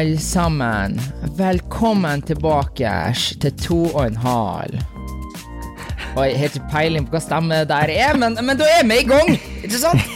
alle 0.00 0.18
sammen. 0.18 1.00
Velkommen 1.36 2.22
tilbake 2.22 3.14
til 3.40 3.52
to 3.60 3.80
og 3.84 4.06
en 4.06 4.16
halv. 4.16 4.78
Og 6.16 6.22
jeg 6.24 6.38
har 6.38 6.46
ikke 6.48 6.70
peiling 6.72 7.04
på 7.04 7.12
hva 7.12 7.20
stemme 7.20 7.58
der 7.68 7.92
er, 7.92 8.16
men, 8.16 8.38
men 8.40 8.56
da 8.56 8.64
er 8.78 8.86
vi 8.88 8.96
i 9.02 9.04
gang! 9.04 9.28
Ikke 9.60 9.80
sant? 9.82 10.00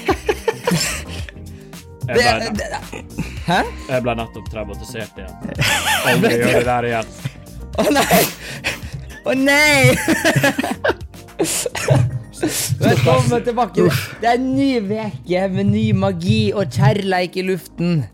Det, 2.04 2.20
det, 2.20 2.66
hæ? 3.46 3.62
jeg 3.88 4.02
ble 4.04 4.12
nettopp 4.18 4.48
traumatisert 4.52 5.16
igjen. 5.16 5.54
Aldri 6.10 6.34
gjør 6.36 6.58
det 6.58 6.66
der 6.68 6.88
igjen. 6.90 7.08
Å 7.80 7.84
nei! 7.96 8.18
Å 9.24 9.36
nei! 9.40 9.84
Velkommen 12.84 13.46
tilbake. 13.48 13.88
Det 14.20 14.28
er 14.28 14.36
en 14.36 14.50
ny 14.52 14.68
uke 14.84 15.46
med 15.56 15.72
ny 15.72 15.86
magi 15.96 16.42
og 16.52 16.76
kjærleik 16.76 17.40
i 17.40 17.48
luften. 17.48 18.04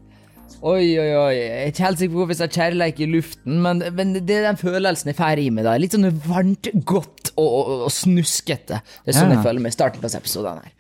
Oi, 0.61 0.87
oi, 1.01 1.11
oi. 1.17 1.35
Jeg 1.39 1.61
er 1.63 1.71
ikke 1.73 1.85
helt 1.87 2.01
sikker 2.03 2.17
på 2.19 2.25
hvis 2.29 2.41
jeg 2.43 2.51
har 2.51 2.57
kjærleik 2.59 2.99
i 3.01 3.07
luften, 3.09 3.61
men, 3.65 3.79
men 3.97 4.11
det 4.19 4.35
er 4.37 4.43
den 4.51 4.59
følelsen 4.61 5.09
jeg 5.09 5.17
får 5.17 5.41
i 5.41 5.47
meg. 5.57 5.65
da. 5.65 5.77
Litt 5.81 5.95
sånn 5.97 6.05
varmt, 6.27 6.69
godt 6.85 7.31
og, 7.41 7.47
og, 7.49 7.71
og 7.87 7.93
snuskete. 7.95 8.83
Det 9.07 9.15
er 9.15 9.17
sånn 9.17 9.31
Ja. 9.33 9.39
jeg 9.39 9.47
føler 9.47 9.65
meg 9.65 9.73
i 9.73 9.77
starten 9.79 10.03
på 10.03 10.09
disse 10.11 10.21
episodene. 10.21 10.67
her. 10.67 10.75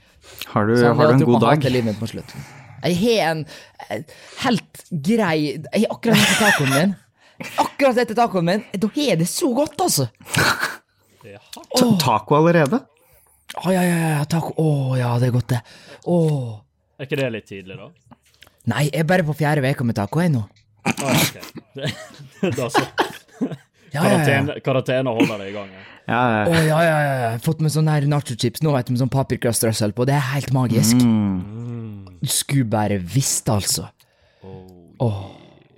Har 0.53 0.69
du, 0.69 0.75
Sånn, 0.77 0.97
har 0.99 1.09
du 1.09 1.15
en 1.17 1.25
god 1.31 1.41
dag? 1.47 1.65
livet 1.73 1.97
på 2.01 2.09
slutten. 2.13 2.45
Jeg 2.85 2.97
har 3.01 3.31
en 3.31 3.41
helt 4.45 4.79
grei 5.05 5.39
Jeg 5.53 5.83
har 5.83 5.91
akkurat 5.97 6.21
etter 6.21 6.39
tacoen 6.45 6.71
min. 6.77 6.95
Akkurat 7.65 7.99
etter 8.05 8.17
tacoen 8.21 8.47
min. 8.51 8.63
Da 8.85 8.89
har 9.01 9.17
det 9.21 9.29
så 9.33 9.49
godt, 9.57 9.81
altså. 9.81 10.11
Oh. 11.81 11.97
Taco 12.01 12.37
allerede? 12.37 12.83
Å 13.61 13.73
ja, 13.75 13.81
ja, 13.83 13.97
ja, 14.19 14.25
taco. 14.31 14.53
Å 14.61 14.97
ja, 15.01 15.11
det 15.21 15.29
er 15.31 15.35
godt, 15.35 15.57
det. 15.57 15.61
Er 17.01 17.09
ikke 17.09 17.19
det 17.21 17.33
litt 17.35 17.49
tidlig, 17.49 17.77
da? 17.81 17.89
Nei, 18.69 18.89
jeg 18.91 19.01
er 19.01 19.09
bare 19.09 19.25
på 19.25 19.37
fjerde 19.39 19.65
uka 19.65 19.87
med 19.89 19.97
taco, 19.97 20.21
jeg 20.21 20.35
nå. 20.35 20.43
Ah, 20.85 21.01
ok. 21.13 21.39
da 22.59 22.69
så. 22.73 22.85
Ja, 23.91 24.05
ja, 24.05 24.11
ja. 24.11 24.19
Karantene, 24.21 24.61
karantene 24.65 25.15
holder 25.17 25.41
deg 25.41 25.49
i 25.51 25.55
gang. 25.57 25.73
Ja. 25.73 25.87
Ja, 26.11 26.21
ja. 26.31 26.45
ja. 26.51 26.61
ja, 26.67 26.79
ja, 26.85 27.17
ja. 27.25 27.31
Fått 27.43 27.63
med 27.65 27.73
sånne 27.75 27.97
her 27.97 28.07
nachochips 28.11 28.63
nå, 28.65 28.73
vet 28.75 28.89
du, 28.89 28.95
med 28.95 29.03
sånn 29.03 29.13
paprikastrøssel 29.13 29.95
på. 29.97 30.07
Det 30.09 30.17
er 30.17 30.29
helt 30.35 30.53
magisk. 30.55 31.01
Du 31.01 32.31
skulle 32.31 32.69
bare 32.71 33.01
visst, 33.01 33.51
altså. 33.51 33.89
Åh. 35.01 35.21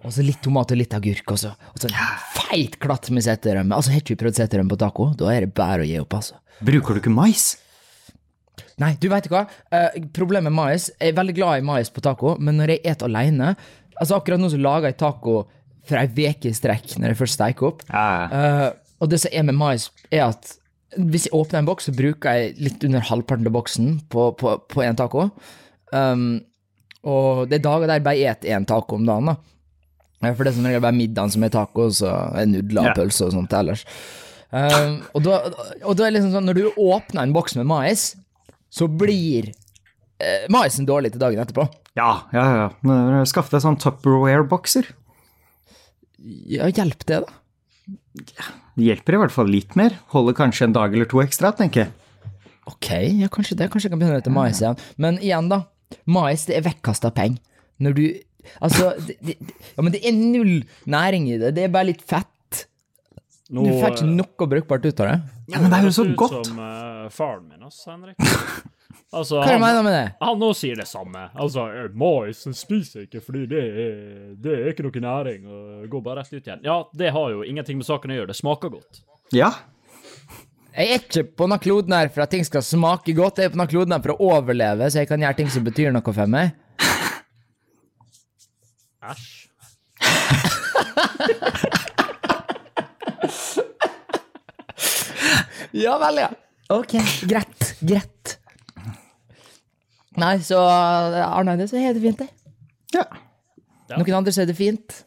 Og 0.03 0.11
så 0.11 0.25
litt 0.27 0.41
tomat 0.43 0.73
og 0.75 0.81
litt 0.81 0.95
agurk, 0.97 1.29
og 1.31 1.39
så 1.39 1.53
og 1.55 1.79
så 1.79 1.87
en 1.87 1.99
feit 2.35 2.75
klatt 2.83 3.07
med 3.15 3.23
seterømme. 3.23 3.77
Altså, 3.77 3.93
har 3.95 4.03
ikke 4.03 4.17
vi 4.17 4.23
prøvd 4.25 4.41
seterømme 4.41 4.73
på 4.73 4.81
taco, 4.81 5.13
da 5.19 5.29
er 5.31 5.47
det 5.47 5.53
bare 5.57 5.85
å 5.85 5.87
gi 5.87 6.01
opp, 6.03 6.17
altså. 6.19 6.41
Bruker 6.63 6.99
du 6.99 7.03
ikke 7.03 7.13
mais? 7.15 7.53
Nei, 8.83 8.93
du 9.01 9.09
vet 9.13 9.29
hva? 9.33 9.47
Eh, 9.73 9.99
problemet 10.17 10.51
med 10.51 10.57
mais 10.57 10.89
Jeg 10.99 11.13
er 11.13 11.19
veldig 11.19 11.35
glad 11.37 11.61
i 11.61 11.67
mais 11.67 11.91
på 11.93 12.03
taco, 12.05 12.37
men 12.41 12.59
når 12.61 12.75
jeg 12.75 12.85
et 12.93 13.05
alene 13.07 13.55
Altså 14.01 14.17
Akkurat 14.17 14.41
nå 14.41 14.51
så 14.53 14.61
lager 14.61 14.91
jeg 14.91 14.99
taco 15.01 15.43
for 15.89 15.99
ei 15.99 16.07
uke 16.07 16.51
i 16.51 16.55
strekk 16.55 16.97
når 17.01 17.13
jeg 17.13 17.19
først 17.19 17.37
steiker 17.39 17.69
opp. 17.73 17.81
Eh, 17.91 18.69
og 19.03 19.11
det 19.11 19.19
som 19.23 19.35
er 19.35 19.47
med 19.49 19.59
mais, 19.59 19.89
er 20.15 20.29
at 20.29 20.53
hvis 20.95 21.27
jeg 21.27 21.35
åpner 21.35 21.63
en 21.63 21.69
boks, 21.69 21.89
så 21.89 21.95
bruker 21.97 22.37
jeg 22.37 22.55
litt 22.63 22.85
under 22.87 23.05
halvparten 23.09 23.49
av 23.49 23.55
boksen 23.55 23.93
på, 24.13 24.29
på, 24.39 24.55
på 24.69 24.83
en 24.85 24.99
taco. 24.99 25.29
Um, 25.93 26.43
og 27.03 27.49
det 27.51 27.59
er 27.59 27.65
dager 27.65 27.89
der 27.89 27.99
jeg 27.99 28.07
bare 28.07 28.33
et 28.33 28.47
én 28.55 28.67
taco 28.69 28.99
om 28.99 29.09
dagen, 29.09 29.33
da. 29.33 30.33
For 30.37 30.45
det 30.45 30.53
er 30.53 30.59
som 30.59 30.69
regel 30.69 30.85
bare 30.85 30.95
middagen 30.95 31.33
som 31.35 31.47
er 31.47 31.55
taco, 31.55 31.89
og 31.89 31.97
så 31.99 32.13
er 32.39 32.51
nudler 32.51 32.91
og 32.91 33.01
pølser 33.01 33.31
og 33.31 33.35
sånt 33.35 33.57
ellers. 33.59 33.87
Um, 34.53 35.01
og, 35.17 35.23
da, 35.25 35.39
og 35.81 35.97
da 35.97 36.05
er 36.05 36.13
det 36.13 36.19
liksom 36.19 36.35
sånn, 36.37 36.47
når 36.51 36.61
du 36.61 36.83
åpner 36.85 37.25
en 37.25 37.35
boks 37.35 37.57
med 37.59 37.67
mais, 37.71 38.13
så 38.73 38.89
blir 38.89 39.51
eh, 39.53 40.49
maisen 40.53 40.89
dårlig 40.89 41.13
til 41.15 41.23
dagen 41.23 41.43
etterpå. 41.43 41.67
Ja, 41.99 42.25
ja, 42.33 42.45
ja. 42.57 42.67
Men 42.87 43.27
Skaff 43.29 43.53
deg 43.53 43.65
sånn 43.65 43.79
Tupperware-bokser. 43.83 44.89
Ja, 46.49 46.71
hjelp 46.71 47.05
det, 47.09 47.23
da. 47.27 47.39
Det 48.77 48.87
hjelper 48.87 49.17
i 49.17 49.21
hvert 49.25 49.35
fall 49.35 49.51
litt 49.53 49.77
mer. 49.77 49.99
Holder 50.15 50.37
kanskje 50.39 50.69
en 50.69 50.77
dag 50.77 50.95
eller 50.95 51.09
to 51.11 51.21
ekstra, 51.25 51.53
tenker 51.57 51.85
jeg. 51.85 51.93
Ok, 52.71 52.91
ja, 53.19 53.29
kanskje 53.33 53.59
det. 53.59 53.69
Kanskje 53.73 53.89
jeg 53.91 53.95
kan 53.95 54.01
begynne 54.01 54.17
å 54.17 54.23
hete 54.23 54.33
mais 54.33 54.61
igjen. 54.63 54.79
Men 55.03 55.19
igjen, 55.21 55.51
da. 55.53 55.65
Mais, 56.09 56.47
det 56.49 56.57
er 56.57 56.69
vekkasta 56.71 57.13
penger. 57.15 57.43
Når 57.83 57.99
du 57.99 58.05
Altså, 58.59 58.89
det, 59.07 59.15
det, 59.23 59.37
ja, 59.77 59.83
men 59.85 59.93
det 59.95 60.01
er 60.03 60.17
null 60.17 60.65
næring 60.91 61.29
i 61.31 61.39
det. 61.39 61.53
Det 61.55 61.67
er 61.67 61.75
bare 61.75 61.93
litt 61.93 62.03
fett. 62.03 62.65
Nå, 63.53 63.63
Du 63.69 63.71
får 63.79 63.95
ikke 63.95 64.09
noe 64.09 64.49
brukbart 64.51 64.87
ut 64.89 65.03
av 65.05 65.11
det. 65.13 65.17
Ja, 65.53 65.61
men 65.61 65.69
det 65.69 65.79
er 65.79 65.85
jo 65.85 65.91
høres 65.91 65.99
så 66.01 66.07
ut. 66.09 66.47
Som 66.49 66.59
uh, 66.59 67.07
faren 67.13 67.45
min, 67.47 67.63
altså, 67.63 67.93
Henrik. 67.93 68.17
Altså, 69.13 69.43
Hva 69.43 69.45
er 69.45 69.51
det 69.53 69.59
du 69.59 69.65
mener 69.67 69.83
med 69.85 69.93
det? 69.93 70.05
han 70.25 70.45
òg 70.47 70.55
sier 70.57 70.79
det 70.81 70.87
samme. 70.89 71.27
Altså, 71.37 71.67
eh, 71.69 71.89
mais 71.93 72.39
spiser 72.57 73.05
ikke 73.05 73.21
fordi 73.21 73.43
det 73.51 73.61
er, 73.61 73.99
det 74.41 74.55
er 74.57 74.71
ikke 74.73 74.87
noe 74.87 75.03
næring, 75.05 75.45
og 75.45 75.91
går 75.93 76.05
bare 76.07 76.23
rett 76.23 76.33
ut 76.33 76.49
igjen. 76.49 76.63
Ja, 76.65 76.79
det 76.97 77.11
har 77.13 77.35
jo 77.35 77.43
ingenting 77.45 77.77
med 77.77 77.85
saken 77.89 78.15
å 78.15 78.17
gjøre. 78.17 78.31
Det 78.33 78.39
smaker 78.39 78.73
godt. 78.73 79.03
Ja. 79.37 79.51
Jeg 80.73 80.89
er 80.89 81.03
ikke 81.03 81.27
på 81.37 81.45
denne 81.45 81.61
kloden 81.61 81.93
her 81.93 82.09
for 82.09 82.25
at 82.25 82.33
ting 82.33 82.47
skal 82.49 82.65
smake 82.65 83.13
godt. 83.19 83.37
Jeg 83.43 83.51
er 83.51 83.53
på 83.53 83.59
denne 83.59 83.69
kloden 83.69 83.93
her 83.93 84.01
for 84.07 84.17
å 84.17 84.31
overleve, 84.39 84.89
så 84.89 85.03
jeg 85.03 85.11
kan 85.13 85.21
gjøre 85.21 85.37
ting 85.43 85.53
som 85.53 85.67
betyr 85.69 85.93
noe 85.93 86.17
for 86.17 86.33
meg. 86.33 86.57
Æsj. 89.03 89.29
Ja 95.73 95.97
vel, 95.99 96.21
ja. 96.25 96.31
Ok, 96.73 96.97
greit. 97.29 97.75
Greit. 97.81 98.12
Nei, 100.21 100.37
så 100.45 100.61
Arne, 100.61 101.57
det 101.57 101.71
så 101.71 101.81
er 101.81 101.97
det 101.97 102.03
fint, 102.05 102.21
det. 102.21 102.29
Ja. 102.93 103.07
Noen 103.97 104.19
andre 104.21 104.35
så 104.35 104.45
er 104.45 104.51
det 104.51 104.59
fint. 104.59 105.03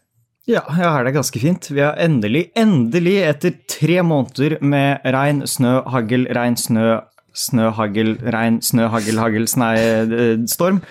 Ja, 0.46 0.62
jeg 0.78 0.86
har 0.86 1.06
det 1.06 1.16
ganske 1.16 1.42
fint. 1.42 1.72
Vi 1.74 1.82
har 1.82 1.98
endelig, 2.02 2.48
endelig, 2.58 3.16
etter 3.26 3.56
tre 3.70 4.02
måneder 4.06 4.60
med 4.62 5.06
regn, 5.16 5.42
snø, 5.50 5.80
hagl, 5.90 6.28
regn, 6.38 6.58
snø, 6.62 7.00
snø, 7.34 7.72
hagl, 7.78 8.14
regn, 8.36 8.60
snø, 8.66 8.86
hagl, 8.94 9.18
hagl, 9.24 9.48
snei, 9.50 9.74
eh, 9.80 10.36
storm, 10.50 10.84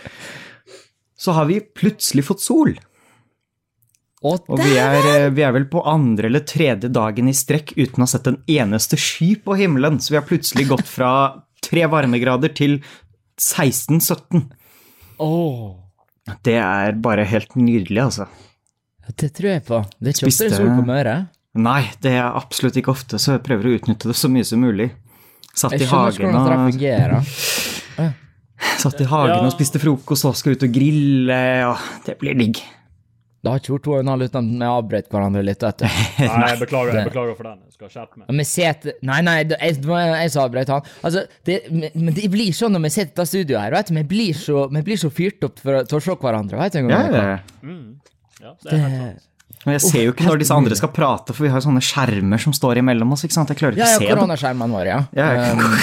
så 1.14 1.36
har 1.38 1.46
vi 1.46 1.60
plutselig 1.62 2.26
fått 2.26 2.42
sol. 2.42 2.74
Og 4.24 4.48
Og 4.48 4.58
vi 4.58 4.74
er, 4.80 4.98
eh, 5.14 5.30
vi 5.30 5.42
er 5.42 5.52
vel 5.52 5.66
på 5.66 5.86
andre 5.86 6.26
eller 6.26 6.40
tredje 6.40 6.88
dagen 6.90 7.28
i 7.28 7.36
strekk 7.36 7.76
uten 7.76 8.02
å 8.02 8.06
ha 8.08 8.10
sett 8.10 8.26
en 8.26 8.42
eneste 8.48 8.96
sky 8.96 9.36
på 9.36 9.54
himmelen, 9.54 10.00
så 10.00 10.10
vi 10.10 10.16
har 10.16 10.26
plutselig 10.26 10.66
gått 10.66 10.88
fra 10.88 11.42
tre 11.62 11.86
varmegrader 11.86 12.54
til 12.54 12.82
16-17. 13.40 14.44
Det 16.44 16.56
er 16.56 16.96
bare 17.04 17.24
helt 17.28 17.56
nydelig, 17.58 18.00
altså. 18.00 18.26
det 19.20 19.32
tror 19.36 19.50
jeg 19.50 19.64
på. 19.66 19.80
Det 20.00 20.10
er 20.10 20.16
ikke 20.16 20.30
ofte 20.30 20.44
det 20.48 20.52
er 20.52 20.62
sol 20.62 20.70
på 20.78 20.86
Møre. 20.88 21.16
Nei, 21.54 21.82
det 22.02 22.14
er 22.18 22.24
absolutt 22.34 22.78
ikke 22.80 22.90
ofte, 22.94 23.18
så 23.22 23.36
jeg 23.36 23.44
prøver 23.46 23.68
å 23.68 23.74
utnytte 23.78 24.10
det 24.10 24.16
så 24.18 24.30
mye 24.32 24.46
som 24.48 24.62
mulig. 24.64 24.88
Satt 25.54 25.76
i 25.78 25.86
hagen 25.86 26.34
og, 26.34 26.48
satt 28.80 29.00
i 29.00 29.06
hagen 29.06 29.36
Ja. 29.36 29.44
og 29.44 29.52
spiste 29.54 29.78
frokost 29.82 30.26
og 30.26 30.34
skal 30.38 30.56
ut 30.56 30.64
og 30.66 30.72
grille, 30.74 31.38
og 31.68 31.78
det 32.06 32.16
blir 32.18 32.34
digg. 32.38 32.58
Det 33.44 33.52
har 33.52 33.60
ikke 33.60 33.74
vært 33.74 33.82
to 33.84 33.92
og 33.92 33.98
en 34.00 34.08
halv 34.14 34.24
uten 34.24 34.38
at 34.40 34.60
vi 34.64 34.68
avbrøt 34.72 35.08
hverandre 35.12 35.42
litt. 35.44 35.60
vet 35.66 35.82
du. 35.82 35.84
Nei, 36.24 36.46
jeg 36.48 36.60
beklager, 36.62 36.96
jeg 36.96 37.08
beklager 37.10 37.36
for 37.36 37.48
den. 37.50 37.58
Jeg 37.68 37.76
skal 37.76 37.90
skjerpe 37.92 38.22
meg. 38.22 38.30
Vi 38.40 38.46
sitter 38.48 38.96
Nei, 39.04 39.18
nei, 39.26 39.34
det 39.50 39.58
jeg, 39.60 39.76
jeg 39.84 40.32
som 40.32 40.44
avbrøt 40.46 40.72
han. 40.72 40.88
Altså, 41.04 41.26
det, 41.44 41.58
men 41.94 42.14
det 42.16 42.30
blir 42.32 42.56
sånn 42.56 42.72
når 42.74 42.86
vi 42.86 42.92
sitter 42.96 43.10
i 43.10 43.14
dette 43.14 43.26
studioet 43.34 43.60
her. 43.66 43.76
vet 43.76 43.92
du, 43.92 43.94
Vi 44.00 44.06
blir 44.14 44.32
så, 44.40 44.64
vi 44.72 44.82
blir 44.88 45.00
så 45.04 45.12
fyrt 45.12 45.44
opp 45.50 45.60
for, 45.60 45.82
å- 45.82 45.84
til 45.90 46.00
å 46.00 46.02
se 46.08 46.16
hverandre. 46.24 46.58
vet 46.64 46.72
du 46.72 46.78
en 46.82 46.88
gang. 46.88 47.12
Ja, 47.12 47.28
ja, 47.34 47.38
Mm. 47.62 47.84
Ja, 48.40 48.50
det 48.64 48.72
er 48.74 48.82
helt 48.82 49.20
sant. 49.20 49.30
Men 49.64 49.76
jeg 49.78 49.82
ser 49.86 50.02
jo 50.04 50.12
ikke 50.12 50.24
når 50.26 50.40
disse 50.42 50.56
andre 50.56 50.76
skal 50.76 50.90
prate, 50.92 51.32
for 51.32 51.44
vi 51.46 51.48
har 51.52 51.60
jo 51.60 51.64
sånne 51.70 51.80
skjermer 51.84 52.40
som 52.42 52.52
står 52.52 52.80
imellom 52.82 53.12
oss, 53.14 53.22
ikke 53.24 53.32
sant? 53.38 53.48
Jeg 53.52 53.56
klarer 53.60 53.76
ikke 53.78 53.86
ja, 53.86 53.94
å 53.96 54.00
se 54.02 54.08
dem. 54.10 54.18
koronaskjermene 54.18 54.76
våre, 54.76 54.90
ja. 54.90 54.98
Ja, 55.16 55.28
ja. 55.38 55.52
Um, 55.54 55.78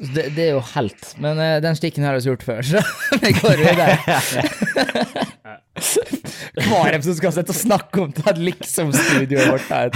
det, 0.00 0.30
det 0.32 0.44
er 0.46 0.54
jo 0.54 0.60
helt. 0.72 1.10
Men 1.20 1.36
uh, 1.40 1.58
den 1.60 1.76
stikken 1.76 2.06
har 2.06 2.16
vi 2.16 2.24
gjort 2.30 2.44
før, 2.46 2.62
så 2.64 2.80
vi 3.22 3.32
går 3.36 3.60
videre. 3.60 3.98
Hver 6.60 6.96
som 7.04 7.14
skal 7.16 7.34
sitte 7.34 7.52
og 7.52 7.58
snakke 7.58 8.02
om 8.04 8.14
det 8.16 8.34
liksom-studioet 8.40 9.50
vårt 9.52 9.68
her. 9.70 9.92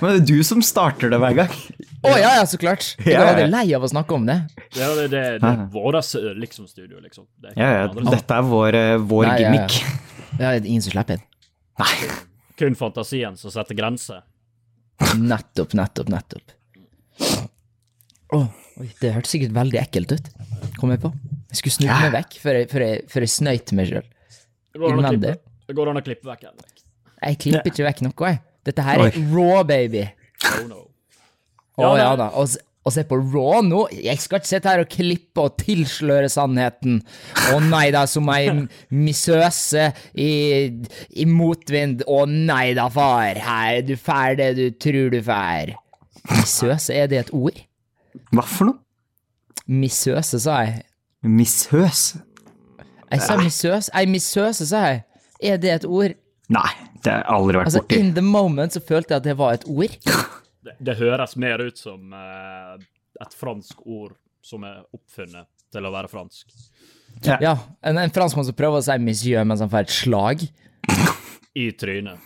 Men 0.00 0.06
det 0.14 0.18
er 0.20 0.26
du 0.28 0.42
som 0.46 0.62
starter 0.64 1.12
det 1.12 1.18
hver 1.20 1.34
gang. 1.42 1.56
Å 2.02 2.12
ja, 2.16 2.32
ja, 2.38 2.44
så 2.48 2.58
klart. 2.60 2.92
Jeg 3.02 3.14
Ja, 3.14 3.26
er 3.32 3.50
lei 3.50 3.64
av 3.76 3.84
å 3.84 3.90
snakke 3.90 4.16
om 4.16 4.24
det. 4.28 4.38
Ja, 4.76 4.90
det, 4.98 5.08
det, 5.12 5.22
det 5.42 5.50
er 5.52 5.66
vårt 5.72 6.14
liksom-studio, 6.40 7.00
liksom. 7.02 7.26
Det 7.42 7.52
er 7.52 7.60
Ja, 7.60 7.70
ja, 7.82 8.08
dette 8.08 8.40
er 8.40 8.48
vår, 8.48 8.78
eh, 8.78 8.96
vår 8.98 9.28
Nei, 9.30 9.38
ja, 9.44 9.52
ja. 9.60 9.66
Det 10.32 10.48
er 10.48 10.64
ingen 10.64 10.84
som 10.84 10.94
slipper 10.96 11.20
inn. 11.20 11.26
Nei. 11.82 11.92
Kun 12.60 12.76
fantasien 12.78 13.36
som 13.40 13.52
setter 13.54 13.78
grenser. 13.78 14.24
Nettopp, 15.18 15.76
nettopp, 15.78 16.10
nettopp. 16.12 16.56
Åh, 18.32 18.46
oi, 18.80 18.88
det 19.00 19.12
hørtes 19.14 19.34
sikkert 19.34 19.54
veldig 19.56 19.80
ekkelt 19.82 20.14
ut, 20.16 20.30
kom 20.78 20.94
jeg 20.94 21.02
på. 21.02 21.12
Jeg 21.52 21.60
skulle 21.60 21.76
snu 21.76 21.88
meg 21.90 22.14
vekk 22.16 22.38
før 22.40 22.58
jeg, 22.60 22.68
før 22.72 22.86
jeg, 22.86 23.02
før 23.12 23.26
jeg 23.26 23.34
snøyt 23.34 23.74
meg 23.76 23.90
sjøl. 23.90 24.08
Innvendig. 24.88 25.36
det 25.68 25.76
går 25.76 25.92
an 25.92 26.00
å 26.00 26.04
klippe 26.04 26.30
vekk 26.30 26.48
Henrik. 26.48 26.84
Jeg 27.22 27.38
klipper 27.44 27.70
ikke 27.70 27.86
vekk 27.86 28.04
noe, 28.06 28.32
jeg. 28.32 28.42
Dette 28.66 28.84
her 28.86 29.00
er 29.02 29.08
Oi. 29.10 29.24
raw, 29.34 29.62
baby. 29.66 30.04
Oh 30.48 30.60
no. 30.68 30.84
Å 31.78 31.88
Ja, 31.96 31.96
ja, 32.02 32.12
da. 32.20 32.28
Å 32.82 32.90
se 32.90 33.04
på 33.06 33.14
Raw 33.14 33.60
nå. 33.62 33.84
Jeg 33.94 34.18
skal 34.18 34.40
ikke 34.40 34.48
sitte 34.50 34.70
her 34.72 34.80
og 34.82 34.88
klippe 34.90 35.44
og 35.44 35.54
tilsløre 35.60 36.26
sannheten. 36.32 36.96
Å 37.54 37.60
nei 37.62 37.84
da, 37.94 38.02
som 38.10 38.26
ei 38.34 38.48
misøse 38.90 39.84
i, 40.18 40.32
i 41.14 41.26
motvind. 41.30 42.02
Å 42.10 42.24
nei 42.26 42.72
da, 42.78 42.88
far. 42.90 43.38
Her 43.38 43.78
er 43.78 43.86
du 43.86 43.94
fær 43.94 44.34
det 44.40 44.50
du 44.58 44.64
tror 44.82 45.14
du 45.14 45.20
fær. 45.22 45.76
Misøse, 46.32 46.96
er 46.96 47.06
det 47.12 47.20
et 47.20 47.32
ord? 47.36 47.62
Hva 48.32 48.44
for 48.46 48.70
noe? 48.70 48.78
Missøse, 49.72 50.40
sa 50.42 50.58
jeg. 50.66 50.82
Misøs? 51.22 52.02
Jeg 53.12 53.20
sa 53.22 53.36
missøs. 53.38 53.90
Ei 53.94 54.06
missøse, 54.10 54.66
sa 54.66 54.80
jeg. 54.88 55.02
Er 55.42 55.58
det 55.62 55.70
et 55.76 55.84
ord? 55.86 56.14
Nei, 56.52 56.70
det 57.04 57.12
har 57.12 57.20
jeg 57.22 57.28
aldri 57.36 57.58
vært 57.60 57.68
Altså, 57.70 57.82
borti. 57.84 57.98
in 58.00 58.10
the 58.16 58.24
moment 58.24 58.74
så 58.74 58.80
følte 58.84 59.14
jeg 59.14 59.22
at 59.22 59.26
det 59.28 59.36
var 59.38 59.58
et 59.58 59.66
ord. 59.68 59.98
Det, 60.62 60.76
det 60.78 60.92
høres 60.94 61.32
mer 61.42 61.58
ut 61.58 61.74
som 61.80 62.12
uh, 62.14 62.76
et 63.18 63.32
fransk 63.34 63.80
ord 63.82 64.12
som 64.46 64.62
er 64.62 64.76
oppfunnet 64.94 65.48
til 65.74 65.88
å 65.88 65.90
være 65.90 66.06
fransk. 66.12 66.52
Ja, 67.26 67.56
en, 67.82 67.98
en 67.98 68.12
franskmann 68.14 68.46
som 68.46 68.54
prøver 68.54 68.78
å 68.78 68.84
si 68.86 68.94
monsieur 69.02 69.42
mens 69.42 69.58
han 69.64 69.72
får 69.72 69.88
et 69.88 69.94
slag. 69.96 70.44
I 71.58 71.66
trynet. 71.74 72.22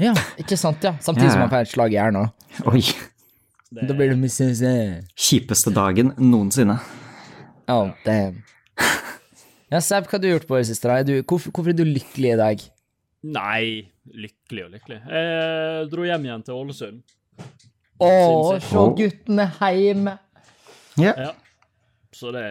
Ja, 0.00 0.14
ikke 0.40 0.56
sant, 0.56 0.80
ja. 0.88 0.94
Samtidig 1.04 1.28
Ja, 1.28 1.34
som 1.36 1.44
han 1.44 1.52
får 1.52 1.66
et 1.66 1.72
slag 1.74 1.92
i 1.92 1.98
hjernen. 2.00 2.32
Oi. 2.72 2.80
Det, 3.74 3.88
Da 3.88 3.94
blir 3.96 4.12
det 4.12 4.18
misunnelse. 4.20 4.70
Kjipeste 5.18 5.72
dagen 5.74 6.12
noensinne. 6.20 6.76
Oh, 7.66 7.90
damn. 8.04 8.42
Ja, 9.72 9.80
Seb, 9.82 10.06
hva 10.06 10.18
har 10.18 10.22
du 10.22 10.28
gjort 10.28 10.46
på 10.46 10.58
det 10.60 10.68
siste? 10.68 10.86
da? 10.86 11.00
Er 11.00 11.06
du, 11.08 11.14
hvorfor, 11.26 11.50
hvorfor 11.50 11.72
er 11.72 11.78
du 11.78 11.82
lykkelig 11.88 12.34
i 12.34 12.38
dag? 12.38 12.60
Nei, 13.34 13.64
lykkelig 14.14 14.66
og 14.66 14.74
lykkelig. 14.76 14.98
Jeg 15.08 15.88
dro 15.90 16.04
hjem 16.06 16.28
igjen 16.28 16.44
til 16.46 16.60
Ålesund. 16.60 17.00
Å, 18.04 18.10
se 18.62 18.84
guttene 19.00 19.48
hjemme. 19.58 20.14
Ja. 21.00 21.14
Ja. 21.16 21.32
Så 22.14 22.30
det 22.30 22.44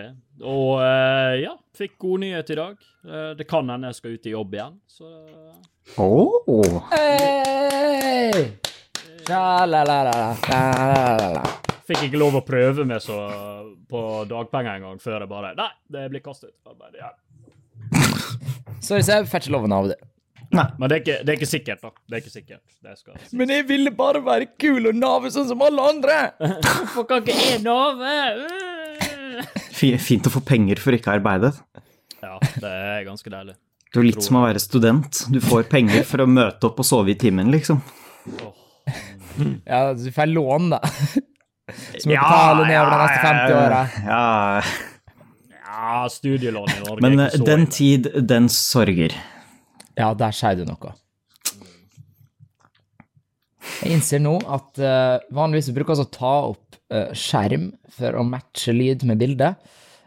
Og 0.44 0.82
eh, 0.84 1.38
ja, 1.46 1.54
fikk 1.78 1.96
god 2.04 2.26
nyhet 2.26 2.52
i 2.52 2.60
dag. 2.60 2.76
Eh, 3.08 3.32
det 3.40 3.48
kan 3.48 3.70
hende 3.72 3.94
jeg 3.94 4.02
skal 4.02 4.18
ut 4.18 4.28
i 4.28 4.36
jobb 4.36 4.58
igjen, 4.58 4.78
så 4.92 5.14
oh. 6.04 6.92
Hey! 6.92 8.50
Fikk 11.84 12.06
ikke 12.08 12.20
lov 12.20 12.40
å 12.40 12.44
prøve 12.48 12.86
meg 12.88 13.04
så 13.04 13.18
på 13.92 14.02
dagpenger 14.30 14.80
engang 14.80 15.02
før 15.04 15.26
jeg 15.26 15.30
bare 15.32 15.52
Nei, 15.58 15.70
det 15.92 16.08
blir 16.14 16.24
kastet. 16.24 16.54
Jeg 16.64 16.80
bare, 16.80 16.96
ja. 17.00 17.12
Sorry, 18.84 19.04
Seb, 19.06 19.28
får 19.32 19.46
ikke 19.46 19.56
lov 19.56 19.68
å 19.68 19.72
nave 19.72 19.94
det. 19.94 20.00
Men 20.54 20.86
det 20.86 20.96
er, 20.96 21.02
ikke, 21.02 21.18
det 21.26 21.34
er 21.34 21.38
ikke 21.40 21.50
sikkert, 21.50 21.82
da. 21.82 21.92
Det 22.08 22.16
er 22.16 22.22
ikke 22.22 22.34
sikkert. 22.34 22.64
Det 22.78 22.96
skal 23.00 23.16
sikkert. 23.18 23.36
Men 23.42 23.54
jeg 23.56 23.66
ville 23.70 23.94
bare 23.98 24.22
være 24.24 24.50
kul 24.62 24.90
og 24.92 24.98
nave 25.00 25.32
sånn 25.34 25.48
som 25.50 25.64
alle 25.66 25.88
andre. 25.94 26.18
Hvorfor 26.68 27.08
kan 27.10 27.24
ikke 27.26 27.38
jeg 27.40 27.64
nave? 27.66 28.16
Fint 30.08 30.30
å 30.30 30.34
få 30.34 30.44
penger 30.46 30.80
for 30.80 30.96
ikke 30.96 31.12
å 31.12 31.18
arbeide. 31.18 31.54
Ja, 32.24 32.38
det 32.62 32.70
er 32.72 33.08
ganske 33.08 33.34
deilig. 33.34 33.58
Det 33.94 34.02
er 34.02 34.08
litt 34.08 34.26
som 34.26 34.40
å 34.40 34.46
være 34.46 34.62
student. 34.62 35.26
Du 35.34 35.42
får 35.44 35.68
penger 35.70 36.06
for 36.08 36.24
å 36.24 36.30
møte 36.30 36.70
opp 36.70 36.80
og 36.82 36.88
sove 36.88 37.14
i 37.14 37.18
timen, 37.20 37.52
liksom. 37.54 37.82
Åh. 38.40 38.63
Ja, 39.66 39.94
du 39.94 40.10
får 40.12 40.32
lån, 40.32 40.74
da. 40.76 40.80
Som 42.00 42.12
du 42.12 42.16
betaler 42.18 42.68
ned 42.68 42.80
over 42.82 42.92
de 42.92 42.98
neste 43.04 43.22
50 43.28 43.54
åra. 43.60 43.84
Ja, 44.08 44.26
Ja, 45.74 46.10
studielån 46.12 46.70
i 46.70 46.82
Norge 46.84 47.02
men 47.02 47.20
er 47.20 47.32
eh, 47.32 47.38
så 47.40 47.46
den 47.48 47.64
tid, 47.72 48.10
den 48.30 48.50
sorger. 48.52 49.16
Ja, 49.98 50.12
der 50.18 50.36
sier 50.36 50.60
du 50.60 50.68
noe. 50.68 50.94
Jeg 53.82 53.96
innser 53.96 54.22
nå 54.22 54.36
at 54.54 54.80
uh, 54.84 55.24
vanligvis 55.34 55.72
bruker 55.76 55.98
vi 55.98 56.06
å 56.06 56.12
ta 56.14 56.34
opp 56.52 56.78
uh, 56.94 57.10
skjerm 57.18 57.72
for 57.96 58.20
å 58.20 58.26
matche 58.28 58.76
lyd 58.76 59.06
med 59.08 59.22
bilde. 59.24 59.54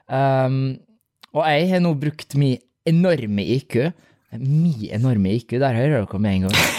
Um, 0.07 0.77
og 1.35 1.43
jeg 1.45 1.71
har 1.73 1.83
nå 1.85 1.93
brukt 1.99 2.37
min 2.39 2.61
enorme 2.87 3.45
IQ. 3.57 3.79
Min 4.39 4.87
enorme 4.95 5.35
IQ, 5.37 5.59
der 5.61 5.77
hører 5.77 6.05
dere 6.05 6.23
med 6.23 6.39
en 6.39 6.49
gang. 6.49 6.61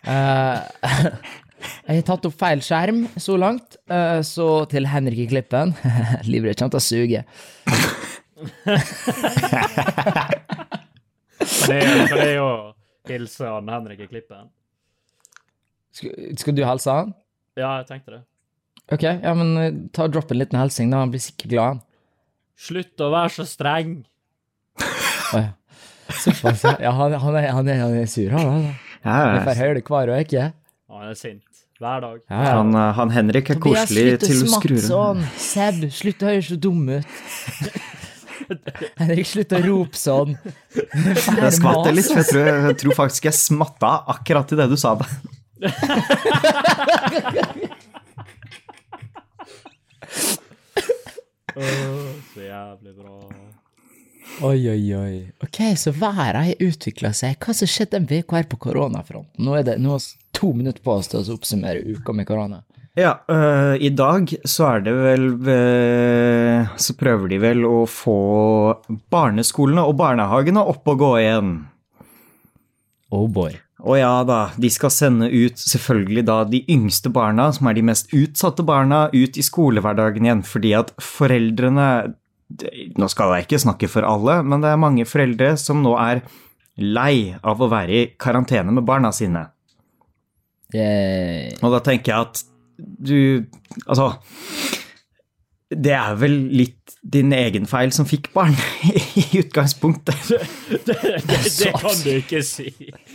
Eh, 0.00 0.60
jeg 1.60 2.00
har 2.00 2.06
tatt 2.08 2.26
opp 2.28 2.36
feil 2.40 2.62
skjerm 2.64 3.04
så 3.20 3.36
langt, 3.40 3.76
eh, 3.90 4.20
så 4.26 4.48
til 4.70 4.88
Henrik 4.88 5.26
i 5.26 5.28
Klippen 5.30 5.74
Livet 6.30 6.58
kommer 6.60 6.76
til 6.76 6.80
å 6.80 6.84
suge. 6.84 7.24
Kan 11.60 11.76
jeg, 11.76 12.08
det 12.10 12.24
er 12.24 12.36
jo 12.38 12.48
hilse 13.10 13.48
han 13.48 13.68
Henrik 13.72 14.02
i 14.04 14.08
klippen? 14.10 14.48
Skal, 15.96 16.12
skal 16.40 16.56
du 16.56 16.64
hilse 16.64 16.94
han? 16.94 17.14
Ja, 17.58 17.80
jeg 17.80 17.88
tenkte 17.90 18.14
det. 18.14 18.22
Ok, 18.90 19.04
ja, 19.06 19.32
men 19.38 19.54
eh, 19.58 19.72
ta 19.94 20.06
og 20.08 20.14
dropp 20.14 20.32
en 20.34 20.40
liten 20.40 20.58
hilsing, 20.58 20.90
da. 20.90 21.04
Han 21.04 21.12
blir 21.12 21.22
sikkert 21.22 21.52
glad, 21.52 21.74
han. 21.74 21.82
Slutt 22.60 23.02
å 23.04 23.10
være 23.12 23.32
så 23.34 23.46
streng. 23.48 23.92
Å, 24.80 25.40
ja. 25.40 25.50
Såpass, 26.10 26.64
ja. 26.66 26.90
han, 26.90 27.14
han, 27.22 27.36
er, 27.38 27.52
han, 27.54 27.68
er, 27.70 27.82
han 27.84 27.94
er 28.00 28.08
sur, 28.10 28.32
han. 28.34 28.72
Ja, 29.04 29.18
Jeg 29.36 29.44
får 29.46 29.60
høre 29.62 29.76
det 29.78 29.84
hver 29.86 30.10
uke. 30.18 30.48
Han 30.90 31.06
er 31.06 31.18
sint. 31.18 31.44
Hver 31.80 32.00
dag. 32.00 32.18
Ja, 32.28 32.42
ja. 32.44 32.56
han, 32.58 32.74
eh, 32.74 32.92
han 32.92 33.10
Henrik 33.10 33.50
er 33.50 33.56
Tobias, 33.56 33.88
koselig 33.88 34.18
til 34.20 34.42
å 34.44 34.48
skru 34.52 34.76
sånn. 34.84 35.22
Seb, 35.40 35.86
slutt 35.96 36.20
å 36.20 36.28
høre 36.28 36.42
så 36.44 36.58
dum 36.60 36.82
ut. 36.92 37.06
Henrik, 39.00 39.24
slutt 39.30 39.54
å 39.56 39.60
rope 39.64 39.96
sånn. 39.96 40.36
Jeg 40.76 41.54
skvatt 41.56 41.88
litt, 41.96 42.10
for 42.10 42.20
jeg 42.20 42.28
tror, 42.28 42.50
jeg 42.68 42.76
tror 42.82 42.98
faktisk 42.98 43.30
jeg 43.30 43.38
smatta 43.38 43.94
akkurat 44.12 44.52
i 44.52 44.60
det 44.60 44.68
du 44.68 44.76
sa 44.80 44.92
det. 45.00 45.08
oh, 51.56 52.12
så 52.34 52.44
jævlig 52.44 52.92
bra. 53.00 53.16
Oi, 54.50 54.60
oi, 54.68 54.84
oi. 55.00 55.16
Ok, 55.48 55.64
så 55.80 55.96
været 55.96 56.44
har 56.44 56.64
utvikla 56.68 57.16
seg. 57.16 57.40
Hva 57.40 57.56
som 57.56 57.68
skjedde 57.68 58.04
den 58.04 58.20
uka 58.20 58.36
her 58.36 58.52
på 58.52 58.60
koronafronten? 58.68 59.40
Nå 59.48 59.56
er 59.56 59.64
det 59.72 59.80
nå 59.80 59.96
to 60.40 60.54
minutter 60.56 60.82
på 60.84 60.96
oss 60.98 61.10
til 61.12 61.20
å 61.20 61.36
oppsummere 61.36 61.84
uka 61.84 62.16
med 62.16 62.28
korona. 62.28 62.62
Ja, 62.98 63.20
øh, 63.30 63.76
i 63.78 63.92
dag 63.94 64.32
så 64.48 64.66
er 64.66 64.80
det 64.82 64.92
vel 64.98 65.26
øh, 65.46 66.66
Så 66.74 66.96
prøver 66.98 67.30
de 67.30 67.38
vel 67.38 67.62
å 67.64 67.84
få 67.86 68.16
barneskolene 69.14 69.84
og 69.86 69.94
barnehagene 70.00 70.64
opp 70.72 70.90
og 70.90 70.98
gå 71.04 71.10
igjen. 71.20 71.52
Oh 73.14 73.28
boy. 73.30 73.54
Og 73.80 73.96
ja 73.96 74.12
da, 74.26 74.40
de 74.60 74.68
skal 74.72 74.92
sende 74.92 75.30
ut 75.30 75.60
selvfølgelig 75.60 76.24
da 76.28 76.42
de 76.48 76.60
yngste 76.68 77.12
barna, 77.14 77.48
som 77.54 77.70
er 77.70 77.78
de 77.78 77.86
mest 77.86 78.10
utsatte 78.16 78.64
barna, 78.66 79.06
ut 79.14 79.38
i 79.38 79.44
skolehverdagen 79.44 80.26
igjen, 80.26 80.42
fordi 80.46 80.74
at 80.78 80.94
foreldrene 81.00 82.16
Nå 82.98 83.06
skal 83.06 83.30
jeg 83.30 83.44
ikke 83.44 83.60
snakke 83.62 83.86
for 83.86 84.02
alle, 84.02 84.40
men 84.42 84.58
det 84.58 84.72
er 84.72 84.80
mange 84.82 85.04
foreldre 85.06 85.52
som 85.54 85.84
nå 85.84 85.92
er 86.02 86.24
lei 86.82 87.36
av 87.46 87.62
å 87.62 87.68
være 87.70 87.94
i 87.94 88.08
karantene 88.18 88.74
med 88.74 88.82
barna 88.88 89.12
sine. 89.14 89.44
Det, 90.72 91.58
Og 91.60 91.74
da 91.74 91.80
tenker 91.84 92.12
jeg 92.12 92.28
at 92.28 92.44
du 92.78 93.44
Altså 93.86 94.12
Det 95.70 95.92
er 95.96 96.14
vel 96.20 96.36
litt 96.60 96.76
din 97.00 97.32
egen 97.32 97.64
feil 97.70 97.92
som 97.96 98.04
fikk 98.04 98.28
barn, 98.34 98.52
i 99.20 99.22
utgangspunktet. 99.40 100.18
Det, 100.28 100.40
det, 100.84 100.96
det 101.62 101.70
kan 101.72 101.94
du 102.02 102.10
ikke 102.12 102.42
si. 102.44 102.66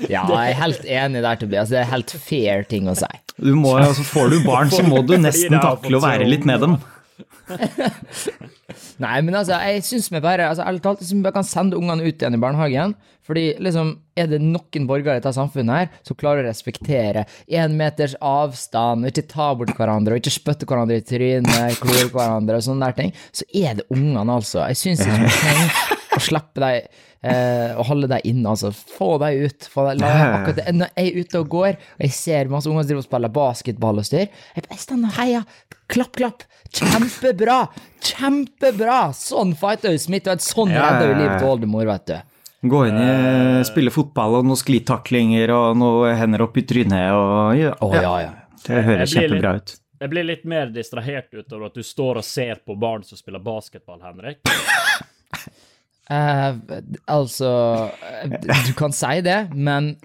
ja, 0.09 0.23
jeg 0.23 0.55
er 0.55 0.57
helt 0.57 0.87
enig 0.89 1.21
der, 1.21 1.37
Tobias. 1.37 1.69
Det 1.69 1.83
er 1.83 1.91
helt 1.91 2.15
fair 2.17 2.65
ting 2.65 2.89
å 2.89 2.95
si. 2.97 3.11
Du 3.37 3.51
må, 3.59 3.75
altså 3.77 4.07
Får 4.07 4.33
du 4.33 4.39
barn, 4.47 4.73
så 4.73 4.81
må 4.87 5.03
du 5.05 5.13
nesten 5.21 5.59
takle 5.59 5.99
å 5.99 6.01
være 6.01 6.25
litt 6.31 6.47
med 6.49 6.65
dem. 6.65 6.79
Nei, 9.03 9.17
men 9.25 9.35
altså, 9.35 9.57
jeg 9.61 9.83
syns 9.85 10.07
vi 10.11 10.21
bare 10.23 10.47
altså, 10.49 10.65
ærlig 10.65 10.83
talt, 10.83 11.03
vi 11.05 11.21
bare 11.23 11.37
kan 11.37 11.47
sende 11.47 11.77
ungene 11.79 12.05
ut 12.05 12.15
igjen 12.15 12.37
i 12.37 12.41
barnehagen. 12.41 12.95
Fordi 13.25 13.45
liksom, 13.63 13.91
er 14.13 14.27
det 14.29 14.39
noen 14.43 14.85
borgere 14.85 15.17
i 15.17 15.21
dette 15.21 15.33
samfunnet 15.33 15.79
her 15.79 16.01
som 16.05 16.17
klarer 16.19 16.43
å 16.43 16.49
respektere 16.51 17.25
én 17.49 17.73
meters 17.77 18.13
avstand, 18.21 19.07
ikke 19.09 19.25
ta 19.31 19.49
bort 19.57 19.73
hverandre, 19.77 20.13
og 20.13 20.21
ikke 20.21 20.35
spytte 20.35 20.69
hverandre 20.69 20.99
i 21.01 21.05
trynet, 21.05 21.79
klore 21.81 22.11
hverandre 22.13 22.59
og 22.61 22.67
sånne 22.67 22.91
der 22.91 22.99
ting, 22.99 23.15
så 23.33 23.47
er 23.49 23.79
det 23.79 23.87
ungene, 23.89 24.27
altså. 24.29 24.61
Jeg 24.69 24.81
syns 24.83 25.05
ikke 25.07 25.23
vi 25.23 25.37
trenger 25.39 26.04
å 26.15 26.23
slippe 26.23 26.63
deg 26.63 26.87
eh, 27.25 27.71
og 27.75 27.85
holde 27.89 28.09
deg 28.11 28.27
inne, 28.29 28.53
altså. 28.53 28.71
Få 28.71 29.15
deg 29.21 29.45
ut. 29.45 29.69
Få 29.71 29.87
deg, 29.89 30.01
la, 30.03 30.11
akkurat. 30.39 30.69
Når 30.75 30.93
jeg 30.93 31.11
er 31.11 31.19
ute 31.21 31.41
og 31.41 31.49
går, 31.55 31.79
og 31.97 32.05
jeg 32.05 32.15
ser 32.17 32.51
masse 32.51 32.71
unger 32.71 32.85
som 32.85 32.91
driver 32.91 33.03
og 33.03 33.07
spiller 33.09 33.33
basketball 33.39 34.03
og 34.03 34.07
styr, 34.07 34.29
jeg 34.55 34.67
bare 34.67 34.83
står 34.83 35.01
og 35.01 35.17
heier. 35.19 35.49
Klapp, 35.91 36.13
klapp. 36.17 36.45
Kjempebra! 36.75 37.59
Kjempebra! 38.03 39.01
Sånn 39.15 39.53
fighter 39.57 39.93
du 39.93 40.01
Smith, 40.01 40.31
og 40.31 40.43
sånn 40.43 40.73
Ja, 40.73 40.87
redder 40.87 41.13
ja. 41.13 41.19
livet 41.21 41.37
til 41.43 41.51
oldemor, 41.51 41.85
vet 41.91 42.07
du. 42.09 42.17
Gå 42.65 42.79
inn 42.89 42.97
i 42.97 43.09
spille 43.67 43.91
fotball 43.93 44.39
og 44.39 44.47
noen 44.47 44.57
sklitaklinger 44.57 45.51
og 45.53 45.75
noen 45.77 46.15
hender 46.17 46.47
opp 46.47 46.55
i 46.57 46.63
trynet 46.65 47.11
og 47.13 47.59
ja, 47.59 47.75
oh, 47.85 47.93
ja, 47.93 48.13
ja. 48.23 48.31
Det 48.65 48.81
høres 48.87 49.13
kjempebra 49.13 49.51
litt, 49.59 49.75
ut. 49.75 49.81
Jeg 50.01 50.11
blir 50.11 50.25
litt 50.25 50.47
mer 50.49 50.71
distrahert 50.73 51.29
utover 51.35 51.69
at 51.69 51.77
du 51.77 51.85
står 51.85 52.23
og 52.23 52.25
ser 52.25 52.63
på 52.65 52.73
barn 52.79 53.05
som 53.05 53.19
spiller 53.19 53.43
basketball, 53.43 54.01
Henrik. 54.01 54.41
Eh, 56.09 56.55
altså 57.09 57.51
eh, 58.21 58.35
Du 58.67 58.73
kan 58.77 58.93
si 58.93 59.21
det, 59.25 59.39
men 59.53 59.95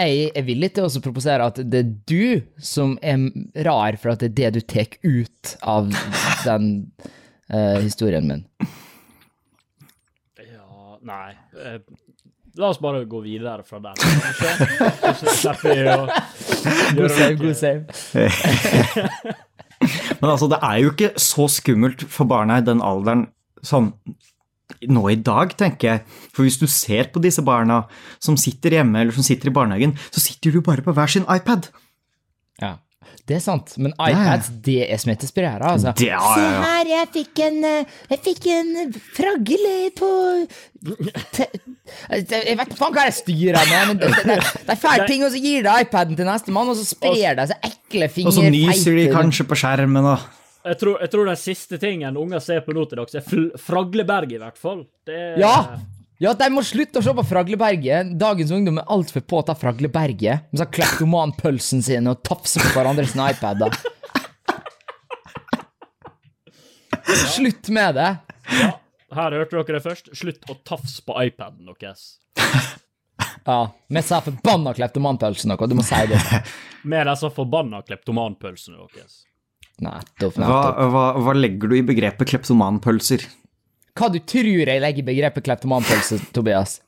jeg 0.00 0.30
er 0.32 0.44
villig 0.46 0.70
til 0.76 0.86
å 0.86 1.02
proposere 1.04 1.44
at 1.50 1.58
det 1.68 1.80
er 1.82 1.90
du 2.08 2.40
som 2.64 2.94
er 3.04 3.26
rar 3.66 3.98
for 4.00 4.14
at 4.14 4.22
det 4.22 4.30
er 4.30 4.36
det 4.38 4.50
du 4.56 4.60
tar 4.64 4.94
ut 5.04 5.56
av 5.60 5.90
den 6.46 6.70
uh, 7.52 7.76
historien 7.82 8.24
min. 8.30 8.46
Ja 10.40 10.96
Nei. 11.04 11.34
Uh, 11.52 11.82
la 12.56 12.70
oss 12.72 12.80
bare 12.80 13.04
gå 13.04 13.20
videre 13.26 13.66
fra 13.66 13.82
den. 13.84 14.00
kanskje. 14.00 14.48
Så 15.20 15.36
slipper 15.42 15.76
vi 15.76 15.84
å 15.92 16.08
God 16.96 17.12
save, 17.18 17.36
god 17.42 17.60
save. 17.60 17.82
Men 20.20 20.30
altså, 20.30 20.48
det 20.48 20.62
er 20.64 20.80
jo 20.80 20.94
ikke 20.94 21.12
så 21.20 21.44
skummelt 21.52 22.04
for 22.08 22.28
barna 22.30 22.60
i 22.60 22.64
den 22.64 22.80
alderen 22.84 23.28
sånn 23.66 23.92
nå 24.90 25.04
i 25.12 25.18
dag, 25.20 25.54
tenker 25.58 25.92
jeg. 25.92 26.20
For 26.34 26.46
hvis 26.46 26.60
du 26.60 26.66
ser 26.70 27.10
på 27.14 27.22
disse 27.24 27.44
barna 27.46 27.82
som 28.22 28.38
sitter 28.40 28.80
hjemme 28.80 29.02
eller 29.02 29.16
som 29.16 29.26
sitter 29.26 29.50
i 29.50 29.56
barnehagen, 29.56 29.96
så 30.10 30.22
sitter 30.22 30.54
du 30.54 30.62
bare 30.64 30.84
på 30.84 30.94
hver 30.96 31.10
sin 31.10 31.28
iPad. 31.30 31.70
Ja. 32.62 32.76
Det 33.30 33.36
er 33.36 33.42
sant, 33.44 33.76
men 33.78 33.92
iPads, 33.94 34.48
det 34.64 34.80
er 34.90 34.98
smittespirere, 34.98 35.62
altså. 35.62 35.92
Ja, 36.02 36.18
ja, 36.18 36.32
Se 36.34 36.46
her, 36.64 36.88
jeg 36.90 37.08
fikk 37.14 37.42
en 37.46 37.60
eh, 37.68 37.92
Jeg 38.10 38.20
fikk 38.24 38.48
en 38.50 38.72
fragle 39.14 39.74
på 39.98 40.08
te, 41.36 41.46
Jeg 42.10 42.56
vet 42.58 42.74
faen 42.80 42.96
hva 42.96 43.06
jeg 43.06 43.16
styrer 43.20 43.70
med, 43.70 43.92
men 43.92 44.00
det, 44.02 44.10
det, 44.26 44.40
det 44.40 44.74
er 44.74 44.82
fæle 44.82 45.06
ting, 45.10 45.22
og 45.26 45.30
så 45.34 45.44
gir 45.44 45.62
det 45.66 45.76
iPaden 45.86 46.18
til 46.18 46.26
nestemann, 46.26 46.72
og 46.72 46.80
så 46.80 46.88
sprer 46.90 47.38
det 47.38 47.46
seg 47.52 47.70
ekle 47.70 48.10
Og 48.24 48.34
så 48.34 48.46
nyser 48.50 48.98
de 48.98 49.08
kanskje 49.14 49.46
på 49.46 49.60
skjermen 49.62 50.10
og 50.16 50.26
Jeg 50.60 50.76
tror, 50.80 50.98
jeg 51.00 51.10
tror 51.12 51.28
den 51.30 51.38
siste 51.40 51.78
tingen 51.80 52.16
unger 52.20 52.42
ser 52.44 52.60
på 52.64 52.74
nå 52.76 52.84
til 52.88 53.00
dags, 53.00 53.14
er 53.16 53.24
Fragleberg, 53.60 54.34
i 54.36 54.40
hvert 54.42 54.60
fall. 54.60 54.84
Det 55.08 55.16
er, 55.16 55.38
Ja! 55.40 55.54
Ja, 56.20 56.34
de 56.36 56.50
må 56.52 56.60
slutte 56.60 57.00
å 57.00 57.04
se 57.04 57.14
på 57.16 57.22
Fragleberget. 57.24 58.10
Dagens 58.20 58.50
ungdom 58.52 58.76
er 58.82 58.90
altfor 58.92 59.22
ta 59.48 59.54
Fragleberget. 59.56 60.50
De 60.52 60.60
har 60.60 60.68
kleptomanpølsen 60.68 61.80
sin 61.80 62.10
og 62.12 62.20
tafse 62.28 62.60
på 62.60 62.74
hverandre 62.74 63.06
iPader. 63.24 63.72
Ja. 67.08 67.16
Slutt 67.32 67.72
med 67.72 67.96
det. 67.96 68.10
Ja, 68.60 68.68
Her 69.16 69.38
hørte 69.38 69.56
dere 69.56 69.78
det 69.78 69.82
først. 69.86 70.12
Slutt 70.12 70.44
å 70.52 70.58
tafse 70.60 71.00
på 71.08 71.16
iPaden 71.24 71.72
deres. 71.72 72.18
Ja, 73.46 73.72
Vi 73.88 74.02
sa 74.04 74.20
forbanna 74.20 74.76
kleptomanpølsen 74.76 75.56
deres, 75.56 75.72
du 75.72 75.78
må 75.80 75.88
si 75.88 76.04
det. 76.12 76.20
Med 76.84 77.08
disse 77.08 77.32
forbanna 77.32 77.80
kleptomanpølsene 77.88 78.84
deres. 78.92 79.22
Nettopp, 79.80 80.36
hva, 80.36 80.44
nettopp. 80.44 80.80
hva, 80.92 81.04
hva 81.24 81.34
legger 81.38 81.72
du 81.72 81.76
i 81.78 81.84
begrepet 81.86 82.28
kleptomanpølser? 82.34 83.24
Hva 83.96 84.10
du 84.12 84.20
tror 84.22 84.68
jeg 84.70 84.82
legger 84.84 85.02
i 85.02 85.06
begrepet 85.06 85.46
kleptomanpølse, 85.48 86.20
Tobias? 86.36 86.78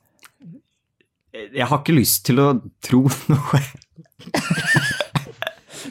Jeg 1.33 1.65
har 1.65 1.79
ikke 1.81 1.95
lyst 1.97 2.27
til 2.29 2.41
å 2.43 2.47
tro 2.85 3.07
noe. 3.33 3.61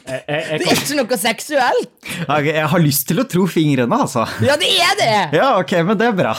Jeg, 0.03 0.19
jeg, 0.27 0.41
jeg 0.49 0.59
Det 0.59 0.67
er 0.67 0.79
ikke 0.79 0.97
noe 0.99 1.17
seksuelt! 1.19 1.91
Okay, 2.25 2.53
Jeg 2.55 2.69
har 2.71 2.81
lyst 2.81 3.05
til 3.11 3.21
å 3.21 3.25
tro 3.29 3.45
fingrene, 3.51 3.99
altså. 4.05 4.25
Ja, 4.43 4.55
det 4.59 4.71
er 4.73 4.97
det! 4.99 5.15
Ja, 5.37 5.49
ok, 5.61 5.75
men 5.87 5.99
det 5.99 6.07
er 6.09 6.15
bra. 6.17 6.33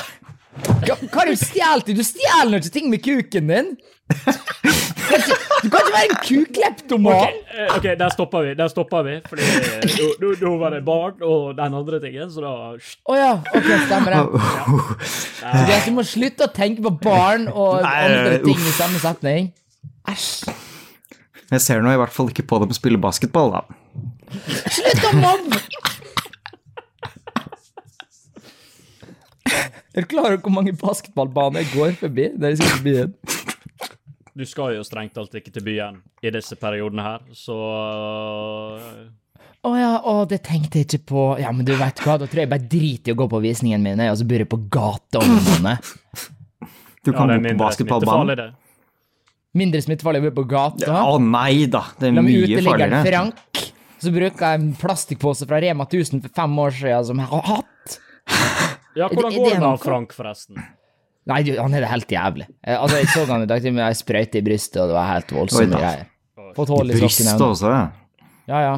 Hva, 0.64 0.97
hva 0.97 1.21
har 1.21 1.30
du 1.30 1.37
stjålet? 1.38 1.92
Du 1.97 2.04
stjeler 2.06 2.50
nå 2.52 2.61
ikke 2.62 2.75
ting 2.75 2.90
med 2.92 3.04
kuken 3.04 3.52
din! 3.52 3.71
Du 5.64 5.70
kan 5.73 5.80
ikke, 5.80 5.92
være 5.94 6.08
en 6.11 6.16
kukleptoman! 6.28 7.37
Okay, 7.49 7.68
OK, 7.76 7.87
der 7.99 8.08
stopper 8.12 8.42
vi. 8.44 8.50
Der 8.58 8.68
stopper 8.68 9.02
vi. 9.06 9.14
Fordi 9.28 9.42
eh, 9.42 10.40
nå- 10.42 10.56
var 10.61 10.75
det 10.75 10.82
barn 10.84 11.23
og 11.25 11.54
den 11.56 11.75
andre 11.78 12.00
tingen, 12.02 12.28
så 12.34 12.42
da 12.44 12.50
Å 12.76 13.16
ja, 13.16 13.30
ok, 13.54 13.68
stemmer 13.87 14.12
det. 14.12 14.20
Tobias, 15.40 15.87
du 15.88 15.94
må 15.96 16.04
slutte 16.04 16.49
å 16.49 16.52
tenke 16.52 16.84
på 16.84 16.92
barn 17.06 17.49
og 17.49 17.80
Nei, 17.84 17.94
andre 18.11 18.37
ting 18.44 18.58
uff. 18.61 18.68
i 18.68 18.75
samme 18.76 19.00
setning. 19.00 19.49
Æsj. 20.12 20.52
Jeg 21.54 21.61
ser 21.64 21.80
nå 21.84 21.92
i 21.94 22.00
hvert 22.00 22.12
fall 22.12 22.28
ikke 22.32 22.44
på 22.50 22.58
dem 22.64 22.73
spille 22.76 23.00
basketball, 23.00 23.54
da. 23.56 23.64
Slutt 24.75 25.08
å 25.08 25.14
mobbe! 25.23 25.62
Er 29.94 30.02
du 30.02 30.08
klar 30.11 30.26
over 30.32 30.40
hvor 30.42 30.50
mange 30.56 30.73
basketballbaner 30.75 31.62
jeg 31.62 31.70
går 31.76 31.92
forbi 32.00 32.25
når 32.34 32.54
jeg 32.54 32.58
sitter 32.62 32.80
i 32.80 32.84
byen? 32.88 33.12
Du 34.34 34.42
skal 34.46 34.74
jo 34.74 34.82
strengt 34.82 35.14
talt 35.14 35.34
ikke 35.38 35.52
til 35.54 35.62
byen 35.62 36.00
i 36.24 36.30
disse 36.34 36.56
periodene 36.58 37.04
her, 37.06 37.22
så 37.38 37.54
å 39.64 39.70
oh 39.70 39.76
ja, 39.78 39.92
oh, 40.04 40.24
det 40.28 40.42
tenkte 40.44 40.80
jeg 40.80 40.88
ikke 40.88 41.06
på. 41.08 41.22
Ja, 41.40 41.52
men 41.54 41.64
du 41.64 41.72
vet 41.78 42.02
hva, 42.04 42.18
da 42.20 42.26
tror 42.28 42.42
jeg 42.42 42.50
bare 42.50 42.66
driter 42.68 43.12
i 43.12 43.14
å 43.14 43.20
gå 43.22 43.28
på 43.32 43.40
visningen 43.40 43.86
min, 43.86 44.02
og 44.10 44.18
så 44.20 44.26
bor 44.28 44.42
jeg 44.42 44.50
på 44.50 44.58
gateområdene. 44.74 45.72
Du 47.04 47.12
ja, 47.12 47.16
kan 47.16 47.32
ja, 47.32 47.38
gå 47.38 47.54
på 47.54 47.62
basketballbanen. 47.62 48.52
Mindre 49.56 49.80
smittefarlig 49.86 50.20
å 50.20 50.26
bo 50.26 50.34
på 50.42 50.46
gata. 50.50 51.00
Å 51.08 51.16
nei 51.22 51.64
da, 51.70 51.86
det 52.00 52.10
er 52.10 52.16
La 52.18 52.26
meg 52.26 52.42
mye 52.42 52.62
farligere. 52.66 53.02
Frank, 53.06 53.64
så 54.02 54.12
bruker 54.12 54.44
jeg 54.48 54.60
en 54.60 54.70
plastikkpose 54.82 55.48
fra 55.48 55.62
Rema 55.62 55.86
1000 55.86 56.24
for 56.26 56.40
fem 56.42 56.62
år 56.66 56.80
siden 56.82 57.10
som 57.12 57.22
jeg 57.22 57.32
har 57.32 57.50
hatt. 57.54 58.00
Ja, 58.98 59.08
hvordan 59.08 59.32
går 59.38 59.54
det 59.54 59.60
med 59.62 59.80
Frank, 59.82 60.12
forresten? 60.16 60.58
Nei, 61.30 61.38
han 61.56 61.72
er 61.74 61.80
det 61.86 61.88
helt 61.88 62.10
jævlig. 62.12 62.46
Eh, 62.66 62.76
altså, 62.76 62.98
Jeg 63.00 63.08
så 63.14 63.24
han 63.30 63.42
i 63.46 63.48
dag 63.48 63.62
til 63.64 63.72
med 63.72 63.86
ei 63.86 63.94
sprøyte 63.96 64.40
i 64.40 64.44
brystet, 64.44 64.80
og 64.82 64.90
det 64.90 64.96
var 64.98 65.06
helt 65.14 65.32
voldsomme 65.32 65.78
greier. 65.80 66.04
Fått 66.54 66.68
hull 66.74 66.90
i 66.92 66.98
sokken. 66.98 67.08
Brystet 67.08 67.44
også, 67.46 67.70
ja. 67.72 68.28
Ja, 68.50 68.58
ja. 68.66 68.74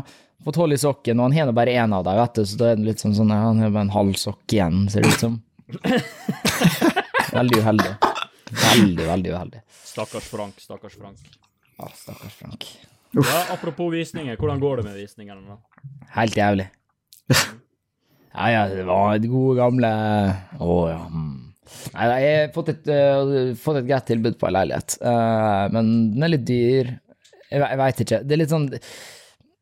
Fått 0.46 0.58
hull 0.60 0.76
i 0.76 0.78
sokken, 0.78 1.18
og 1.18 1.26
han 1.26 1.34
har 1.40 1.48
nå 1.50 1.54
bare 1.56 1.74
én 1.74 1.94
av 1.96 2.04
dem, 2.06 2.20
vet 2.20 2.38
du, 2.38 2.44
så 2.46 2.60
da 2.60 2.68
er 2.70 2.78
det 2.78 2.86
litt 2.86 3.02
sånn 3.02 3.16
sånn 3.18 3.32
Han 3.34 3.58
har 3.64 3.72
bare 3.74 3.88
en 3.88 3.94
halv 3.96 4.14
sokk 4.20 4.54
igjen, 4.54 4.84
ser 4.92 5.02
det 5.02 5.16
ut 5.16 5.24
som. 5.24 5.40
Veldig 7.32 7.58
uheldig. 7.64 7.94
Veldig, 8.62 9.06
veldig 9.10 9.32
uheldig. 9.34 9.62
Stakkars 9.90 10.28
Frank, 10.30 10.60
stakkars 10.62 10.94
Frank. 10.94 11.18
Ja, 11.80 11.88
stakkars 11.98 12.36
Frank. 12.38 12.68
Ja, 13.16 13.40
Apropos 13.56 13.90
visninger, 13.92 14.36
hvordan 14.38 14.60
går 14.62 14.76
det 14.82 14.84
med 14.90 15.00
visningene? 15.00 15.42
da? 15.48 15.58
Helt 16.20 16.36
jævlig. 16.38 16.68
Ja, 18.36 18.46
ja, 18.52 18.62
det 18.68 18.84
var 18.86 19.16
det 19.18 19.30
gode 19.32 19.56
gamle 19.58 19.88
Å 20.60 20.74
ja. 20.92 20.98
Nei, 21.94 22.06
jeg 22.23 22.37
har 22.40 22.52
fått 22.54 22.68
et, 22.75 22.90
uh, 22.92 23.54
fått 23.61 23.80
et 23.80 23.88
greit 23.88 24.06
tilbud 24.08 24.38
på 24.40 24.49
en 24.49 24.56
leilighet, 24.58 24.99
uh, 25.02 25.66
men 25.75 25.90
den 26.14 26.26
er 26.26 26.32
litt 26.35 26.46
dyr. 26.49 26.92
Jeg, 27.50 27.62
jeg 27.62 27.78
veit 27.80 28.00
ikke. 28.04 28.20
Det 28.26 28.35
er 28.37 28.40
litt 28.42 28.52
sånn 28.52 28.64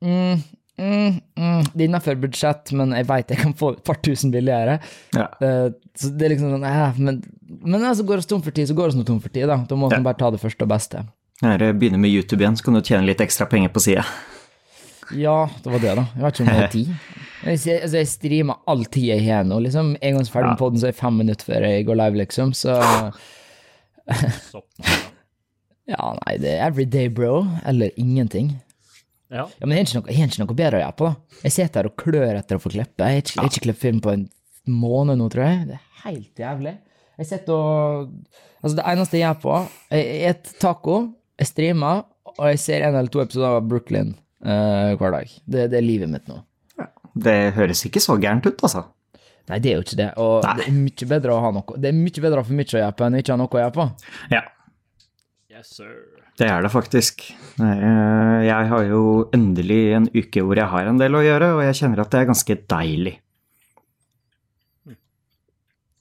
mm, 0.04 0.42
mm, 0.80 1.16
mm, 1.36 1.64
Det 1.74 1.82
er 1.82 1.86
innafor 1.88 2.16
budsjett, 2.22 2.72
men 2.76 2.94
jeg 2.96 3.08
veit 3.10 3.34
jeg 3.34 3.42
kan 3.42 3.56
få 3.56 3.74
et 3.76 3.82
par 3.84 4.00
tusen 4.04 4.32
billigere. 4.34 4.78
ja. 5.16 5.28
Uh, 5.40 5.68
så 5.94 6.08
det 6.10 6.26
er 6.26 6.32
liksom 6.32 6.50
sånn 6.50 6.64
ja, 6.66 6.88
Men, 6.98 7.20
men 7.62 7.84
altså, 7.86 8.02
går 8.08 8.18
det 8.18 8.26
tom 8.26 8.40
for 8.42 8.50
tid, 8.56 8.66
så 8.66 8.74
går 8.74 8.90
det 8.96 9.04
tom 9.06 9.20
for 9.22 9.30
tid, 9.30 9.46
da. 9.46 9.60
Da 9.68 9.76
må 9.78 9.86
man 9.86 10.00
Ja. 10.00 10.06
bare 10.08 10.18
ta 10.18 10.30
det 10.34 10.40
første 10.42 10.66
og 10.66 10.72
beste. 10.72 11.04
Jeg 11.42 11.76
begynner 11.78 12.00
med 12.02 12.10
YouTube 12.10 12.42
igjen, 12.42 12.56
så 12.56 12.64
kan 12.64 12.74
du 12.74 12.80
tjene 12.80 13.06
litt 13.06 13.20
ekstra 13.22 13.46
penger 13.50 13.70
på 13.74 13.82
sida. 13.84 14.02
Ja, 15.12 15.50
det 15.62 15.70
var 15.72 15.82
det, 15.82 15.94
da. 15.98 16.04
Jeg 16.14 16.24
vet 16.24 16.34
ikke 16.38 16.44
om 16.44 16.50
det 16.50 16.62
er 16.64 16.72
tid. 16.72 16.88
Jeg, 17.44 17.58
altså, 17.82 17.96
jeg 17.98 18.08
streamer 18.08 18.60
all 18.70 18.84
tid 18.88 19.06
jeg 19.10 19.24
har 19.26 19.44
nå. 19.48 19.58
Liksom. 19.66 19.94
En 20.00 20.16
gang 20.18 20.28
ferdig 20.32 20.52
med 20.54 20.60
poden, 20.60 20.80
så 20.80 20.88
er 20.88 20.94
jeg 20.94 21.00
fem 21.00 21.18
minutter 21.20 21.48
før 21.50 21.66
jeg 21.68 21.86
går 21.88 21.98
live, 22.00 22.20
liksom. 22.22 22.54
Så 22.56 22.72
ja, 25.92 26.04
nei, 26.20 26.36
det 26.40 26.54
er 26.54 26.64
everyday, 26.68 27.10
bro. 27.12 27.42
Eller 27.68 27.92
ingenting. 28.00 28.54
ja. 29.34 29.44
Ja, 29.58 29.66
men 29.66 29.76
jeg 29.76 29.84
har 29.84 29.90
ikke 29.90 30.00
noe, 30.00 30.10
jeg 30.12 30.20
har 30.22 30.32
ikke 30.32 30.44
noe 30.44 30.58
bedre 30.62 30.80
å 30.80 30.84
gjøre 30.84 30.98
på, 31.00 31.10
da. 31.10 31.40
Jeg 31.44 31.56
sitter 31.58 31.82
her 31.82 31.90
og 31.90 31.98
klør 32.00 32.40
etter 32.40 32.58
å 32.58 32.64
få 32.64 32.72
klippe. 32.72 33.04
Jeg 33.04 33.20
har 33.20 33.24
ikke, 33.26 33.36
jeg 33.36 33.42
har 33.42 33.52
ikke 33.52 33.66
klippet 33.68 33.84
film 33.84 34.00
på 34.04 34.14
en 34.14 34.26
måned 34.70 35.20
nå, 35.20 35.28
tror 35.32 35.44
jeg. 35.48 35.68
Det 35.68 35.78
er 35.78 36.02
helt 36.06 36.44
jævlig. 36.46 36.74
Jeg 37.20 37.30
sitter 37.30 37.54
og 37.54 38.10
Altså, 38.64 38.78
det 38.78 38.84
eneste 38.88 39.18
jeg 39.18 39.26
gjør 39.26 39.40
på 39.42 39.54
er 39.92 39.98
jeg 40.24 40.36
spiser 40.38 40.60
taco, 40.62 40.94
jeg 41.36 41.48
streamer, 41.50 41.98
og 42.32 42.46
jeg 42.48 42.60
ser 42.62 42.86
en 42.86 42.94
eller 42.96 43.10
to 43.12 43.20
episoder 43.20 43.58
av 43.58 43.66
Brooklyn 43.68 44.14
eh, 44.44 44.94
hver 45.00 45.14
dag. 45.18 45.32
Det, 45.44 45.66
det 45.72 45.78
er 45.80 45.86
livet 45.86 46.10
mitt 46.12 46.28
nå. 46.30 46.40
Det 47.14 47.36
høres 47.54 47.84
ikke 47.86 48.00
så 48.02 48.16
gærent 48.18 48.46
ut, 48.48 48.62
altså. 48.66 48.84
Nei, 49.48 49.58
det 49.62 49.70
er 49.70 49.76
jo 49.78 49.84
ikke 49.84 49.98
det. 50.00 50.08
Og 50.18 50.42
Nei. 50.44 50.54
det 50.58 50.64
er 50.66 50.76
mye 50.78 51.06
bedre 51.10 51.34
å 51.36 51.40
ha 51.44 51.50
noe 51.52 51.74
Det 51.78 51.90
er 51.90 51.96
mye 51.98 52.22
bedre 52.24 52.40
å 52.40 52.46
få 52.48 52.54
mye 52.56 52.64
å 52.72 52.78
gjøre 52.80 52.94
på 52.96 53.04
enn 53.06 53.18
ikke 53.20 53.34
ha 53.34 53.38
noe 53.42 53.52
å 53.52 53.60
gjøre 53.62 53.74
på. 53.76 53.84
Ja, 54.32 54.40
Yes, 55.54 55.68
sir. 55.76 55.92
det 56.40 56.48
er 56.50 56.64
det 56.64 56.70
faktisk. 56.74 57.26
Eh, 57.62 58.40
Jeg 58.48 58.70
har 58.72 58.84
jo 58.88 59.02
endelig 59.36 59.82
en 59.94 60.08
uke 60.16 60.42
hvor 60.42 60.58
jeg 60.58 60.66
har 60.72 60.88
en 60.90 60.98
del 60.98 61.14
å 61.14 61.22
gjøre, 61.22 61.52
og 61.58 61.62
jeg 61.68 61.76
kjenner 61.82 62.02
at 62.02 62.10
det 62.10 62.20
er 62.24 62.30
ganske 62.32 62.56
deilig. 62.72 63.14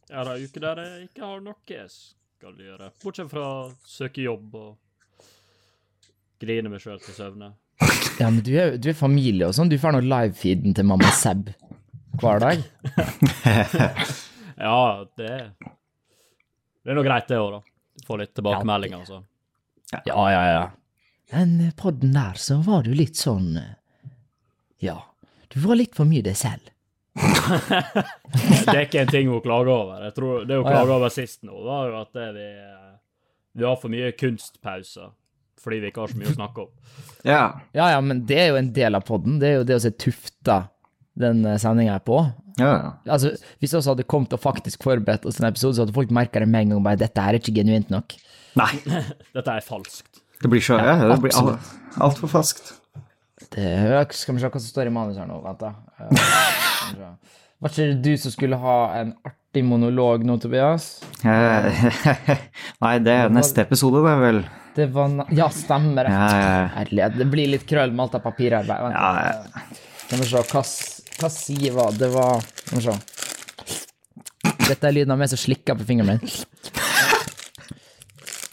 Jeg 0.09 0.17
har 0.19 0.29
ei 0.33 0.43
uke 0.45 0.61
der 0.61 0.81
jeg 0.83 1.07
ikke 1.07 1.25
har 1.25 1.39
noe 1.41 1.55
jeg 1.69 1.89
skal 1.93 2.57
gjøre. 2.59 2.89
Bortsett 3.03 3.29
fra 3.31 3.45
søke 3.87 4.21
jobb 4.25 4.55
og 4.59 5.21
grine 6.43 6.69
meg 6.69 6.81
sjøl 6.83 6.99
til 7.01 7.15
søvne. 7.17 7.53
Ja, 8.19 8.29
men 8.29 8.41
du 8.45 8.51
er, 8.59 8.77
du 8.77 8.89
er 8.91 8.97
familie 8.97 9.47
og 9.49 9.55
sånn. 9.57 9.71
Du 9.71 9.77
får 9.81 9.95
nå 9.95 10.03
livefeeden 10.05 10.75
til 10.77 10.85
mamma 10.87 11.09
Seb 11.17 11.49
hver 12.21 12.43
dag. 12.43 12.63
Ja, 14.63 15.03
det 15.17 15.29
Det 16.83 16.91
er 16.91 16.95
nå 16.95 17.03
greit, 17.03 17.25
det 17.27 17.39
òg, 17.41 17.55
da. 17.55 18.03
Få 18.07 18.17
litt 18.21 18.33
tilbakemeldinger 18.37 19.01
og 19.01 19.07
sånn. 19.09 19.25
Ja, 20.05 20.25
ja, 20.31 20.43
ja. 20.47 20.61
Den 21.33 21.71
podden 21.79 22.13
der, 22.13 22.37
så 22.39 22.59
var 22.65 22.85
du 22.85 22.93
litt 22.95 23.17
sånn 23.19 23.57
eh, 23.57 23.73
Ja. 24.83 24.99
Du 25.49 25.59
var 25.65 25.77
litt 25.79 25.97
for 25.97 26.05
mye 26.09 26.23
deg 26.25 26.37
selv. 26.37 26.69
Det 27.17 28.73
er 28.73 28.85
ikke 28.85 29.03
en 29.03 29.11
ting 29.11 29.27
hun 29.29 29.41
klager 29.43 29.73
over. 29.73 30.05
Tror 30.15 30.45
Det 30.49 30.57
hun 30.61 30.65
klager 30.69 30.95
over 30.95 31.11
sist 31.13 31.43
nå, 31.45 31.57
var 31.65 31.89
jo 31.89 31.99
at 32.01 32.13
det 32.17 32.29
vi, 32.37 32.47
vi 33.59 33.67
har 33.67 33.77
for 33.81 33.93
mye 33.93 34.13
kunstpauser 34.17 35.11
fordi 35.63 35.79
vi 35.83 35.89
ikke 35.91 36.03
har 36.03 36.11
så 36.11 36.19
mye 36.19 36.31
å 36.31 36.37
snakke 36.37 36.65
om. 36.67 36.71
Ja. 37.23 37.43
Ja, 37.71 37.85
ja, 37.93 37.99
men 38.03 38.25
det 38.27 38.35
er 38.35 38.49
jo 38.51 38.57
en 38.59 38.73
del 38.75 38.97
av 38.99 39.05
podden. 39.07 39.37
Det 39.39 39.47
er 39.47 39.53
jo 39.61 39.67
det 39.67 39.77
å 39.77 39.83
se 39.85 39.93
tufta 39.95 40.57
den 41.15 41.45
sendinga 41.61 41.93
er 41.95 42.01
på. 42.03 42.17
ja, 42.59 42.71
ja. 42.73 42.89
Altså, 43.15 43.29
Hvis 43.61 43.71
vi 43.71 43.77
også 43.79 43.93
hadde 43.93 44.03
kommet 44.11 44.33
og 44.35 44.41
faktisk 44.43 44.83
forberedt 44.83 45.23
oss 45.29 45.37
til 45.37 45.45
en 45.45 45.53
episode, 45.53 45.77
så 45.77 45.85
hadde 45.85 45.95
folk 45.95 46.11
merka 46.11 46.41
det 46.43 46.49
med 46.51 46.65
en 46.65 46.73
gang. 46.75 46.81
bare, 46.83 46.99
Dette 46.99 47.23
er 47.23 47.37
ikke 47.39 47.53
genuint 47.55 47.87
nok. 47.93 48.15
Nei, 48.59 48.67
Dette 49.37 49.55
er 49.55 49.63
falskt. 49.63 50.19
det 50.43 50.49
blir 50.51 50.59
så 50.65 50.75
ja, 50.81 50.97
det 51.13 51.15
blir 51.23 51.37
altfor 52.03 52.27
falskt. 52.33 52.73
Det, 53.53 53.69
skal 54.19 54.35
vi 54.35 54.41
se 54.43 54.49
hva 54.51 54.59
som 54.59 54.67
står 54.73 54.89
i 54.89 54.93
manus 54.93 55.17
her 55.21 55.29
nå. 55.29 55.37
Vent, 55.45 55.63
da. 55.63 55.71
Eh. 56.03 57.07
Var 57.63 57.71
ikke 57.71 57.87
det 57.87 58.01
du 58.03 58.17
som 58.19 58.33
skulle 58.35 58.59
ha 58.59 58.75
en 58.99 59.13
artig 59.29 59.63
monolog 59.63 60.25
nå, 60.27 60.35
Tobias? 60.43 60.89
Eh, 61.23 61.87
Nei, 62.83 62.93
det 63.05 63.15
er 63.15 63.31
neste 63.31 63.63
episode, 63.63 64.03
det 64.03 64.17
vel. 64.25 64.43
Det 64.75 64.85
var 64.95 65.07
na 65.07 65.25
Ja, 65.31 65.49
stemmer. 65.53 66.05
Ja, 66.09 66.27
ja, 66.31 66.49
ja. 66.61 66.67
Herlighet. 66.77 67.17
Det 67.17 67.25
blir 67.29 67.47
litt 67.53 67.65
krøll 67.69 67.91
med 67.93 68.03
alt 68.07 68.15
av 68.19 68.23
papirarbeid. 68.25 68.91
Ja, 68.95 69.09
Ja. 69.25 69.61
Skal 70.03 70.19
vi 70.19 70.25
se. 70.29 70.41
Hva, 70.51 70.63
hva 71.21 71.29
side 71.31 71.71
var 71.73 71.91
det? 71.91 71.97
Det 72.03 72.09
var 72.13 72.41
Skal 72.41 72.77
vi 72.77 72.83
se. 72.87 72.95
Dette 74.67 74.87
er 74.87 74.95
lyden 74.95 75.11
av 75.13 75.19
meg 75.19 75.29
som 75.31 75.39
slikker 75.39 75.75
på 75.79 75.85
fingeren 75.87 76.09
min. 76.15 76.21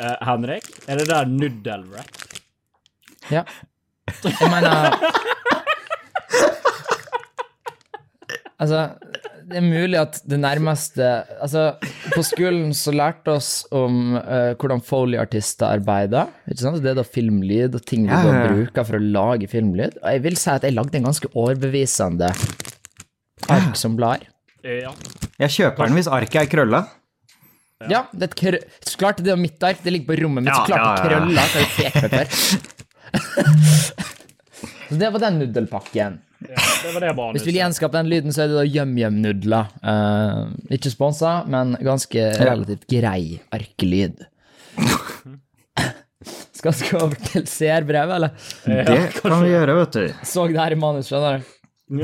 Uh, 0.00 0.16
Henrik, 0.24 0.64
er 0.88 0.96
det 1.00 1.06
der 1.10 1.28
nudelwrap? 1.28 2.24
Ja. 3.30 3.44
Jeg 4.24 4.48
mener 4.50 4.96
Altså, 8.60 8.80
det 9.50 9.58
er 9.58 9.64
mulig 9.66 9.98
at 10.00 10.18
det 10.30 10.38
nærmeste 10.40 11.06
Altså, 11.42 11.64
på 12.14 12.22
skolen 12.26 12.70
så 12.76 12.92
lærte 12.94 13.34
oss 13.34 13.50
om 13.74 14.14
uh, 14.16 14.52
hvordan 14.60 14.82
Foley-artister 14.86 15.66
arbeider. 15.68 16.30
Ikke 16.50 16.62
sant? 16.64 16.80
Det 16.84 16.92
er 16.92 16.98
da 17.00 17.04
filmlyd 17.06 17.74
og 17.78 17.84
ting 17.88 18.06
vi 18.06 18.14
Ja, 18.14 18.20
ja, 18.24 18.46
bruker 18.48 18.86
for 18.88 18.98
å 19.00 19.02
lage 19.02 19.50
filmlyd. 19.50 19.98
Og 20.02 20.08
jeg 20.14 20.24
vil 20.28 20.38
si 20.40 20.50
at 20.54 20.66
jeg 20.66 20.76
lagde 20.76 20.96
en 21.00 21.08
ganske 21.10 21.30
overbevisende 21.34 22.30
ark 23.50 23.76
som 23.78 23.98
blar. 23.98 24.22
Eh, 24.62 24.82
Ja. 24.84 24.92
Jeg 25.40 25.50
kjøper 25.56 25.88
den 25.88 25.96
hvis 25.96 26.10
arket 26.12 26.42
er 26.42 26.50
krølla. 26.52 26.82
Ja, 27.88 28.02
det 28.12 28.26
er 28.26 28.28
et 28.28 28.34
krø 28.36 28.58
så 28.84 28.98
klart 29.00 29.22
det 29.24 29.32
er 29.32 29.38
mitt 29.40 29.62
ark, 29.64 29.78
det 29.80 29.92
ligger 29.94 30.10
på 30.12 30.18
rommet 30.20 30.44
mitt, 30.44 30.52
så 30.52 30.66
klart 30.68 31.00
det 31.00 31.08
krølla. 31.08 31.42
Så 31.48 31.58
er 31.88 32.08
det. 32.12 32.26
Så 34.90 34.96
det 34.98 35.08
var 35.14 35.22
den 35.22 35.38
nudelpakken. 35.38 36.18
Ja, 36.48 36.56
det 36.84 36.92
var 36.94 37.04
det 37.04 37.12
bare. 37.18 37.32
Hvis 37.34 37.44
du 37.44 37.50
vil 37.50 37.60
gjenskape 37.60 37.98
den 37.98 38.10
lyden, 38.10 38.32
så 38.34 38.44
er 38.44 38.50
det 38.50 38.58
da 38.58 38.64
yum-yum-nudler. 38.64 39.70
Eh, 39.92 40.40
ikke 40.76 40.92
sponsa, 40.92 41.32
men 41.50 41.76
ganske 41.84 42.26
relativt 42.40 42.86
grei 42.90 43.40
arkelyd. 43.52 44.24
Skal 46.60 46.74
vi 46.76 46.90
gå 46.90 46.98
over 47.00 47.16
til 47.30 47.46
seerbrevet, 47.48 48.14
eller? 48.18 48.30
Det 48.66 49.20
kan 49.20 49.38
vi 49.40 49.52
gjøre, 49.52 49.76
vet 49.78 49.96
du. 49.96 50.04
Så 50.28 50.44
det 50.50 50.60
her 50.60 50.76
i 50.76 50.80
manus, 50.80 51.08
skjønner 51.08 51.40
du. 51.40 51.46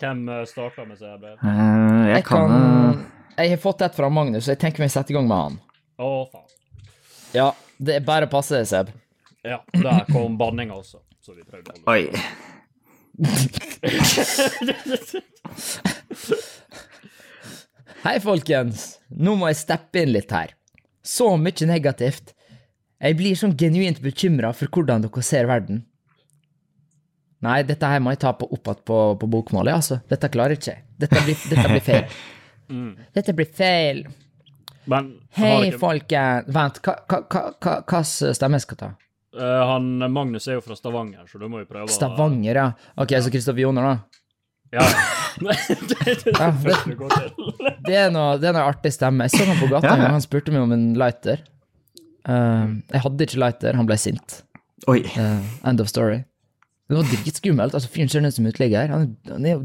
Hvem 0.00 0.28
eh, 0.28 0.44
starter 0.48 0.88
med 0.88 0.98
seerbrev? 0.98 1.36
Uh, 1.40 2.08
Jeg 2.08 2.16
Jeg 2.16 2.24
kan 2.28 2.48
kan 2.50 3.04
Jeg 3.38 3.50
har 3.54 3.60
fått 3.62 3.84
et 3.86 3.96
fra 3.96 4.08
Magnus, 4.10 4.44
så 4.46 4.54
jeg 4.54 4.60
tenker 4.64 4.84
vi 4.84 4.88
setter 4.92 5.14
i 5.14 5.16
gang 5.18 5.28
med 5.28 5.40
han. 5.44 5.60
Å, 5.98 6.10
faen. 6.32 6.50
Ja, 7.34 7.48
det 7.78 7.98
er 7.98 8.04
bare 8.06 8.28
å 8.28 8.30
passe 8.30 8.56
deg, 8.56 8.68
Seb. 8.70 8.92
Ja, 9.44 9.58
der 9.74 10.04
kom 10.08 10.38
banninga 10.40 10.76
også, 10.78 11.00
så 11.24 11.32
vi 11.36 11.42
prøvde 11.48 11.70
å 11.72 11.74
holde 11.80 11.94
Oi. 11.94 12.02
Hei, 18.04 18.18
folkens. 18.20 18.98
Nå 19.08 19.32
må 19.40 19.48
jeg 19.48 19.56
steppe 19.62 20.02
inn 20.04 20.12
litt 20.12 20.28
her. 20.34 20.52
Så 21.04 21.36
mye 21.40 21.66
negativt. 21.68 22.34
Jeg 23.04 23.16
blir 23.18 23.34
sånn 23.36 23.56
genuint 23.60 23.98
bekymra 24.04 24.52
for 24.56 24.68
hvordan 24.72 25.02
dere 25.04 25.22
ser 25.24 25.46
verden. 25.48 25.82
Nei, 27.44 27.58
dette 27.68 27.84
her 27.88 28.00
må 28.00 28.10
jeg 28.14 28.22
ta 28.24 28.30
på 28.36 28.46
opp 28.56 28.68
igjen 28.72 28.84
på, 28.88 28.98
på 29.20 29.26
bokmålet, 29.28 29.74
altså. 29.76 29.98
Dette 30.08 30.30
klarer 30.32 30.56
ikke 30.56 30.70
jeg. 30.72 30.80
Dette 31.04 31.20
blir, 31.26 31.36
dette 31.50 31.68
blir 31.72 31.84
feil. 31.84 32.04
Dette 33.16 33.32
blir 33.36 33.50
feil. 33.52 33.98
Men 34.88 35.10
Hei, 35.36 35.68
ikke, 35.68 35.80
folkens. 35.82 36.48
Vent, 36.56 36.80
hva- 36.84 37.02
slags 37.90 38.12
stemme 38.38 38.56
jeg 38.60 38.64
skal 38.64 38.78
ta? 38.80 38.88
Eh, 39.36 39.62
han 39.70 39.88
Magnus 40.12 40.48
er 40.48 40.58
jo 40.58 40.64
fra 40.64 40.76
Stavanger, 40.78 41.26
så 41.30 41.40
du 41.40 41.48
må 41.50 41.62
jo 41.62 41.68
prøve 41.70 41.88
Stavanger, 41.92 42.60
ja. 42.60 42.66
Ok, 43.00 43.16
så 43.22 43.32
Kristoffer 43.34 43.66
Joner, 43.66 43.90
da. 43.92 43.96
Ja. 44.74 44.82
det, 45.38 45.54
det, 45.86 46.14
det, 46.24 46.32
Ja, 46.34 46.48
det, 47.86 47.94
er 47.94 48.08
noe, 48.10 48.32
det 48.42 48.48
er 48.48 48.56
noe 48.56 48.64
artig 48.66 48.90
stemme. 48.94 49.28
Jeg 49.28 49.36
så 49.36 49.46
han 49.46 49.60
på 49.60 49.68
gata 49.70 49.92
Ja. 49.92 49.98
gang, 50.00 50.16
han 50.16 50.24
spurte 50.24 50.50
meg 50.54 50.64
om 50.64 50.72
en 50.74 50.88
lighter. 50.98 51.44
Uh, 52.26 52.80
jeg 52.90 53.02
hadde 53.04 53.28
ikke 53.28 53.38
lighter, 53.38 53.78
han 53.78 53.86
ble 53.86 53.98
sint. 54.00 54.40
Oi. 54.90 55.04
Uh, 55.14 55.44
end 55.68 55.84
of 55.84 55.92
story. 55.92 56.24
Det 56.90 56.98
var 56.98 57.06
dritskummelt. 57.12 57.76
Altså, 57.76 57.92
fyren 57.92 58.10
ser 58.10 58.26
ut 58.26 58.34
som 58.34 58.48
utligger. 58.50 58.90
Han, 58.90 59.14
han 59.30 59.46
er 59.46 59.54
jo 59.54 59.62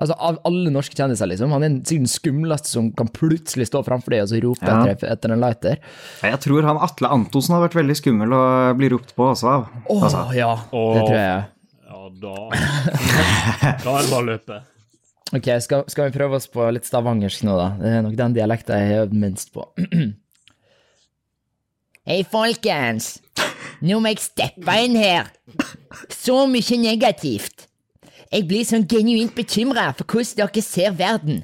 Altså, 0.00 0.14
Av 0.16 0.38
alle 0.48 0.70
norske 0.72 0.96
kjendiser, 0.96 1.28
liksom. 1.28 1.52
Han 1.52 1.62
er 1.66 1.74
sikkert 1.84 2.06
den 2.06 2.10
skumleste 2.10 2.72
som 2.72 2.86
kan 2.96 3.10
plutselig 3.12 3.66
stå 3.68 3.82
framfor 3.84 4.14
deg 4.14 4.22
og 4.24 4.30
så 4.32 4.40
rope 4.42 4.64
Ja. 4.66 4.78
etter, 4.94 5.10
etter 5.12 5.34
en 5.34 5.40
lighter. 5.44 5.76
Jeg 6.24 6.40
tror 6.40 6.64
han 6.64 6.80
Atle 6.80 7.10
Antonsen 7.12 7.54
har 7.54 7.66
vært 7.68 7.76
veldig 7.76 7.96
skummel 8.00 8.32
å 8.32 8.42
bli 8.80 8.88
ropt 8.94 9.12
på 9.14 9.28
også 9.34 9.50
Åh, 9.52 9.66
Å 9.92 9.98
Altså, 10.00 10.24
ja, 10.38 10.54
Åh. 10.72 10.94
det 10.96 11.04
tror 11.04 11.20
jeg. 11.20 11.44
Ja, 11.90 12.02
da 12.24 12.34
Da 13.84 13.94
er 13.98 14.02
det 14.02 14.10
bare 14.10 14.22
å 14.22 14.26
løpe. 14.30 14.60
Ok, 15.36 15.46
skal, 15.62 15.84
skal 15.92 16.08
vi 16.08 16.16
prøve 16.16 16.40
oss 16.40 16.48
på 16.50 16.64
litt 16.74 16.88
stavangersk 16.88 17.44
nå, 17.46 17.52
da? 17.60 17.68
Det 17.78 17.92
er 17.98 18.02
nok 18.02 18.16
den 18.18 18.32
dialekta 18.34 18.80
jeg 18.80 18.88
har 18.96 19.04
øvd 19.04 19.12
minst 19.20 19.52
på. 19.54 19.62
Hei, 22.10 22.22
folkens. 22.26 23.18
Nå 23.84 24.00
må 24.02 24.10
jeg 24.10 24.24
steppe 24.24 24.74
inn 24.84 24.96
her. 24.98 25.28
Så 26.10 26.42
mye 26.50 26.78
negativt. 26.82 27.68
Jeg 28.30 28.46
blir 28.46 28.62
sånn 28.66 28.84
genuint 28.86 29.32
bekymra 29.34 29.88
for 29.98 30.06
hvordan 30.06 30.46
dere 30.52 30.62
ser 30.62 30.94
verden. 30.94 31.40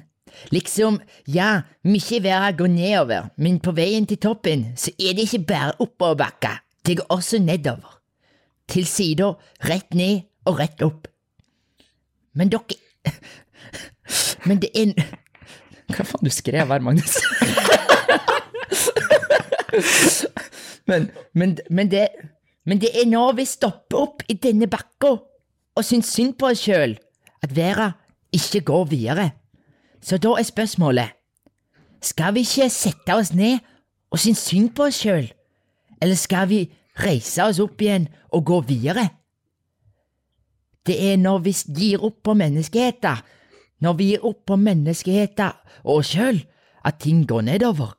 Liksom, 0.55 1.01
ja, 1.27 1.63
mye 1.83 2.21
været 2.23 2.59
går 2.61 2.71
nedover, 2.71 3.31
men 3.37 3.59
på 3.59 3.73
veien 3.75 4.07
til 4.07 4.21
toppen 4.23 4.69
så 4.79 4.93
er 5.01 5.17
det 5.17 5.27
ikke 5.27 5.47
bare 5.49 5.73
oppoverbakke, 5.83 6.61
Det 6.87 6.97
går 6.97 7.07
også 7.11 7.39
nedover. 7.39 8.01
Til 8.69 8.87
sider, 8.87 9.35
rett 9.65 9.95
ned 9.95 10.21
og 10.45 10.59
rett 10.59 10.83
opp. 10.83 11.09
Men 12.35 12.49
dere 12.49 12.63
Men 14.47 14.63
det 14.63 14.71
er 14.75 14.93
Hva 15.91 16.05
faen 16.05 16.25
du 16.25 16.31
skrev 16.31 16.67
her, 16.71 16.81
Magnus? 16.81 17.19
men, 20.91 21.11
men, 21.33 21.59
men, 21.71 21.91
det, 21.91 22.09
men 22.65 22.81
det 22.81 22.91
er 22.95 23.07
når 23.11 23.33
vi 23.41 23.45
stopper 23.45 23.99
opp 23.99 24.23
i 24.29 24.35
denne 24.35 24.67
bakka 24.71 25.17
og 25.77 25.85
syns 25.85 26.11
synd 26.13 26.35
på 26.41 26.51
oss 26.51 26.65
sjøl, 26.65 26.97
at 27.45 27.53
verden 27.57 27.95
ikke 28.33 28.61
går 28.61 28.85
videre. 28.91 29.31
Så 30.01 30.19
da 30.19 30.37
er 30.39 30.47
spørsmålet 30.47 31.13
Skal 32.03 32.35
vi 32.35 32.45
ikke 32.45 32.69
sette 32.71 33.15
oss 33.15 33.33
ned 33.35 33.59
og 34.11 34.19
synes 34.19 34.39
synd 34.39 34.71
på 34.77 34.87
oss 34.87 35.01
sjøl, 35.03 35.33
eller 36.03 36.15
skal 36.15 36.49
vi 36.49 36.61
reise 37.01 37.45
oss 37.45 37.61
opp 37.61 37.81
igjen 37.83 38.09
og 38.33 38.45
gå 38.47 38.61
videre? 38.69 39.09
Det 40.87 40.97
er 41.13 41.17
når 41.17 41.39
vi 41.43 41.55
gir 41.77 42.05
opp 42.05 42.23
på 42.23 42.35
menneskeheten, 42.35 43.25
når 43.81 43.97
vi 43.99 44.11
gir 44.13 44.25
opp 44.25 44.45
på 44.47 44.57
menneskeheten 44.57 45.57
og 45.85 45.97
oss 45.99 46.13
sjøl, 46.15 46.45
at 46.85 47.01
ting 47.03 47.25
går 47.27 47.43
nedover. 47.49 47.97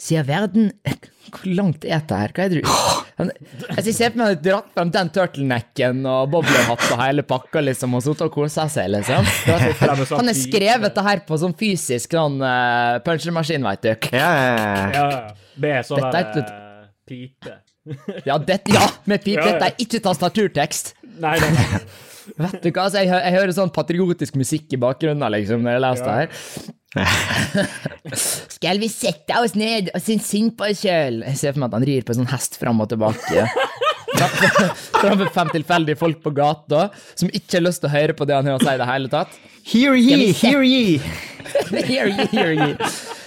Ser 0.00 0.24
verden 0.26 0.72
Hvor 1.34 1.50
langt 1.54 1.84
er 1.86 2.00
dette 2.00 2.16
her? 2.18 2.32
Hva 2.34 2.44
er 2.44 2.52
det 2.52 2.62
du 2.62 2.70
Altså, 3.14 3.84
Jeg 3.86 3.94
ser 3.94 4.10
på 4.10 4.18
meg 4.18 4.32
at 4.34 4.40
dratt 4.42 4.72
frem 4.74 4.88
den 4.94 5.10
turtlenecken 5.14 6.00
og 6.10 6.32
boblehatt 6.32 6.82
og 6.90 6.98
hele 6.98 7.22
pakka, 7.26 7.60
liksom, 7.62 7.94
og 7.94 8.02
sittet 8.02 8.24
og 8.26 8.32
kosa 8.34 8.64
seg, 8.72 8.88
liksom. 8.90 9.22
Det 9.46 9.54
var 9.86 10.00
så- 10.02 10.18
Han 10.18 10.30
har 10.32 10.34
skrevet 10.34 10.94
det 10.98 11.04
her 11.06 11.22
på 11.28 11.38
sånn 11.38 11.54
fysisk 11.54 12.16
sånn 12.18 12.40
uh, 12.42 12.98
punchermaskin, 13.06 13.62
veit 13.62 13.86
du. 13.86 13.92
Ja, 14.18 14.18
ja, 14.18 14.56
ja. 14.56 14.74
Ja, 14.74 15.04
ja. 15.14 15.20
Med 15.62 15.86
sånn 15.86 16.02
Dette 16.02 16.18
er 16.18 16.26
der 16.26 16.42
ikke- 16.42 16.58
eh, 16.58 16.90
pipe. 17.06 17.54
Ja, 18.32 18.38
dette, 18.38 18.72
ja, 18.74 18.84
med 19.06 19.22
pip. 19.22 19.36
Ja, 19.38 19.46
ja. 19.46 19.52
Dette 19.52 19.70
er 19.70 19.86
ikke 19.86 20.02
tastaturtekst. 20.10 20.94
Nei, 21.22 21.36
nei, 21.38 21.50
nei. 21.54 21.82
Vet 22.40 22.62
du 22.64 22.70
hva, 22.72 22.88
altså, 22.88 22.98
jeg, 23.04 23.12
jeg 23.14 23.34
hører 23.38 23.52
sånn 23.54 23.70
patriotisk 23.70 24.34
musikk 24.40 24.72
i 24.74 24.80
bakgrunnen 24.80 25.30
liksom, 25.36 25.62
når 25.62 25.76
jeg 25.78 25.82
leser 25.86 26.08
det 26.08 26.14
her. 26.18 26.28
Skal 28.56 28.78
vi 28.82 28.88
sette 28.92 29.36
oss 29.40 29.56
ned 29.58 29.90
og 29.94 30.02
synes 30.02 30.28
synd 30.30 30.54
på 30.58 30.68
oss 30.68 30.84
sjøl? 30.84 31.22
Jeg 31.26 31.40
ser 31.40 31.54
for 31.54 31.64
meg 31.64 31.72
at 31.72 31.78
han 31.80 31.88
rir 31.88 32.06
på 32.06 32.14
en 32.14 32.20
sånn 32.22 32.32
hest 32.32 32.58
fram 32.60 32.82
og 32.84 32.90
tilbake. 32.92 33.46
Framfor 35.00 35.30
fem 35.34 35.50
tilfeldige 35.50 35.98
folk 35.98 36.20
på 36.22 36.30
gata 36.36 36.86
som 37.18 37.32
ikke 37.34 37.58
har 37.58 37.64
lyst 37.66 37.82
til 37.82 37.90
å 37.90 37.94
høre 37.96 38.14
på 38.16 38.26
det 38.28 38.36
han 38.38 38.46
har 38.46 38.60
å 38.60 38.62
si 38.62 38.70
i 38.70 38.80
det 38.80 38.88
hele 38.88 39.10
tatt. 39.10 39.34
Hear 39.64 39.98
ye, 39.98 40.30
hear 40.38 40.62
ye! 40.62 41.00
Hear 41.70 42.08
ye, 42.08 42.24
hear 42.32 42.52
ye. 42.56 42.70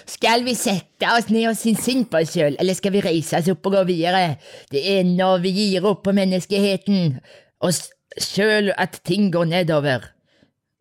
Skal 0.08 0.42
vi 0.46 0.54
sette 0.58 1.10
oss 1.14 1.28
ned 1.30 1.50
og 1.52 1.58
synes 1.60 1.84
synd 1.86 2.08
på 2.12 2.22
oss 2.22 2.34
sjøl, 2.34 2.56
eller 2.60 2.78
skal 2.78 2.94
vi 2.96 3.04
reise 3.04 3.38
oss 3.40 3.50
opp 3.52 3.68
og 3.70 3.76
gå 3.76 3.84
videre? 3.92 4.38
Det 4.72 4.82
er 4.96 5.06
når 5.08 5.44
vi 5.44 5.54
gir 5.58 5.86
opp 5.88 6.06
på 6.08 6.16
menneskeheten 6.16 7.18
og 7.64 7.82
sjøl 8.24 8.72
at 8.80 9.02
ting 9.08 9.30
går 9.34 9.52
nedover. 9.52 10.08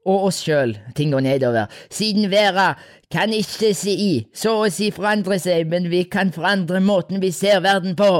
Og 0.07 0.29
oss 0.29 0.43
sjøl 0.47 0.77
ting 0.97 1.13
går 1.15 1.25
nedover, 1.27 1.73
siden 1.91 2.31
verda 2.31 2.75
kan 3.13 3.35
ikke 3.35 3.73
si, 3.77 3.97
så 4.35 4.55
å 4.63 4.71
si 4.73 4.93
forandre 4.95 5.39
seg, 5.43 5.67
men 5.71 5.91
vi 5.91 6.05
kan 6.11 6.33
forandre 6.35 6.81
måten 6.83 7.23
vi 7.23 7.33
ser 7.35 7.63
verden 7.67 7.97
på. 7.99 8.13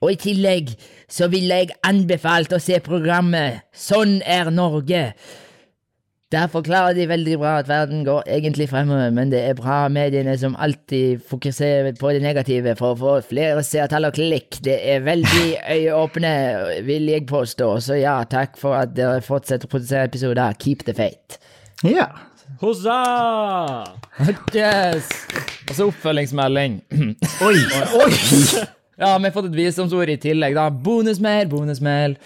Og 0.00 0.14
i 0.14 0.18
tillegg 0.20 0.72
så 1.12 1.28
ville 1.32 1.60
jeg 1.60 1.76
anbefalt 1.84 2.54
å 2.56 2.60
se 2.62 2.78
programmet 2.84 3.66
Sånn 3.76 4.20
er 4.24 4.48
Norge. 4.54 5.10
Der 6.30 6.46
forklarer 6.46 6.94
de 6.94 7.08
veldig 7.10 7.38
bra 7.42 7.56
at 7.58 7.68
verden 7.68 8.04
går 8.06 8.22
egentlig 8.30 8.68
fremover, 8.70 9.08
men 9.10 9.32
det 9.32 9.40
er 9.42 9.56
bra 9.58 9.88
mediene 9.90 10.36
som 10.38 10.52
alltid 10.62 11.24
fokuserer 11.26 11.96
på 11.98 12.12
det 12.14 12.20
negative 12.22 12.76
for 12.78 12.94
å 12.94 12.98
få 13.00 13.14
flere 13.32 13.64
seertall 13.66 14.06
og 14.06 14.14
klikk. 14.14 14.60
Det 14.62 14.76
er 14.92 15.02
veldig 15.02 15.56
øyeåpne, 15.74 16.30
vil 16.86 17.10
jeg 17.10 17.26
påstå. 17.26 17.72
Så 17.82 17.98
ja, 17.98 18.20
takk 18.30 18.54
for 18.62 18.78
at 18.78 18.94
dere 18.94 19.24
fortsetter 19.26 19.66
å 19.66 19.72
produsere 19.72 20.06
episoder. 20.06 20.54
Keep 20.62 20.86
the 20.86 20.94
faith. 20.94 21.40
Ja. 21.82 22.06
Hozza! 22.62 23.00
Yes! 24.54 25.10
Og 25.66 25.74
så 25.74 25.90
oppfølgingsmelding. 25.90 26.78
Oi, 27.48 27.56
oi! 28.04 28.12
Ja, 29.00 29.16
vi 29.16 29.26
har 29.26 29.34
fått 29.34 29.50
et 29.50 29.58
visdomsord 29.58 30.14
i 30.14 30.18
tillegg, 30.20 30.54
da. 30.54 30.70
Bonusmail, 30.70 31.50
bonusmail. 31.50 32.18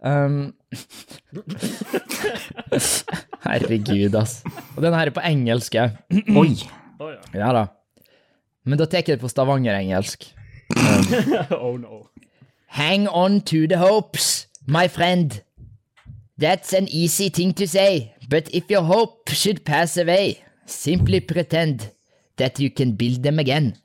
Um, 0.00 0.54
herregud, 3.46 4.14
ass. 4.16 4.42
Og 4.76 4.82
den 4.82 4.94
her 4.94 5.06
er 5.06 5.10
på 5.14 5.20
engelsk. 5.24 5.74
ja. 5.74 5.90
Oi. 6.40 6.56
Ja. 7.00 7.16
Ja 7.34 7.52
da. 7.52 7.64
Men 8.64 8.78
da 8.78 8.84
tar 8.86 8.98
jeg 9.02 9.06
det 9.16 9.20
på 9.20 9.28
stavangerengelsk. 9.28 10.24
oh 11.64 11.76
no. 11.80 12.06
Hang 12.72 13.08
on 13.08 13.40
to 13.40 13.66
the 13.68 13.76
hopes, 13.76 14.46
my 14.66 14.88
friend. 14.88 15.42
That's 16.38 16.72
an 16.72 16.88
easy 16.88 17.28
thing 17.28 17.52
to 17.54 17.66
say, 17.66 18.14
but 18.28 18.48
if 18.54 18.70
your 18.70 18.82
hope 18.82 19.30
should 19.30 19.64
pass 19.64 19.96
away, 19.96 20.38
simply 20.66 21.20
pretend 21.20 21.90
that 22.36 22.58
you 22.58 22.70
can 22.70 22.96
build 22.96 23.22
them 23.22 23.38
again. 23.38 23.76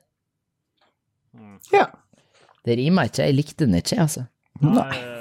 Ja. 1.74 1.86
Det 2.66 2.78
rimer 2.78 3.04
ikke, 3.04 3.22
jeg 3.24 3.34
likte 3.34 3.66
den 3.66 3.76
ikke, 3.76 4.00
altså. 4.02 4.24
Nei, 4.62 4.98
eh, 4.98 5.17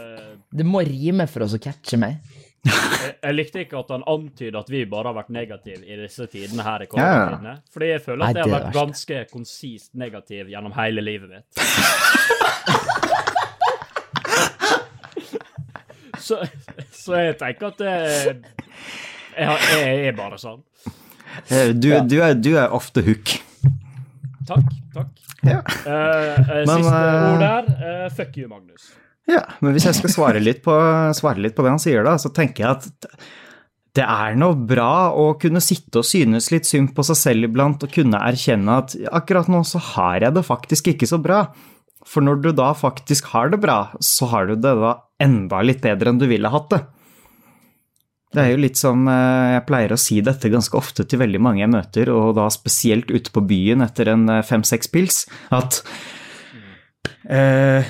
Det 0.57 0.65
må 0.67 0.81
rime 0.87 1.27
for 1.29 1.43
oss 1.47 1.55
å 1.57 1.61
catche 1.63 1.97
meg. 2.01 2.13
jeg, 2.67 3.13
jeg 3.23 3.35
likte 3.37 3.61
ikke 3.63 3.79
at 3.79 3.91
han 3.95 4.03
antyder 4.11 4.57
at 4.59 4.71
vi 4.73 4.81
bare 4.91 5.09
har 5.13 5.17
vært 5.21 5.31
negative 5.35 5.83
i 5.87 5.97
disse 6.01 6.27
tidene 6.33 6.63
her 6.67 6.83
i 6.83 6.85
Ja. 6.89 6.93
koronatidene. 6.97 7.55
Fordi 7.75 7.87
jeg 7.93 8.01
føler 8.07 8.23
at 8.27 8.35
jeg 8.41 8.45
har 8.47 8.55
vært 8.57 8.73
ganske 8.75 9.17
konsist 9.33 9.91
negativ 9.95 10.45
gjennom 10.51 10.73
hele 10.79 11.01
livet 11.05 11.29
mitt. 11.31 11.47
så, 16.19 16.47
så 16.93 17.15
jeg 17.21 17.37
tenker 17.41 17.67
at 17.73 17.81
jeg, 17.87 18.37
jeg, 19.37 19.49
jeg 19.77 20.07
er 20.11 20.15
bare 20.19 20.39
sånn. 20.41 20.63
Du, 21.51 21.73
Du, 21.77 21.89
du, 22.09 22.17
er, 22.25 22.33
du 22.41 22.53
er 22.57 22.73
ofte 22.73 23.03
hook. 23.05 23.29
Takk, 24.49 24.69
takk. 24.95 25.09
Ja. 25.47 25.59
Uh, 25.85 25.87
uh, 25.87 25.93
Men, 26.67 26.77
siste 26.81 26.95
uh... 26.95 27.35
ord 27.35 27.41
der. 27.43 27.65
eh, 27.87 28.07
fuck 28.17 28.37
you, 28.41 28.47
Magnus. 28.51 28.85
Ja. 29.31 29.43
Men 29.61 29.75
hvis 29.75 29.89
jeg 29.89 29.99
skal 29.99 30.13
svare 30.13 30.43
litt, 30.43 30.63
på, 30.65 30.77
svare 31.19 31.43
litt 31.43 31.57
på 31.57 31.67
det 31.67 31.75
han 31.75 31.83
sier, 31.83 32.07
da, 32.07 32.17
så 32.21 32.31
tenker 32.35 32.65
jeg 32.65 32.77
at 32.77 33.21
det 33.97 34.05
er 34.05 34.37
noe 34.37 34.57
bra 34.69 35.09
å 35.17 35.31
kunne 35.41 35.63
sitte 35.65 36.03
og 36.03 36.07
synes 36.07 36.51
litt 36.53 36.69
synd 36.69 36.93
på 36.97 37.05
seg 37.09 37.17
selv 37.17 37.49
iblant 37.49 37.83
og 37.87 37.95
kunne 37.95 38.21
erkjenne 38.29 38.81
at 38.83 38.93
akkurat 39.09 39.49
nå 39.49 39.63
så 39.65 39.81
har 39.95 40.27
jeg 40.27 40.37
det 40.37 40.45
faktisk 40.45 40.93
ikke 40.93 41.09
så 41.09 41.19
bra. 41.23 41.47
For 42.07 42.23
når 42.23 42.43
du 42.45 42.51
da 42.55 42.71
faktisk 42.77 43.33
har 43.33 43.51
det 43.51 43.63
bra, 43.65 43.79
så 44.05 44.29
har 44.31 44.51
du 44.51 44.55
det 44.55 44.75
da 44.79 44.93
enda 45.23 45.63
litt 45.65 45.81
bedre 45.83 46.13
enn 46.13 46.21
du 46.21 46.29
ville 46.29 46.53
hatt 46.53 46.69
det. 46.75 46.83
Det 48.37 48.43
er 48.43 48.53
jo 48.53 48.61
litt 48.61 48.77
som 48.77 49.07
eh, 49.09 49.57
jeg 49.57 49.67
pleier 49.69 49.95
å 49.95 50.01
si 50.01 50.19
dette 50.25 50.51
ganske 50.53 50.77
ofte 50.77 51.07
til 51.09 51.23
veldig 51.23 51.41
mange 51.41 51.63
jeg 51.63 51.73
møter, 51.73 52.11
og 52.13 52.35
da 52.37 52.51
spesielt 52.53 53.09
ute 53.09 53.33
på 53.33 53.43
byen 53.49 53.85
etter 53.87 54.11
en 54.13 54.27
eh, 54.29 54.45
fem-seks 54.45 54.91
pils, 54.93 55.23
at 55.57 55.81
eh, 57.33 57.87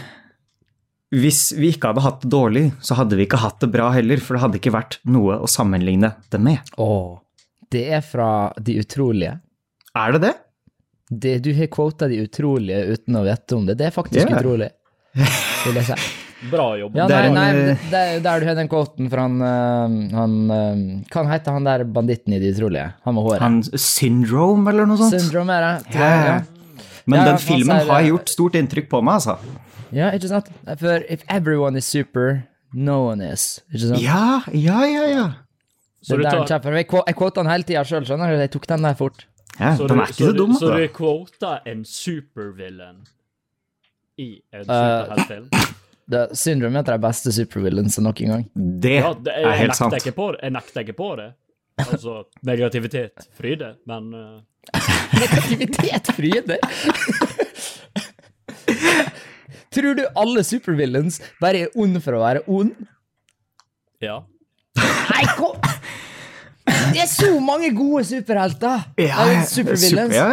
hvis 1.17 1.41
vi 1.57 1.71
ikke 1.75 1.91
hadde 1.93 2.03
hatt 2.05 2.21
det 2.25 2.31
dårlig, 2.33 2.65
så 2.85 2.97
hadde 2.99 3.17
vi 3.19 3.27
ikke 3.27 3.41
hatt 3.43 3.61
det 3.63 3.71
bra 3.73 3.91
heller, 3.95 4.21
for 4.23 4.37
det 4.37 4.43
hadde 4.45 4.59
ikke 4.61 4.75
vært 4.75 4.99
noe 5.09 5.39
å 5.43 5.49
sammenligne 5.51 6.13
det 6.33 6.41
med. 6.43 6.75
Åh, 6.83 7.17
det 7.73 7.85
er 7.99 8.05
fra 8.07 8.29
De 8.63 8.77
utrolige. 8.83 9.39
Er 9.97 10.13
det 10.17 10.21
det? 10.27 10.35
Det, 11.07 11.33
du 11.45 11.53
har 11.55 11.69
quota 11.71 12.09
De 12.11 12.19
utrolige 12.25 12.83
uten 12.97 13.17
å 13.21 13.25
vite 13.27 13.55
om 13.57 13.67
det. 13.69 13.77
Det 13.79 13.87
er 13.89 13.95
faktisk 13.95 14.29
Ja. 14.29 14.39
utrolig, 14.41 14.71
vil 15.15 15.75
jeg 15.81 15.85
si. 15.93 15.99
Bra 16.53 16.67
jobb. 16.77 16.97
Ja, 16.99 17.07
nei, 17.09 17.29
nei, 17.33 17.45
der, 17.53 17.59
det, 17.65 17.77
det 17.91 18.01
er 18.01 18.11
jo 18.13 18.23
der 18.27 18.43
du 18.43 18.47
har 18.51 18.57
den 18.59 18.69
quoten 18.69 19.07
fra 19.09 19.23
han, 19.25 19.39
øh, 19.41 19.95
han 20.13 20.35
øh, 20.53 20.83
Hva 21.15 21.23
heter 21.31 21.55
han 21.57 21.65
der 21.65 21.85
banditten 21.89 22.35
i 22.37 22.41
De 22.43 22.51
utrolige? 22.53 22.91
Han 23.07 23.17
med 23.17 23.25
håret. 23.25 23.41
Han 23.41 23.57
Syndrome, 23.73 24.69
eller 24.71 24.85
noe 24.91 25.01
sånt? 25.01 25.17
Syndrome 25.17 25.57
er 25.57 25.65
det. 25.65 25.97
Yeah. 25.97 26.27
Ja. 26.29 26.85
Men 27.07 27.23
Ja, 27.23 27.25
den 27.31 27.41
filmen 27.41 27.81
sier 27.81 27.89
har 27.95 28.05
gjort 28.11 28.29
stort 28.35 28.59
inntrykk 28.61 28.91
på 28.93 29.01
meg, 29.07 29.23
altså. 29.23 29.39
Ja, 29.97 30.11
ikke 30.17 30.29
sant? 30.31 30.51
For 30.81 31.03
if 31.09 31.25
everyone 31.33 31.79
is 31.81 31.89
super, 31.89 32.43
no 32.77 32.99
one 33.09 33.25
is. 33.33 33.47
Ikke 33.73 33.89
sant? 33.95 34.03
Ja, 34.05 34.43
ja, 34.53 34.83
ja, 34.85 35.05
ja. 35.15 35.27
Så 36.07 36.17
det 36.21 36.27
du 36.27 36.31
tar- 36.47 36.61
er 36.69 36.77
Jeg 36.77 36.87
jeg 36.93 37.17
quota 37.19 37.41
den 37.43 37.51
hele 37.51 37.65
tida 37.67 37.83
sjøl, 37.89 38.05
skjønner 38.07 38.31
du? 38.31 38.39
Jeg 38.45 38.51
tok 38.55 38.67
den 38.69 38.83
der 38.87 38.95
fort. 38.95 39.25
ja 39.59 39.73
Så 39.77 39.89
den 39.89 39.97
du- 39.97 40.03
er 40.03 40.07
ikke 40.07 40.21
så 40.21 40.31
så 40.31 40.37
dum, 40.37 40.53
Så 40.55 40.67
du 40.67 40.73
altså. 40.83 40.93
quota 40.95 41.59
en 41.67 41.85
supervillain 41.85 43.01
i 44.19 44.29
en 44.53 44.61
Eh, 44.61 44.65
superheltfilm? 44.67 45.49
Det, 46.09 46.21
Syndrome 46.39 46.77
er 46.79 46.85
et 46.85 46.89
av 46.93 47.01
de 47.01 47.03
beste 47.09 47.33
supervillains 47.35 47.97
noen 47.99 48.15
gang. 48.31 48.45
Det 48.55 48.93
Ja, 49.01 49.09
det, 49.15 49.33
er, 49.35 49.49
er 49.49 49.57
helt 49.59 49.75
sant. 49.75 49.93
på 50.15 50.29
jeg 50.41 50.53
nekter 50.53 50.81
ikke 50.85 50.93
på 50.97 51.17
det. 51.19 51.33
Altså, 51.79 52.23
negativitet 52.47 53.27
fryder, 53.37 53.75
men 53.91 54.15
uh... 54.15 54.41
Negativitet 55.21 56.07
fryder! 56.15 56.59
Tror 59.77 59.99
du 59.99 60.05
alle 60.17 60.45
supervillains 60.47 61.21
bare 61.43 61.67
er 61.67 61.75
ond 61.77 61.99
for 62.05 62.17
å 62.19 62.23
være 62.25 62.45
ond? 62.49 62.73
ja. 64.05 64.23
Nei, 64.77 65.23
kom 65.39 65.57
Det 66.67 67.01
er 67.01 67.09
så 67.09 67.31
mange 67.41 67.71
gode 67.77 68.03
superhelter! 68.05 68.83
Ja, 69.01 69.25
ja, 69.31 69.45
supervillains. 69.49 70.13
super- 70.13 70.17
ja, 70.17 70.27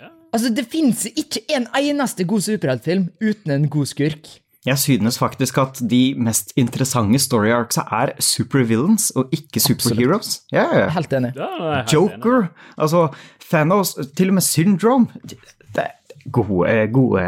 ja. 0.00 0.08
Altså, 0.32 0.50
det 0.54 0.66
fins 0.70 1.06
ikke 1.10 1.40
en 1.56 1.64
eneste 1.74 2.24
god 2.28 2.44
superheltfilm 2.44 3.08
uten 3.20 3.50
en 3.54 3.64
god 3.72 3.86
skurk. 3.90 4.28
Jeg 4.66 4.76
synes 4.78 5.16
faktisk 5.18 5.56
at 5.58 5.80
de 5.90 6.14
mest 6.20 6.52
interessante 6.60 7.18
story 7.18 7.48
arcsa 7.56 7.82
er 7.96 8.12
supervillains 8.20 9.08
og 9.16 9.32
ikke 9.32 9.60
superheroes. 9.64 10.42
Ja, 10.52 10.66
ja. 10.76 10.84
Enig. 10.84 10.92
helt 10.98 11.12
enig. 11.16 11.32
Joker, 11.92 12.48
altså 12.78 13.06
Thanos, 13.50 13.94
til 14.16 14.28
og 14.28 14.34
med 14.34 14.42
Syndrome. 14.46 15.06
Det 15.24 15.38
er 15.86 16.30
gode, 16.30 16.76
gode, 16.92 17.24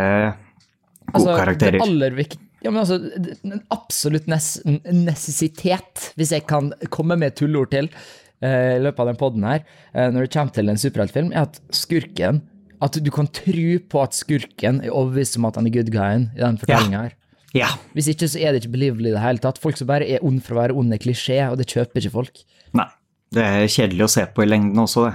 gode 1.07 1.19
Altså, 1.19 1.37
karakterer. 1.37 1.79
Det 1.79 1.87
aller 1.87 2.19
viktigste 2.19 2.49
ja, 2.63 2.71
men 2.71 2.85
altså, 2.85 2.99
en 3.43 3.63
absolutt 3.75 4.29
nes 4.31 4.53
necessitet, 4.87 6.13
hvis 6.19 6.31
jeg 6.37 6.45
kan 6.47 6.71
komme 6.95 7.17
med 7.19 7.33
et 7.33 7.41
tullord 7.41 7.73
til 7.73 7.89
eh, 7.91 8.77
i 8.77 8.83
løpet 8.83 9.03
av 9.03 9.11
den 9.11 9.19
poden 9.19 9.47
her, 9.49 9.65
eh, 9.91 10.13
når 10.15 10.27
det 10.29 10.33
kommer 10.37 10.55
til 10.55 10.71
en 10.71 10.79
superheltfilm, 10.79 11.33
er 11.35 11.49
at 11.49 11.59
skurken 11.75 12.43
At 12.83 12.97
du 12.99 13.11
kan 13.15 13.29
tro 13.31 13.67
på 13.79 13.99
at 14.03 14.15
skurken 14.15 14.81
er 14.83 14.91
overbevist 14.91 15.37
om 15.39 15.45
at 15.47 15.59
han 15.59 15.69
er 15.69 15.75
good 15.75 15.91
guyen 15.95 16.31
i 16.35 16.41
den 16.43 16.57
fortellinga 16.59 17.03
her. 17.05 17.13
Ja, 17.55 17.69
Hvis 17.95 18.09
ikke, 18.11 18.27
så 18.27 18.41
er 18.41 18.51
det 18.51 18.63
ikke 18.63 18.73
believable 18.75 19.11
i 19.11 19.13
det 19.15 19.23
hele 19.23 19.39
tatt. 19.39 19.61
Folk 19.63 19.77
som 19.79 19.87
bare 19.87 20.09
er 20.09 20.25
ond 20.25 20.41
for 20.43 20.57
å 20.57 20.63
være 20.63 20.75
ond, 20.75 20.91
er 20.95 20.99
klisjé, 20.99 21.37
og 21.51 21.61
det 21.61 21.69
kjøper 21.71 22.01
ikke 22.01 22.17
folk. 22.17 22.43
nei. 22.75 22.89
Det 23.33 23.41
er 23.41 23.71
kjedelig 23.71 24.05
å 24.05 24.11
se 24.13 24.27
på 24.29 24.43
i 24.45 24.49
lengden 24.49 24.77
også, 24.83 25.07
det. 25.07 25.13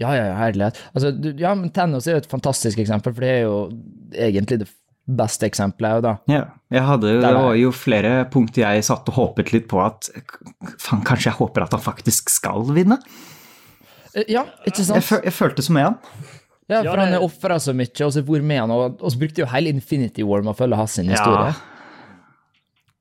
Ja, 0.00 0.14
ja, 0.16 0.22
ja, 0.30 0.36
herlighet. 0.38 0.78
Altså, 0.94 1.10
du, 1.12 1.26
ja, 1.36 1.50
men 1.58 1.68
Tennos 1.74 2.06
er 2.08 2.16
jo 2.16 2.22
et 2.22 2.30
fantastisk 2.30 2.78
eksempel, 2.80 3.12
for 3.12 3.26
det 3.26 3.32
er 3.34 3.42
jo 3.42 3.58
egentlig 4.14 4.62
det 4.62 4.70
beste 5.08 5.46
eksempelet, 5.48 5.90
er 5.90 5.94
jo 5.98 6.02
da. 6.06 6.12
Ja, 6.30 6.42
jeg 6.70 6.82
hadde, 6.86 7.08
det 7.20 7.24
er- 7.26 7.34
var 7.34 7.54
jo 7.58 7.70
flere 7.72 8.24
punkter 8.30 8.62
jeg 8.62 8.84
satt 8.84 9.08
og 9.08 9.14
håpet 9.14 9.52
litt 9.52 9.66
på 9.68 9.80
at 9.84 10.08
faen, 10.78 11.02
kanskje 11.04 11.30
jeg 11.32 11.38
håper 11.40 11.62
at 11.66 11.72
han 11.72 11.80
faktisk 11.80 12.30
skal 12.30 12.62
vinne. 12.70 12.98
Eh, 14.14 14.24
Ja, 14.28 14.44
ikke 14.66 14.78
Jeg, 14.78 14.86
sant? 14.86 15.04
føl, 15.04 15.22
jeg 15.24 15.32
følte 15.32 15.62
som 15.62 15.74
med 15.74 15.84
han. 15.84 15.98
Ja, 16.68 16.82
Ja, 16.82 16.90
for 16.92 16.98
han 17.00 17.12
er 17.12 17.20
ofra 17.20 17.56
så 17.58 17.74
mye, 17.74 17.90
og 18.06 18.12
så 18.14 18.22
hvor 18.24 18.40
med 18.42 18.60
han, 18.60 18.70
og, 18.70 18.98
så 19.00 19.18
brukte 19.18 19.38
jo 19.42 19.46
hele 19.46 19.68
Infinity 19.68 20.22
War 20.22 20.40
med 20.42 20.54
å 20.54 20.56
følge 20.56 20.76
hans 20.76 20.96
historie. 20.96 21.50
Ja. 21.50 21.54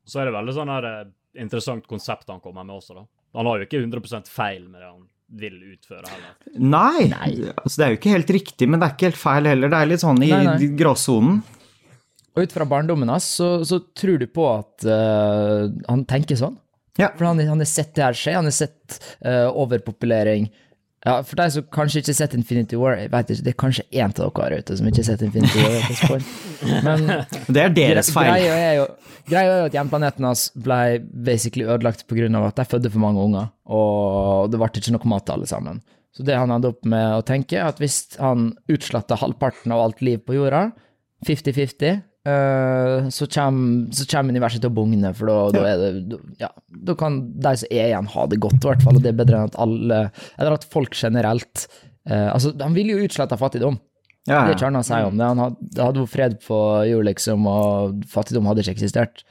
Så 0.07 0.19
er 0.21 0.25
det 0.25 0.33
veldig 0.33 0.53
sånn 0.57 0.67
her 0.73 0.83
eh, 0.89 1.05
interessant 1.39 1.85
konsept 1.87 2.27
han 2.27 2.41
kommer 2.43 2.65
med 2.65 2.75
også, 2.75 2.95
da. 2.97 3.05
Han 3.37 3.45
har 3.47 3.59
jo 3.61 3.65
ikke 3.69 3.79
100% 3.85 4.27
feil 4.27 4.65
med 4.67 4.81
det 4.81 4.89
han 4.89 5.05
vil 5.39 5.53
utføre 5.77 6.09
heller. 6.09 6.33
Nei, 6.59 7.05
Altså, 7.63 7.77
det 7.77 7.85
er 7.85 7.93
jo 7.93 7.99
ikke 8.01 8.15
helt 8.17 8.27
riktig, 8.35 8.67
men 8.67 8.79
det 8.81 8.89
er 8.89 8.95
ikke 8.97 9.07
helt 9.11 9.21
feil 9.21 9.45
heller. 9.47 9.69
Det 9.71 9.77
er 9.79 9.85
litt 9.93 10.01
sånn 10.03 10.19
i 10.25 10.31
Nei, 10.33 10.43
nei. 10.43 10.67
gråsonen. 10.75 11.37
Og 12.31 12.45
ut 12.45 12.53
fra 12.55 12.67
barndommen 12.67 13.11
hans, 13.11 13.27
så, 13.37 13.59
så 13.67 13.81
tror 13.97 14.21
du 14.21 14.27
på 14.31 14.45
at 14.47 14.85
uh, 14.87 15.67
han 15.89 16.05
tenker 16.07 16.39
sånn. 16.39 16.55
Ja. 16.99 17.11
For 17.17 17.27
han, 17.27 17.39
han 17.43 17.61
har 17.61 17.69
sett 17.69 17.93
det 17.95 18.03
her 18.03 18.17
skje, 18.17 18.35
han 18.37 18.47
har 18.47 18.55
sett 18.55 18.99
uh, 19.25 19.47
overpopulering 19.47 20.49
Ja, 21.01 21.15
for 21.25 21.39
deg 21.39 21.53
som 21.55 21.63
kanskje 21.73 22.01
ikke 22.01 22.11
har 22.11 22.17
sett 22.19 22.35
Infinity 22.37 22.77
War, 22.77 22.97
jeg 22.99 23.09
vet 23.13 23.31
ikke, 23.33 23.45
det 23.45 23.53
er 23.53 23.57
kanskje 23.63 23.85
én 23.89 24.11
av 24.11 24.19
dere 24.19 24.43
her 24.43 24.61
ute 24.61 24.75
som 24.77 24.89
ikke 24.89 24.99
har 24.99 25.07
sett 25.07 25.23
Infinity 25.25 25.63
War. 26.11 26.27
Men 26.85 27.07
Det 27.55 27.63
er 27.63 27.73
deres 27.73 28.11
feil. 28.13 28.29
greia 28.29 28.59
er 28.59 28.75
jo, 28.81 28.85
greia 29.31 29.55
er 29.55 29.63
jo 29.63 29.71
at 29.71 29.79
hjemplaneten 29.79 30.27
hans 30.29 30.43
ble 30.53 30.81
basically 31.09 31.65
ødelagt 31.65 32.05
pga. 32.11 32.29
at 32.43 32.59
de 32.59 32.67
fødte 32.75 32.93
for 32.93 33.01
mange 33.01 33.23
unger, 33.23 33.49
og 33.65 34.51
det 34.51 34.61
ble 34.61 34.69
ikke 34.69 34.93
noe 34.93 35.13
mat 35.15 35.25
til 35.25 35.39
alle 35.39 35.49
sammen. 35.49 35.81
Så 36.11 36.27
det 36.27 36.37
han 36.37 36.51
endte 36.51 36.69
opp 36.69 36.85
med 36.85 37.17
å 37.17 37.25
tenke, 37.25 37.57
er 37.57 37.71
at 37.71 37.79
hvis 37.81 38.19
han 38.19 38.51
utsletta 38.69 39.17
halvparten 39.17 39.73
av 39.73 39.81
alt 39.87 40.03
liv 40.05 40.21
på 40.27 40.35
jorda, 40.35 40.67
50-50, 41.25 42.01
eh, 42.27 43.07
så 43.09 43.27
kommer 43.31 44.29
universet 44.33 44.61
til 44.61 44.69
å 44.71 44.75
bugne, 44.75 45.13
for 45.17 45.31
da, 45.31 45.37
da 45.55 45.63
er 45.71 45.77
det 45.81 46.09
da- 46.11 46.19
Ja, 46.45 46.49
da 46.89 46.95
kan 46.95 47.21
de 47.39 47.55
som 47.57 47.71
er 47.71 47.87
igjen, 47.89 48.09
ha 48.13 48.25
det 48.27 48.39
godt, 48.39 48.59
i 48.63 48.67
hvert 48.69 48.83
fall, 48.85 48.95
og 48.99 49.03
det 49.05 49.13
er 49.13 49.19
bedre 49.23 49.39
enn 49.39 49.49
at 49.51 49.59
alle 49.61 50.01
Eller 50.37 50.53
at 50.57 50.67
folk 50.69 50.93
generelt 50.97 51.67
uh, 52.09 52.29
Altså, 52.33 52.53
han 52.61 52.73
vil 52.77 52.93
jo 52.93 53.01
utslette 53.05 53.37
fattigdom. 53.37 53.79
Ja, 54.27 54.45
Det 54.45 54.53
ja. 54.53 54.57
tør 54.59 54.73
han 54.75 54.83
si 54.85 54.93
om 54.93 55.17
det. 55.17 55.25
Han 55.25 55.39
hadde, 55.41 55.57
det 55.73 55.83
hadde 55.83 56.01
vært 56.03 56.13
fred 56.13 56.39
på 56.45 56.57
jord, 56.91 57.05
liksom, 57.09 57.47
og 57.49 58.03
fattigdom 58.11 58.45
hadde 58.45 58.61
ikke 58.61 58.75
eksistert. 58.77 59.23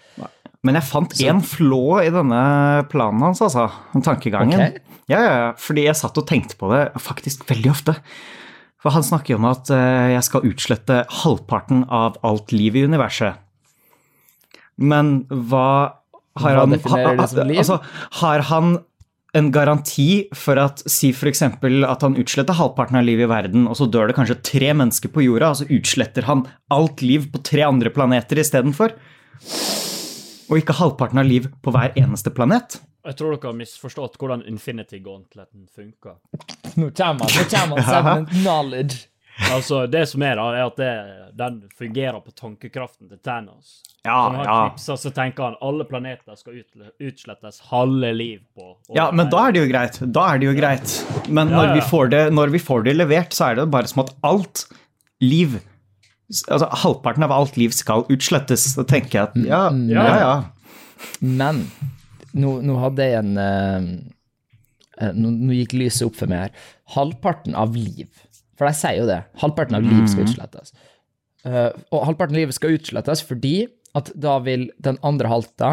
Men 0.66 0.76
jeg 0.76 0.84
fant 0.90 1.14
én 1.24 1.38
flå 1.46 2.02
i 2.04 2.10
denne 2.12 2.40
planen 2.90 3.22
hans, 3.22 3.40
altså. 3.40 3.68
Tankegangen. 4.04 4.58
Okay. 4.58 4.82
Ja, 5.08 5.20
ja, 5.22 5.30
ja, 5.44 5.52
fordi 5.58 5.86
jeg 5.86 5.96
satt 5.96 6.18
og 6.20 6.26
tenkte 6.28 6.58
på 6.60 6.68
det 6.74 6.82
faktisk 7.00 7.46
veldig 7.48 7.70
ofte. 7.72 7.94
For 8.80 8.94
han 8.94 9.04
snakker 9.04 9.34
jo 9.34 9.40
om 9.40 9.48
at 9.50 9.70
eh, 9.74 10.10
jeg 10.16 10.26
skal 10.26 10.46
utslette 10.48 11.02
halvparten 11.22 11.84
av 11.92 12.16
alt 12.26 12.52
liv 12.56 12.78
i 12.80 12.84
universet. 12.88 13.40
Men 14.80 15.24
hva 15.28 15.96
har 16.40 16.54
Hva 16.56 16.62
han 16.62 16.72
definerer 16.72 17.18
det 17.18 17.28
som 17.28 17.50
liv? 17.50 17.60
Altså, 17.60 17.80
har 18.22 18.46
han 18.48 18.78
en 19.36 19.50
garanti 19.54 20.26
for 20.34 20.58
at 20.58 20.82
si 20.90 21.12
f.eks. 21.14 21.42
at 21.44 22.02
han 22.02 22.16
utsletter 22.18 22.56
halvparten 22.58 22.98
av 22.98 23.06
livet 23.06 23.28
i 23.28 23.30
verden, 23.30 23.68
og 23.70 23.76
så 23.78 23.86
dør 23.86 24.10
det 24.10 24.16
kanskje 24.16 24.40
tre 24.46 24.72
mennesker 24.74 25.12
på 25.12 25.22
jorda, 25.26 25.52
og 25.52 25.60
så 25.60 25.68
utsletter 25.70 26.26
han 26.26 26.46
alt 26.74 27.04
liv 27.04 27.28
på 27.30 27.42
tre 27.46 27.62
andre 27.68 27.92
planeter 27.94 28.40
istedenfor? 28.42 28.96
Og 30.50 30.58
ikke 30.58 30.78
halvparten 30.80 31.22
av 31.22 31.28
liv 31.28 31.46
på 31.62 31.74
hver 31.74 31.94
eneste 32.00 32.32
planet? 32.34 32.80
Jeg 33.06 33.16
tror 33.16 33.32
dere 33.36 33.48
har 33.52 33.56
misforstått 33.56 34.18
hvordan 34.20 34.42
Infinity 34.50 34.98
Gauntleten 35.04 35.66
funker. 35.74 36.18
Nå 36.76 36.90
kommer 36.90 37.24
han, 37.24 37.38
nå 37.38 37.46
kommer 37.48 37.80
han 37.80 37.86
sammen 37.88 38.26
med 38.26 38.34
knowledge. 38.42 39.06
Altså, 39.52 39.86
Det 39.88 40.02
som 40.10 40.22
er, 40.26 40.36
da, 40.36 40.48
er 40.52 40.66
at 40.66 40.76
det, 40.76 40.90
den 41.38 41.54
fungerer 41.78 42.18
på 42.20 42.32
tankekraften 42.36 43.08
til 43.08 43.18
Thanos. 43.24 43.78
Ja, 44.04 44.16
Når 44.28 44.36
han 44.36 44.44
ja. 44.48 44.56
knipser, 44.68 44.98
så 45.00 45.12
tenker 45.16 45.46
han 45.48 45.56
alle 45.64 45.84
planeter 45.88 46.36
skal 46.36 46.58
ut, 46.60 46.84
utslettes 47.00 47.60
halve 47.70 48.12
liv 48.16 48.42
på. 48.56 48.74
Ja, 48.96 49.08
men 49.16 49.30
da 49.32 49.46
er 49.48 49.56
det 49.56 49.62
jo 49.64 49.70
greit. 49.72 49.96
Da 50.12 50.26
er 50.34 50.42
det 50.42 50.50
jo 50.50 50.54
greit. 50.58 50.94
Men 51.28 51.48
Ja, 51.48 51.56
når, 51.56 51.70
ja. 51.70 51.74
vi 51.80 51.86
får 51.88 52.12
det, 52.12 52.22
når 52.36 52.52
vi 52.52 52.60
får 52.68 52.84
det 52.88 52.96
levert, 52.98 53.32
så 53.36 53.48
er 53.50 53.60
det 53.62 53.66
bare 53.72 53.88
som 53.88 54.04
at 54.04 54.12
alt 54.26 54.66
liv 55.24 55.60
Altså 56.46 56.68
halvparten 56.84 57.24
av 57.26 57.32
alt 57.34 57.56
liv 57.58 57.72
skal 57.74 58.04
utslettes. 58.06 58.68
Da 58.76 58.84
tenker 58.86 59.16
jeg 59.16 59.22
at 59.32 59.38
ja, 59.48 59.62
ja, 59.90 60.04
Ja. 60.04 60.18
ja. 60.20 60.34
Men 61.26 61.64
nå, 62.38 62.56
nå 62.66 62.78
hadde 62.82 63.06
jeg 63.06 63.20
en 63.20 63.36
eh, 63.40 63.88
eh, 65.00 65.12
nå, 65.16 65.32
nå 65.34 65.56
gikk 65.58 65.76
lyset 65.78 66.06
opp 66.08 66.18
for 66.20 66.30
meg 66.30 66.46
her. 66.46 66.66
Halvparten 66.96 67.56
av 67.58 67.76
liv. 67.76 68.08
For 68.58 68.68
de 68.68 68.76
sier 68.76 69.00
jo 69.00 69.08
det. 69.08 69.22
Halvparten 69.40 69.78
av 69.78 69.86
liv 69.86 70.04
skal 70.10 70.26
utslettes. 70.28 70.74
Uh, 71.40 71.72
og 71.88 72.02
halvparten 72.04 72.36
av 72.36 72.42
livet 72.42 72.52
skal 72.52 72.74
utslettes 72.76 73.22
fordi 73.24 73.62
at 73.96 74.10
da 74.12 74.34
vil 74.44 74.66
den 74.84 74.98
andre 75.08 75.30
halta 75.32 75.70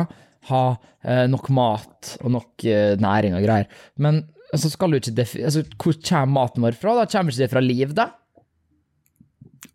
ha 0.48 0.62
uh, 0.80 1.26
nok 1.28 1.50
mat 1.52 2.14
og 2.22 2.32
nok 2.38 2.64
uh, 2.64 2.94
næring 3.04 3.36
og 3.36 3.44
greier. 3.44 3.68
Men 4.00 4.22
så 4.56 4.72
skal 4.72 4.96
du 4.96 5.02
ikke 5.02 5.12
defi 5.18 5.42
altså, 5.44 5.66
Hvor 5.76 5.98
kommer 6.00 6.32
maten 6.38 6.64
vår 6.64 6.78
fra? 6.80 6.96
Da 7.02 7.10
kommer 7.12 7.36
ikke 7.36 7.44
det 7.44 7.52
fra 7.52 7.66
liv, 7.66 7.92
da? 7.98 8.08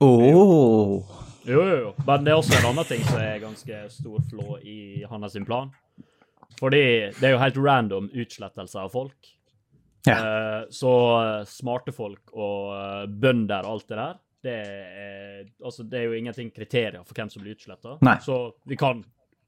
Åh. 0.00 1.20
Jo, 1.44 1.60
jo, 1.60 1.76
jo. 1.76 1.92
Men 2.06 2.24
det 2.24 2.32
er 2.32 2.40
også 2.40 2.56
en 2.56 2.68
annen 2.70 2.88
ting 2.88 3.02
som 3.04 3.20
er 3.20 3.42
ganske 3.42 3.84
stor 3.92 4.24
flå 4.30 4.58
i 4.64 5.04
hans 5.10 5.36
plan. 5.44 5.72
Fordi 6.60 6.82
det 7.18 7.28
er 7.28 7.34
jo 7.34 7.40
helt 7.42 7.60
random 7.62 8.10
utslettelse 8.12 8.82
av 8.82 8.92
folk. 8.94 9.32
Ja. 10.06 10.18
Uh, 10.18 10.60
så 10.74 10.92
eh, 11.22 11.40
smarte 11.46 11.92
folk 11.94 12.32
og 12.34 12.72
eh, 12.74 13.04
bønder 13.06 13.68
og 13.68 13.76
alt 13.76 13.92
det 13.92 13.98
der, 14.00 14.16
det 14.42 14.54
er, 14.58 15.44
altså, 15.62 15.84
det 15.86 16.00
er 16.00 16.08
jo 16.08 16.16
ingenting 16.18 16.48
kriterier 16.50 17.04
for 17.06 17.14
hvem 17.14 17.28
som 17.30 17.44
blir 17.44 17.54
utsletta. 17.54 17.94
Så 18.24 18.38
vi 18.66 18.74
kan 18.80 19.04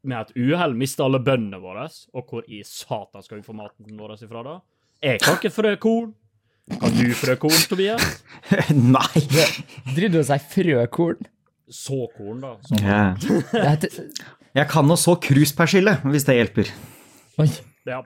med 0.06 0.20
et 0.20 0.36
uhell 0.36 0.76
miste 0.78 1.02
alle 1.02 1.18
bøndene 1.24 1.58
våre. 1.58 1.88
Og 2.14 2.30
hvor 2.30 2.46
i 2.46 2.60
satan 2.66 3.24
skal 3.24 3.40
vi 3.40 3.46
få 3.46 3.56
maten 3.56 3.98
vår 3.98 4.14
ifra 4.20 4.44
da? 4.46 4.58
Jeg 5.02 5.18
kan 5.24 5.40
ikke 5.40 5.50
frø 5.50 5.74
korn. 5.82 6.12
Kan 6.80 6.94
du 6.96 7.10
frø 7.18 7.34
korn, 7.42 7.58
Tobias? 7.68 8.22
Nei. 8.70 9.24
Driver 9.90 10.14
du 10.14 10.20
og 10.22 10.28
sier 10.30 10.46
frøkorn? 10.54 11.26
Såkorn, 11.74 12.44
da. 12.44 12.54
Sånn. 12.68 12.84
Ja. 12.84 13.74
Jeg 14.54 14.70
kan 14.70 14.86
nå 14.86 14.96
så 15.00 15.16
kruspersille, 15.18 15.98
hvis 16.06 16.28
det 16.28 16.38
hjelper. 16.38 16.70
Oi, 17.42 17.48
Ja. 17.88 18.02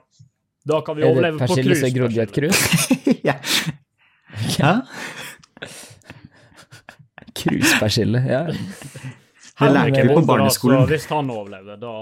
Da 0.69 0.81
kan 0.85 0.97
vi 0.97 1.01
er 1.01 1.07
det 1.07 1.15
overleve 1.15 1.39
på 1.39 1.47
persille 1.47 1.75
som 1.79 1.87
er 1.87 1.93
grodd 1.95 2.17
i 2.17 2.19
et 2.21 2.33
krus. 2.35 2.59
ja. 3.29 3.35
ja. 4.59 4.73
Hæ? 5.59 5.69
Kruspersille, 7.39 8.21
ja. 8.27 8.41
Det 9.59 9.69
lærte 9.73 10.03
vi 10.03 10.13
på 10.15 10.25
barneskolen. 10.27 10.85
Hvis 10.89 11.07
han 11.11 11.31
overlevde, 11.33 11.77
da 11.81 11.93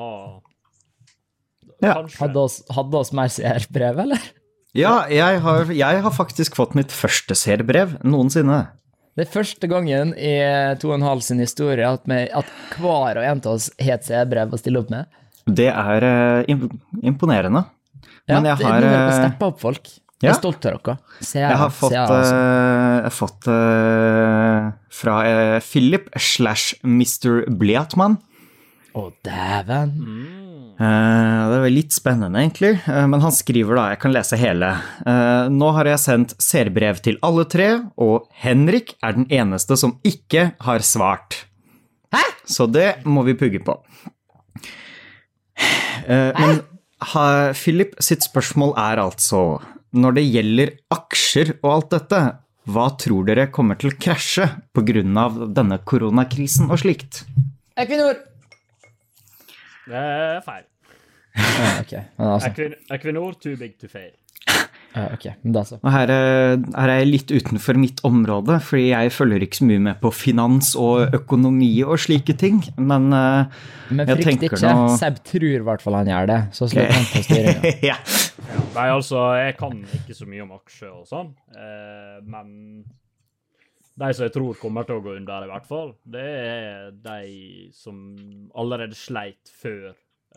Ja. 1.86 1.94
Hadde 2.18 2.42
oss, 2.42 2.64
hadde 2.74 2.98
oss 2.98 3.14
mer 3.14 3.30
CR-brev, 3.30 4.00
eller? 4.08 4.24
Ja, 4.78 5.06
jeg 5.10 5.42
har, 5.42 5.72
jeg 5.74 6.02
har 6.04 6.14
faktisk 6.14 6.58
fått 6.58 6.74
mitt 6.78 6.92
første 6.94 7.38
seerbrev 7.38 7.96
noensinne. 8.06 8.64
Det 9.18 9.26
er 9.26 9.32
første 9.34 9.70
gangen 9.70 10.12
i 10.18 10.34
to 10.82 10.92
og 10.92 11.00
en 11.00 11.06
halv 11.08 11.24
sin 11.26 11.40
historie 11.42 11.86
at, 11.86 12.04
vi, 12.10 12.20
at 12.30 12.50
hver 12.78 13.18
og 13.18 13.24
en 13.26 13.42
av 13.42 13.54
oss 13.56 13.72
har 13.82 13.98
et 13.98 14.06
CR-brev 14.06 14.54
å 14.54 14.60
stille 14.62 14.82
opp 14.82 14.92
med. 14.94 15.06
Det 15.48 15.70
er 15.72 16.08
eh, 16.08 16.58
imponerende. 17.08 17.64
Ja, 18.28 18.38
Men 18.38 18.50
jeg 18.52 18.60
det, 18.60 18.68
har, 18.68 18.84
må 18.84 19.00
eh, 19.00 19.16
steppe 19.16 19.50
opp, 19.52 19.60
folk. 19.64 19.90
Jeg 20.18 20.32
ja. 20.32 20.34
er 20.34 20.40
stolt 20.40 20.66
av 20.66 20.80
dere. 20.82 20.96
CR, 21.22 21.44
Jeg 21.44 21.58
har 21.62 21.74
fått, 21.78 21.94
CR, 21.94 22.14
altså. 22.18 22.38
eh, 22.38 22.96
jeg 22.98 23.06
har 23.06 23.14
fått 23.14 23.50
uh, 23.54 24.72
fra 25.00 25.18
uh, 25.22 25.58
Philip 25.62 26.10
slash 26.18 26.74
Mr. 26.82 27.46
Bliatman. 27.60 28.18
Å, 28.98 29.04
dæven. 29.26 29.94
Uh, 30.78 31.44
det 31.52 31.60
er 31.62 31.74
litt 31.74 31.94
spennende, 31.96 32.42
egentlig, 32.42 32.76
Uh, 32.90 33.06
men 33.10 33.22
han 33.22 33.34
skriver 33.34 33.78
da, 33.78 33.86
jeg 33.94 34.02
kan 34.02 34.14
lese 34.16 34.42
hele. 34.42 34.74
Uh, 35.06 35.48
nå 35.54 35.70
har 35.78 35.90
jeg 35.94 36.02
sendt 36.02 36.36
seerbrev 36.42 37.00
til 37.06 37.22
alle 37.26 37.46
tre, 37.50 37.70
og 38.02 38.28
Henrik 38.42 38.96
er 39.06 39.18
den 39.18 39.30
eneste 39.34 39.78
som 39.78 40.00
ikke 40.06 40.52
har 40.66 40.86
svart. 40.86 41.44
Hæ? 42.14 42.26
Så 42.48 42.66
det 42.72 43.04
må 43.06 43.22
vi 43.28 43.38
pugge 43.38 43.62
på. 43.62 43.78
Eh, 46.08 46.32
men 46.38 46.62
ha, 47.12 47.24
Philip 47.58 47.98
sitt 48.04 48.24
spørsmål 48.24 48.76
er 48.80 49.02
altså, 49.02 49.60
når 49.98 50.18
det 50.20 50.26
gjelder 50.28 50.72
aksjer 50.94 51.56
og 51.58 51.72
alt 51.74 51.90
dette, 51.98 52.22
hva 52.68 52.86
tror 53.00 53.28
dere 53.28 53.48
kommer 53.54 53.80
til 53.80 53.94
å 53.94 53.98
krasje 54.00 54.48
av 54.48 55.38
denne 55.56 55.80
koronakrisen 55.88 56.72
og 56.72 56.82
slikt? 56.84 57.24
Equinor! 57.80 58.20
Det 59.88 60.00
er 60.00 60.42
feil. 60.44 60.66
Ja, 61.38 61.68
okay. 61.80 62.02
altså. 62.18 62.72
Equinor, 62.92 63.38
too 63.40 63.56
big 63.56 63.78
to 63.80 63.88
fail. 63.88 64.12
Ja, 64.98 65.06
ok, 65.14 65.26
men 65.44 65.54
da 65.54 65.62
så. 65.68 65.78
Og 65.84 65.92
her, 65.94 66.10
er- 66.10 66.58
her 66.74 66.90
er 66.90 67.00
jeg 67.04 67.08
litt 67.12 67.32
utenfor 67.38 67.78
mitt 67.78 68.00
område, 68.08 68.58
fordi 68.66 68.88
jeg 68.90 69.12
følger 69.14 69.46
ikke 69.46 69.60
så 69.62 69.68
mye 69.70 69.84
med 69.88 70.00
på 70.02 70.10
finans 70.18 70.72
og 70.76 71.14
økonomi 71.14 71.70
og 71.86 72.00
slike 72.02 72.34
ting, 72.42 72.64
men 72.78 73.12
eh, 73.14 73.46
Men 73.92 74.08
Jeg 74.10 74.18
frykt 74.18 74.28
tenker 74.42 74.58
ikke. 74.58 74.74
nå- 74.74 74.98
Seb 74.98 75.20
tror 75.24 75.48
i 75.52 75.58
hvert 75.70 75.82
fall 75.86 76.00
han 76.02 76.10
gjør 76.12 76.28
det, 76.34 76.40
så 76.58 76.68
slipper 76.72 76.98
han 76.98 77.10
på 77.14 77.24
styringa. 77.28 77.74
ja. 77.94 77.98
Nei, 78.78 78.88
altså, 78.94 79.22
jeg 79.38 79.58
kan 79.58 79.80
ikke 80.02 80.16
så 80.18 80.26
mye 80.30 80.44
om 80.44 80.52
aksjer 80.58 80.92
og 80.94 81.06
sånn, 81.10 81.32
eh, 81.56 82.18
men 82.26 82.84
de 83.98 84.12
som 84.14 84.28
jeg 84.28 84.34
tror 84.36 84.54
kommer 84.62 84.86
til 84.86 85.00
å 85.00 85.02
gå 85.06 85.16
under, 85.18 85.46
i 85.48 85.50
hvert 85.50 85.66
fall, 85.66 85.94
det 86.06 86.26
er 86.26 86.92
de 87.02 87.70
som 87.74 88.02
allerede 88.56 88.94
sleit 88.98 89.50
før 89.62 89.88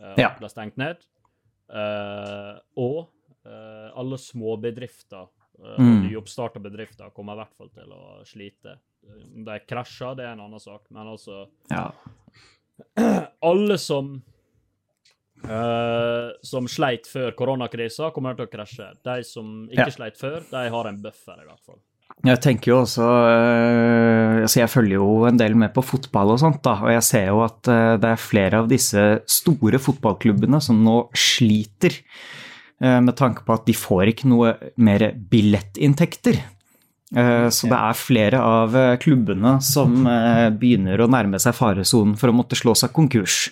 eh, 0.01 0.15
Ja. 0.17 0.31
det 0.33 0.39
ble 0.41 0.49
stengt 0.49 0.77
ned. 0.81 0.97
Eh, 1.71 2.55
og 2.81 2.97
eh, 3.05 3.20
alle 3.45 4.17
småbedrifter 4.21 5.27
og 5.61 5.79
Mm. 5.79 6.07
nyoppstarta 6.07 6.59
bedrifter 6.61 7.11
kommer 7.13 7.33
i 7.33 7.41
hvert 7.43 7.57
fall 7.57 7.69
til 7.69 7.91
å 7.93 8.23
slite. 8.25 8.77
Om 9.35 9.43
de 9.45 9.59
krasjer, 9.69 10.15
det 10.17 10.25
er 10.25 10.31
en 10.33 10.39
annen 10.47 10.59
sak, 10.59 10.81
men 10.89 11.07
altså 11.11 11.43
ja. 11.69 11.91
alle 13.51 13.77
som 13.77 14.21
Uh, 15.41 16.35
som 16.45 16.67
sleit 16.69 17.07
før 17.09 17.31
koronakrisa, 17.33 18.11
kommer 18.13 18.35
til 18.37 18.45
å 18.45 18.49
krasje. 18.51 18.91
De 19.01 19.23
som 19.25 19.67
ikke 19.71 19.87
Ja. 19.87 19.95
sleit 19.95 20.17
før, 20.19 20.43
de 20.51 20.69
har 20.69 20.85
en 20.85 20.99
buffer, 21.01 21.33
i 21.41 21.47
hvert 21.47 21.63
fall. 21.65 21.79
Jeg 22.23 22.41
tenker 22.43 22.69
jo 22.69 22.81
også 22.83 23.01
uh, 23.01 24.41
altså 24.43 24.59
Jeg 24.59 24.69
følger 24.69 24.97
jo 24.99 25.25
en 25.25 25.37
del 25.37 25.55
med 25.55 25.73
på 25.73 25.81
fotball 25.81 26.35
og 26.35 26.39
sånt, 26.43 26.61
da, 26.61 26.75
og 26.83 26.91
jeg 26.93 27.01
ser 27.07 27.25
jo 27.31 27.41
at 27.41 27.67
uh, 27.73 27.97
det 27.97 28.11
er 28.11 28.21
flere 28.21 28.59
av 28.61 28.69
disse 28.69 29.23
store 29.25 29.79
fotballklubbene 29.81 30.61
som 30.61 30.83
nå 30.85 31.09
sliter 31.17 31.97
eh, 31.97 32.40
med 32.81 33.13
tanke 33.19 33.43
på 33.45 33.53
at 33.53 33.65
de 33.67 33.73
får 33.77 34.09
ikke 34.09 34.29
noe 34.31 34.55
mer 34.81 35.03
billettinntekter. 35.31 36.39
Eh, 37.13 37.47
Så 37.53 37.67
det 37.69 37.77
er 37.77 37.93
flere 37.99 38.39
av 38.41 38.75
eh, 38.75 38.95
klubbene 38.97 39.57
som 39.61 40.07
eh, 40.07 40.47
begynner 40.55 41.01
å 41.03 41.09
nærme 41.11 41.37
seg 41.43 41.53
faresonen 41.57 42.15
for 42.17 42.31
å 42.31 42.35
måtte 42.37 42.55
slå 42.57 42.73
seg 42.79 42.93
konkurs. 42.95 43.49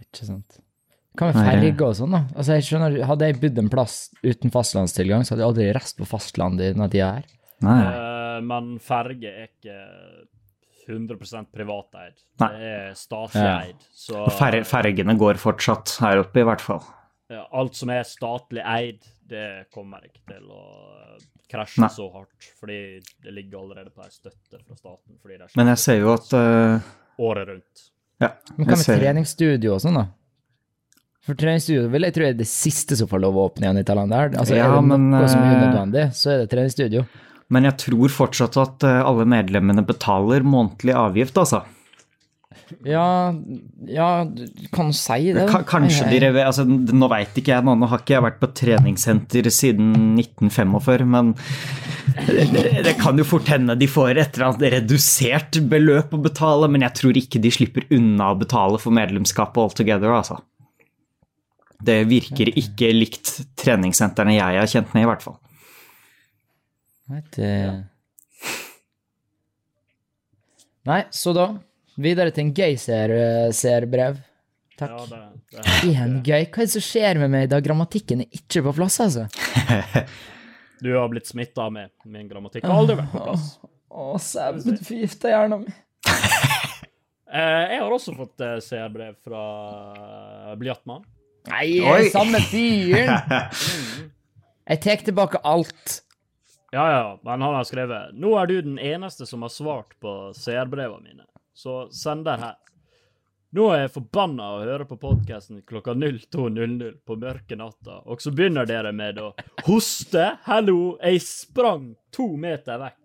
Ikke 0.00 0.24
sant. 0.28 0.60
Hva 1.18 1.28
med 1.30 1.36
ferge 1.38 1.84
og 1.86 1.94
sånn, 1.98 2.14
da? 2.14 2.22
Altså, 2.34 2.56
jeg 2.56 2.64
skjønner, 2.66 2.96
Hadde 3.06 3.28
jeg 3.28 3.40
bodd 3.42 3.58
en 3.62 3.68
plass 3.70 3.96
uten 4.24 4.50
fastlandstilgang, 4.54 5.22
så 5.26 5.34
hadde 5.34 5.44
jeg 5.44 5.50
aldri 5.52 5.68
reist 5.76 5.98
på 6.00 6.08
fastlandet 6.10 6.64
i 6.64 6.72
denne 6.74 6.88
tida 6.90 7.10
her. 7.18 7.28
Nei. 7.62 7.80
Eh, 7.90 8.40
men 8.48 8.72
ferge 8.82 9.30
er 9.30 9.50
ikke 9.52 9.76
100 10.88 11.46
privateid. 11.54 12.16
Nei. 12.42 12.48
Det 12.54 12.72
er 12.72 12.96
statlig 12.98 13.44
Ja. 13.44 13.54
eid. 13.62 13.86
Så 13.94 14.24
fer 14.36 14.58
fergene 14.68 15.14
går 15.18 15.38
fortsatt 15.40 15.98
her 16.02 16.18
oppe, 16.24 16.42
i 16.42 16.46
hvert 16.46 16.60
fall. 16.60 16.82
Ja, 17.32 17.44
alt 17.52 17.76
som 17.78 17.92
er 17.94 18.04
statlig 18.08 18.64
eid, 18.64 19.06
det 19.24 19.70
kommer 19.72 20.04
ikke 20.04 20.22
til 20.28 20.50
å 20.52 20.64
krasje 21.50 21.84
Nei. 21.84 21.92
så 21.92 22.08
hardt. 22.12 22.50
Fordi 22.60 22.80
det 23.24 23.32
ligger 23.36 23.62
allerede 23.62 23.92
på 23.94 24.04
ei 24.04 24.12
støtte 24.12 24.60
fra 24.60 24.76
staten. 24.76 25.16
fordi 25.22 25.38
det 25.38 25.48
er 25.48 25.56
Men 25.60 25.72
jeg 25.72 25.82
ser 25.84 26.00
jo 26.02 26.12
at 26.14 26.34
uh... 26.36 26.92
året 27.24 27.48
rundt. 27.48 27.88
Ja, 28.22 28.34
Men 28.56 28.68
hva 28.68 28.76
med 28.76 28.84
ser 28.84 29.00
treningsstudio 29.00 29.74
og 29.74 29.82
sånn, 29.82 29.98
da? 29.98 30.06
For 31.24 31.36
treningsstudio 31.40 31.88
vil 31.92 32.04
jeg 32.04 32.14
tro 32.16 32.26
er 32.26 32.34
det 32.36 32.46
siste 32.48 32.96
som 32.98 33.08
får 33.08 33.22
lov 33.24 33.38
å 33.40 33.46
åpne 33.48 33.66
igjen 33.66 33.80
i 33.80 33.84
Thailand. 33.88 34.12
Altså, 34.12 34.58
Ja, 34.58 34.68
er 34.68 34.74
det 34.76 34.88
men, 34.90 35.06
noe 35.14 35.28
som 35.30 35.40
er 35.40 35.48
eh, 35.48 35.62
unødvendig, 35.62 36.04
så 36.16 36.34
er 36.34 36.42
det 36.42 36.50
treningsstudio. 36.52 37.06
Men 37.54 37.68
jeg 37.68 37.78
tror 37.80 38.12
fortsatt 38.12 38.58
at 38.60 38.84
eh, 38.88 39.00
alle 39.00 39.24
medlemmene 39.28 39.84
betaler 39.88 40.44
månedlig 40.44 40.96
avgift, 41.00 41.40
altså. 41.40 41.62
Ja, 42.86 43.34
ja, 43.88 44.08
du 44.24 44.68
kan 44.72 44.92
si 44.96 45.32
det. 45.34 45.46
K 45.50 45.60
Kanskje 45.68 46.08
de 46.10 46.20
rever... 46.24 46.46
Altså, 46.48 46.64
nå 46.66 47.08
veit 47.12 47.36
ikke 47.38 47.52
jeg, 47.54 47.64
nå 47.66 47.74
nå 47.78 47.88
har 47.90 48.02
ikke 48.02 48.16
jeg 48.16 48.24
vært 48.26 48.40
på 48.42 48.50
treningssenter 48.60 49.48
siden 49.54 50.16
1945, 50.20 51.04
men 51.14 51.32
det, 52.28 52.64
det 52.86 52.96
kan 53.00 53.18
jo 53.20 53.26
fort 53.28 53.50
hende 53.52 53.76
de 53.78 53.88
får 53.90 54.12
et 54.14 54.38
eller 54.38 54.50
annet 54.50 54.74
redusert 54.78 55.60
beløp 55.70 56.14
å 56.16 56.22
betale, 56.24 56.70
men 56.72 56.86
jeg 56.86 56.98
tror 57.00 57.20
ikke 57.20 57.42
de 57.44 57.52
slipper 57.54 57.88
unna 57.94 58.32
å 58.32 58.40
betale 58.40 58.80
for 58.82 58.96
medlemskapet 58.96 59.62
altogether, 59.64 60.12
altså. 60.14 60.40
Det 61.84 62.00
virker 62.08 62.52
ikke 62.56 62.92
likt 62.94 63.36
treningssentrene 63.60 64.38
jeg 64.38 64.60
har 64.62 64.70
kjent 64.70 64.94
med, 64.96 65.04
i 65.04 65.10
hvert 65.10 65.24
fall. 65.24 65.38
Nei, 67.12 67.20
det... 67.36 67.52
Nei, 70.84 71.00
så 71.12 71.32
da 71.36 71.48
videre 71.96 72.34
til 72.34 72.46
en 72.46 72.54
gøy 72.56 72.78
seerbrev. 72.80 74.20
Takk. 74.74 74.90
Ja, 74.90 75.04
det, 75.10 75.18
det 75.54 75.74
Igjen 75.86 76.14
gøy. 76.26 76.48
Hva 76.48 76.64
er 76.64 76.66
det 76.66 76.72
som 76.72 76.82
skjer 76.82 77.20
med 77.22 77.30
meg 77.30 77.50
da 77.52 77.60
grammatikken 77.62 78.24
er 78.24 78.38
ikke 78.40 78.64
på 78.66 78.74
plass, 78.80 79.00
altså? 79.04 79.28
Du 80.84 80.90
har 80.92 81.08
blitt 81.08 81.26
smitta 81.30 81.70
med 81.70 81.94
min 82.04 82.26
grammatikk. 82.28 82.66
Har 82.66 82.82
aldri 82.82 82.98
vært 82.98 83.12
på 83.14 83.22
plass. 83.24 83.46
Å, 83.94 84.08
du 84.58 84.74
forgifta 84.84 85.32
hjernen 85.32 85.66
min. 85.66 85.80
Eh, 87.34 87.62
jeg 87.72 87.80
har 87.82 87.90
også 87.90 88.12
fått 88.14 88.42
eh, 88.46 88.60
seerbrev 88.62 89.16
fra 89.26 89.40
uh, 90.52 90.52
Nei, 90.54 91.80
Oi. 91.82 92.04
samme 92.14 92.38
fyren! 92.46 93.16
Jeg 94.70 94.80
tar 94.84 95.02
tilbake 95.02 95.40
alt. 95.42 95.96
Ja, 96.70 96.84
ja, 96.92 97.08
men 97.26 97.42
han 97.42 97.56
har 97.56 97.66
skrevet 97.66 98.14
Nå 98.14 98.36
er 98.38 98.46
du 98.46 98.54
den 98.62 98.78
eneste 98.78 99.26
som 99.26 99.42
har 99.42 99.50
svart 99.50 99.98
på 99.98 100.14
seerbrevene 100.38 101.02
mine, 101.10 101.26
så 101.54 101.88
send 101.94 102.24
den 102.26 102.42
her. 102.42 102.56
Nå 103.54 103.68
er 103.70 103.84
jeg 103.84 103.92
forbanna 103.94 104.48
å 104.56 104.62
høre 104.64 104.84
på 104.88 104.96
podkasten 104.98 105.60
klokka 105.62 105.92
02.00 105.94 106.88
på 107.06 107.16
mørke 107.22 107.54
natta, 107.54 108.00
og 108.10 108.18
så 108.22 108.32
begynner 108.34 108.66
dere 108.66 108.90
med 108.90 109.20
å 109.22 109.28
hoste. 109.68 110.32
Hallo, 110.48 110.96
jeg 110.98 111.22
sprang 111.22 111.92
to 112.10 112.32
meter 112.34 112.82
vekk. 112.82 112.98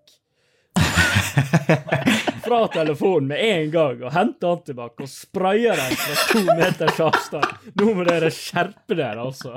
Fra 2.47 2.63
telefonen 2.73 3.29
med 3.29 3.45
en 3.45 3.71
gang 3.71 4.01
og 4.01 4.13
henter 4.15 4.55
antibac 4.55 4.97
og 4.97 5.11
sprayer 5.11 5.77
den 5.77 5.97
fra 6.01 6.17
to 6.31 6.41
meters 6.57 7.03
avstand. 7.11 7.69
Nå 7.77 7.93
må 7.93 8.07
dere 8.09 8.33
skjerpe 8.33 8.97
dere, 8.97 9.27
altså. 9.29 9.53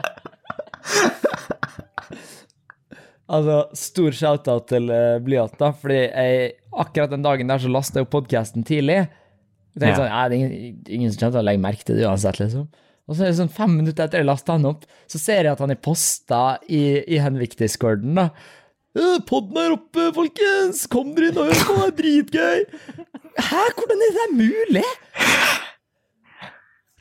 Altså, 3.33 3.57
stor 3.79 4.13
shout-out 4.17 4.67
til 4.69 4.91
uh, 4.93 5.17
Blyant, 5.25 5.55
da, 5.61 5.71
fordi 5.73 5.99
jeg, 6.03 6.53
akkurat 6.85 7.13
den 7.15 7.23
dagen 7.25 7.49
der 7.49 7.63
så 7.63 7.71
lasta 7.73 8.01
jeg 8.01 8.07
opp 8.09 8.13
podkasten 8.19 8.65
tidlig. 8.69 8.99
Jeg 9.73 9.81
tenkte 9.81 9.93
Ja. 9.93 9.99
sånn, 10.03 10.11
ja, 10.13 10.23
det 10.29 10.37
er 10.37 10.41
ingen, 10.43 10.81
ingen 10.99 11.13
som 11.15 11.21
kommer 11.23 11.37
til 11.39 11.41
å 11.41 11.47
legge 11.49 11.63
merke 11.65 11.87
til 11.89 11.97
det 11.97 12.05
uansett, 12.11 12.41
liksom. 12.43 12.67
Og 13.09 13.17
så 13.17 13.25
er 13.25 13.31
det 13.33 13.39
sånn 13.41 13.51
fem 13.57 13.73
minutter 13.79 14.05
etter 14.05 14.21
jeg 14.21 14.29
lasta 14.29 14.55
han 14.59 14.69
opp, 14.69 14.85
så 15.11 15.19
ser 15.19 15.47
jeg 15.49 15.53
at 15.57 15.63
han 15.65 15.73
er 15.73 15.81
posta 15.83 16.43
i, 16.69 16.83
i 17.09 17.23
Henvik-discorden, 17.25 18.13
da. 18.21 18.29
«Øh, 18.93 19.23
Podden 19.25 19.57
er 19.57 19.73
oppe, 19.79 20.11
folkens! 20.13 20.83
Kom 20.93 21.15
dere 21.17 21.31
inn 21.33 21.39
og 21.41 21.49
hør 21.49 21.63
på, 21.65 21.79
det 21.81 21.87
er 21.89 21.97
dritgøy! 22.03 22.61
Hæ, 23.49 23.63
hvordan 23.79 24.05
er 24.05 24.13
det 24.19 24.27
mulig? 24.37 24.85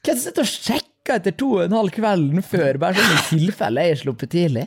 Hvem 0.01 0.17
sitter 0.23 0.45
og 0.45 0.49
sjekker 0.49 1.17
etter 1.19 1.35
to 1.37 1.49
og 1.57 1.65
en 1.65 1.75
halv 1.75 1.91
kvelden 1.93 2.41
før, 2.45 2.79
bare 2.81 2.95
sånn 2.97 3.19
i 3.19 3.25
tilfelle 3.43 3.83
jeg 3.85 3.97
er 3.97 4.01
sluppet 4.05 4.31
tidlig? 4.33 4.65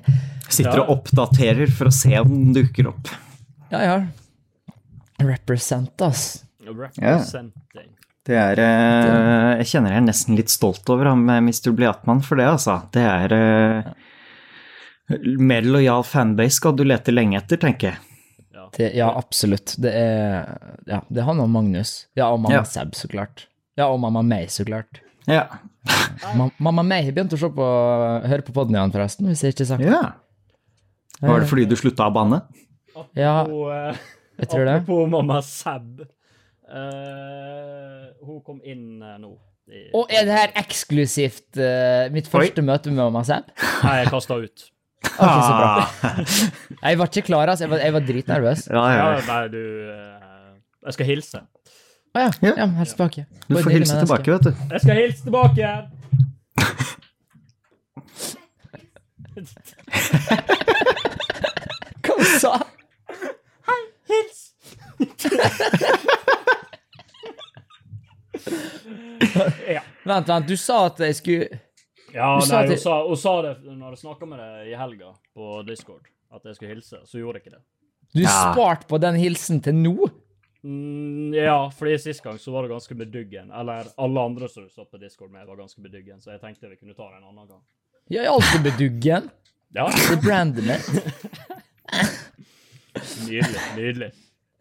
Sitter 0.54 0.80
Ja. 0.80 0.84
og 0.84 0.98
oppdaterer 0.98 1.70
for 1.74 1.90
å 1.90 1.94
se 1.94 2.14
om 2.20 2.30
den 2.30 2.54
dukker 2.56 2.88
opp. 2.92 3.10
Ja, 3.72 3.80
ja. 3.82 3.96
Represent, 5.24 6.00
ass. 6.02 6.44
Representing. 6.64 7.90
Det 8.24 8.36
er 8.40 8.56
eh, 8.62 9.58
Jeg 9.60 9.66
kjenner 9.68 9.92
jeg 9.92 10.00
er 10.00 10.06
nesten 10.06 10.36
litt 10.38 10.48
stolt 10.52 10.88
over 10.88 11.10
ham, 11.10 11.26
eh, 11.28 11.42
Mr. 11.44 11.74
Bliatman, 11.76 12.22
for 12.24 12.40
det, 12.40 12.46
altså. 12.48 12.78
Det 12.94 13.02
er 13.04 13.34
eh, 13.36 13.92
Mer 15.44 15.66
lojal 15.68 16.02
fanbase 16.08 16.56
skal 16.56 16.72
du 16.78 16.84
lete 16.88 17.12
lenge 17.12 17.36
etter, 17.42 17.60
tenker 17.60 17.92
jeg. 17.92 18.00
Det, 18.74 18.88
ja, 18.96 19.10
absolutt. 19.14 19.76
Det 19.78 19.92
er 19.94 20.48
Ja, 20.88 21.02
det 21.08 21.20
er 21.20 21.28
han 21.28 21.42
og 21.44 21.50
Magnus. 21.52 22.06
Ja, 22.16 22.30
og 22.32 22.40
mamma 22.40 22.62
Ja. 22.62 22.64
Seb, 22.66 22.96
så 22.96 23.06
klart. 23.12 23.44
Ja, 23.76 23.90
og 23.92 24.00
mamma 24.00 24.22
May, 24.22 24.46
så 24.50 24.64
klart. 24.66 25.00
Ja. 25.28 25.44
Mamma 26.58 26.82
May 26.82 27.04
har 27.04 27.12
begynt 27.12 27.32
å 27.36 27.50
på, 27.52 27.68
høre 28.24 28.42
på 28.46 28.54
podden 28.56 28.74
igjen, 28.76 28.92
forresten, 28.94 29.28
hvis 29.28 29.42
jeg 29.44 29.54
ikke 29.54 29.66
sa 29.68 29.78
ja. 29.82 30.00
Var 31.22 31.40
det 31.44 31.48
fordi 31.50 31.64
du 31.70 31.76
slutta 31.78 32.08
å 32.08 32.14
banne? 32.14 32.42
Ja, 33.18 33.44
jeg 34.38 34.50
tror 34.50 34.64
det. 34.66 34.74
Apropos 34.82 35.08
mamma 35.10 35.40
Seb. 35.46 36.04
Uh, 36.64 38.08
hun 38.24 38.40
kom 38.42 38.60
inn 38.66 39.02
uh, 39.02 39.18
nå. 39.20 39.34
I, 39.68 39.90
Og 39.96 40.10
er 40.12 40.26
det 40.26 40.34
her 40.34 40.52
eksklusivt 40.60 41.56
uh, 41.60 42.10
mitt 42.12 42.28
første 42.28 42.64
møte 42.64 42.90
med 42.90 43.02
mamma 43.04 43.22
Seb? 43.26 43.50
Nei, 43.84 43.98
jeg 44.02 44.12
kasta 44.14 44.34
ut. 44.42 44.58
Okay, 45.04 45.40
så 45.44 45.52
bra. 45.52 45.84
Jeg 46.88 46.98
var 46.98 47.06
ikke 47.10 47.22
klar, 47.26 47.50
altså. 47.52 47.64
Jeg 47.66 47.70
var, 47.70 47.78
jeg 47.84 47.92
var 47.92 48.02
dritnervøs. 48.08 48.60
Ja, 48.72 48.84
ja. 48.88 49.02
Ja, 49.12 49.20
nei, 49.28 49.48
du 49.52 49.60
Jeg 50.88 50.92
skal 50.96 51.06
hilse. 51.10 51.42
Å 52.14 52.22
ja. 52.24 52.30
Ja. 52.40 52.52
ja 52.62 52.66
hils 52.80 52.94
tilbake. 52.96 53.26
Du 53.44 53.58
får 53.58 53.70
hilse 53.76 53.98
tilbake, 54.00 54.32
vet 54.32 54.44
du. 54.48 54.52
Jeg 54.72 54.80
skal 54.86 54.96
hilse 55.02 55.22
tilbake! 55.28 55.68
Hva 62.40 62.56
Hei, 63.64 63.80
sa 63.80 63.84
Hils! 64.08 64.40
ja. 69.68 69.82
Vent, 70.04 70.28
vent, 70.28 70.48
du 70.48 70.56
sa 70.56 70.86
at 70.88 70.98
jeg 71.04 71.16
skulle 71.18 71.60
Ja, 72.14 72.34
Du 72.40 72.46
nei, 72.50 72.64
hun 72.66 72.74
jeg... 72.74 72.80
sa, 72.82 72.96
hun 73.08 73.18
sa 73.18 73.34
det 73.46 73.54
når 73.66 73.94
jeg 73.96 74.02
snakka 74.04 74.28
med 74.28 74.38
deg 74.42 74.72
i 74.72 74.76
helga 74.78 75.12
på 75.34 75.54
Discord, 75.66 76.04
at 76.34 76.44
jeg 76.46 76.58
skulle 76.58 76.74
hilse. 76.76 77.00
Så 77.08 77.18
gjorde 77.18 77.40
jeg 77.40 77.46
ikke 77.46 77.56
det. 77.56 77.62
Du 78.14 78.20
Ja. 78.22 78.34
sparte 78.52 78.86
på 78.90 79.00
den 79.02 79.16
hilsen 79.18 79.60
til 79.64 79.74
nå? 79.74 79.96
Mm, 80.64 81.34
ja, 81.34 81.68
fordi 81.74 81.96
sist 82.00 82.22
gang 82.24 82.38
så 82.40 82.52
var 82.54 82.62
det 82.64 82.70
ganske 82.70 82.94
beduggen. 82.96 83.50
Eller 83.52 83.88
alle 84.00 84.20
andre 84.30 84.48
som 84.48 84.62
du 84.64 84.70
satt 84.70 84.90
på 84.90 85.00
Discord 85.02 85.30
med, 85.34 85.46
var 85.46 85.56
ganske 85.58 85.82
beduggen, 85.82 86.20
så 86.22 86.30
jeg 86.36 86.40
tenkte 86.40 86.70
vi 86.70 86.76
kunne 86.78 86.94
ta 86.94 87.08
det 87.10 87.18
en 87.18 87.26
annen 87.32 87.48
gang. 87.50 87.62
Jeg 88.12 88.24
er 88.24 88.30
alltid 88.30 88.62
beduggen. 88.70 89.30
Ja, 89.74 89.88
Det 89.90 90.12
er 90.14 90.22
brandet 90.22 90.64
mitt. 90.64 90.86
nydelig. 93.26 93.62
Nydelig. 93.76 94.10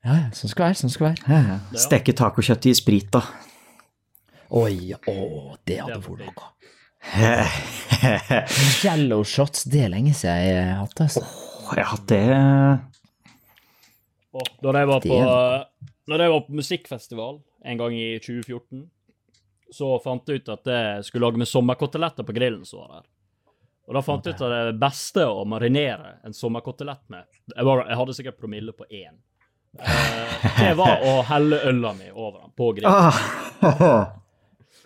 Ja, 0.04 0.14
ja, 0.20 0.30
sånn 0.36 0.52
skal 0.52 0.66
det 0.66 0.70
være, 0.74 0.80
sånn 0.82 0.92
skal 0.94 1.06
det 1.08 1.12
være. 1.24 1.32
Ja, 1.32 1.42
ja. 1.54 1.84
Steke 1.86 2.16
tacokjøttet 2.20 2.72
i 2.72 2.76
sprit, 2.76 3.08
da. 3.14 3.22
Oi, 4.54 4.92
å, 5.10 5.56
det 5.66 5.80
hadde 5.82 6.02
vært 6.04 6.26
noe. 6.28 6.50
Yellow 8.84 9.24
shots, 9.28 9.66
det 9.72 9.86
er 9.88 9.92
lenge 9.94 10.14
siden 10.16 10.40
jeg 10.44 10.60
har 10.70 10.82
hatt 10.84 10.94
det, 11.00 11.08
altså. 11.10 11.24
hatt 11.74 12.06
det 12.12 12.20
oh, 14.34 14.48
da 14.64 14.74
jeg 14.80 14.88
var 14.88 15.02
på, 15.04 15.18
Det- 15.20 15.92
når 16.12 16.24
jeg 16.24 16.32
var 16.34 16.42
på 16.48 16.56
musikkfestival 16.60 17.42
en 17.66 17.78
gang 17.80 17.94
i 17.96 18.20
2014, 18.24 18.86
så 19.74 19.90
fant 20.04 20.28
jeg 20.30 20.44
ut 20.44 20.50
at 20.54 20.66
jeg 20.70 21.04
skulle 21.08 21.26
lage 21.28 21.40
med 21.42 21.48
sommerkoteletter 21.50 22.24
på 22.28 22.36
grillen 22.36 22.66
som 22.68 22.84
var 22.84 22.90
der. 23.00 23.06
Og 23.88 23.98
da 23.98 24.02
fant 24.06 24.26
jeg 24.26 24.38
ut 24.38 24.42
at 24.48 24.54
det 24.70 24.80
beste 24.80 25.26
å 25.28 25.44
marinere 25.50 26.18
en 26.24 26.34
sommerkotelett 26.36 27.04
med 27.12 27.26
Jeg, 27.52 27.66
var, 27.68 27.84
jeg 27.90 27.98
hadde 28.00 28.16
sikkert 28.16 28.38
promille 28.40 28.72
på 28.76 28.86
én. 28.88 29.18
Eh, 29.80 30.44
det 30.60 30.74
var 30.80 31.02
å 31.04 31.16
helle 31.28 31.60
øla 31.68 31.92
mi 31.98 32.12
over 32.14 32.44
den 32.46 32.54
på 32.56 32.70
grillen. 32.78 32.94
ah, 32.94 34.12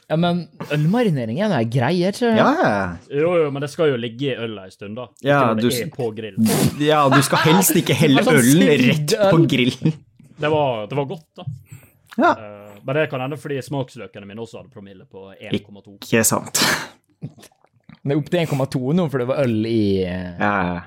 Ja, 0.07 0.15
men 0.15 0.45
ølmarinering 0.71 1.41
er 1.43 1.49
noe 1.51 1.65
greier, 1.67 2.15
tror 2.15 2.29
jeg. 2.31 2.39
Ja, 2.39 2.51
ja. 2.63 2.75
Jo, 3.11 3.33
jo, 3.41 3.47
men 3.51 3.65
det 3.65 3.67
skal 3.73 3.89
jo 3.91 3.97
ligge 3.99 4.29
i 4.31 4.37
øla 4.39 4.63
en 4.69 4.71
stund, 4.71 4.95
da. 4.95 5.09
Ja, 5.21 5.41
du- 5.53 5.67
på 5.91 6.07
grillen. 6.15 6.47
ja, 6.79 7.01
du 7.11 7.19
skal 7.27 7.43
helst 7.43 7.75
ikke 7.75 7.97
helle 7.99 8.23
Sånn 8.23 8.39
ølen 8.39 8.71
rett 8.85 9.17
på 9.33 9.41
grillen. 9.51 9.97
Det 10.39 10.49
var, 10.53 10.87
det 10.87 10.95
var 10.95 11.09
godt, 11.09 11.27
da. 11.35 11.43
Ja. 12.17 12.31
Uh, 12.33 12.79
men 12.87 12.95
det 12.95 13.09
kan 13.11 13.21
hende 13.21 13.37
fordi 13.37 13.59
smaksløkene 13.65 14.25
mine 14.29 14.41
også 14.41 14.61
hadde 14.61 14.71
promille 14.73 15.03
på 15.11 15.27
1,2. 15.35 15.97
Ikke 15.99 16.23
sant. 16.25 16.63
Det 18.07 18.15
er 18.15 18.19
opp 18.21 18.29
til 18.31 18.39
1,2 18.45 18.93
nå, 18.95 19.05
for 19.11 19.17
det 19.23 19.27
var 19.27 19.41
øl 19.43 19.65
i 19.67 20.03
eh, 20.03 20.37
Ja, 20.39 20.53
ja. 20.67 20.81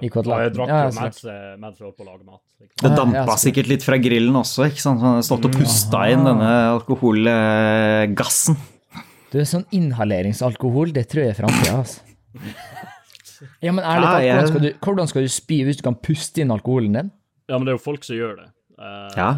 Jeg 0.00 0.10
drakk 0.10 0.26
Ja, 0.26 0.48
jo 0.48 0.66
ja, 0.66 0.90
mens, 1.00 1.20
jeg- 1.22 1.58
mens 1.60 1.78
jeg 1.78 1.84
holdt 1.86 1.96
på 1.98 2.04
å 2.04 2.08
lage 2.08 2.24
mat. 2.24 2.40
Liksom. 2.60 2.76
Det 2.80 2.90
Ah, 2.90 2.96
dampa 2.96 3.34
sikkert 3.38 3.68
litt 3.68 3.82
fra 3.84 3.96
grillen 4.00 4.34
også, 4.40 4.64
ikke 4.70 4.80
sant? 4.80 5.00
Han 5.04 5.20
stått 5.22 5.44
og 5.44 5.52
pusta 5.52 6.06
inn 6.10 6.24
denne 6.24 6.50
alkoholgassen. 6.78 8.56
Du, 9.30 9.38
sånn 9.46 9.64
inhaleringsalkohol, 9.76 10.92
det 10.96 11.04
tror 11.12 11.22
jeg 11.26 11.34
er 11.36 11.38
framtida, 11.38 11.76
altså. 11.84 12.00
Ja, 13.64 13.72
men 13.72 13.84
ærlig 13.88 14.04
talt, 14.04 14.26
hvordan 14.28 14.48
skal, 14.50 14.60
du, 14.60 14.72
hvordan 14.84 15.08
skal 15.08 15.22
du 15.24 15.28
spy 15.32 15.56
hvis 15.64 15.78
du 15.78 15.82
kan 15.86 15.94
puste 15.96 16.42
inn 16.42 16.50
alkoholen 16.52 16.92
din? 16.98 17.06
Ja, 17.48 17.56
men 17.56 17.64
det 17.64 17.72
er 17.72 17.78
jo 17.78 17.84
folk 17.84 18.04
som 18.04 18.16
gjør 18.18 18.34
det. 18.42 18.48
Eh, 18.76 19.16
Ja. 19.16 19.30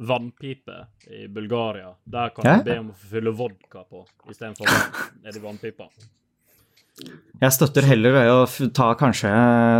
Vannpipe 0.00 0.76
i 1.12 1.26
Bulgaria. 1.28 1.90
Der 2.08 2.30
kan 2.30 2.44
Ja. 2.46 2.54
du 2.58 2.64
be 2.70 2.78
om 2.78 2.90
å 2.92 2.94
fylle 2.96 3.32
vodka 3.36 3.82
på 3.90 4.04
istedenfor 4.30 4.64
vann 4.70 5.10
nedi 5.26 5.40
vannpipa. 5.42 5.88
Jeg 7.40 7.52
støtter 7.56 7.86
heller 7.88 8.12
det 8.18 8.24
å 8.28 8.70
ta 8.76 8.90
kanskje 9.00 9.30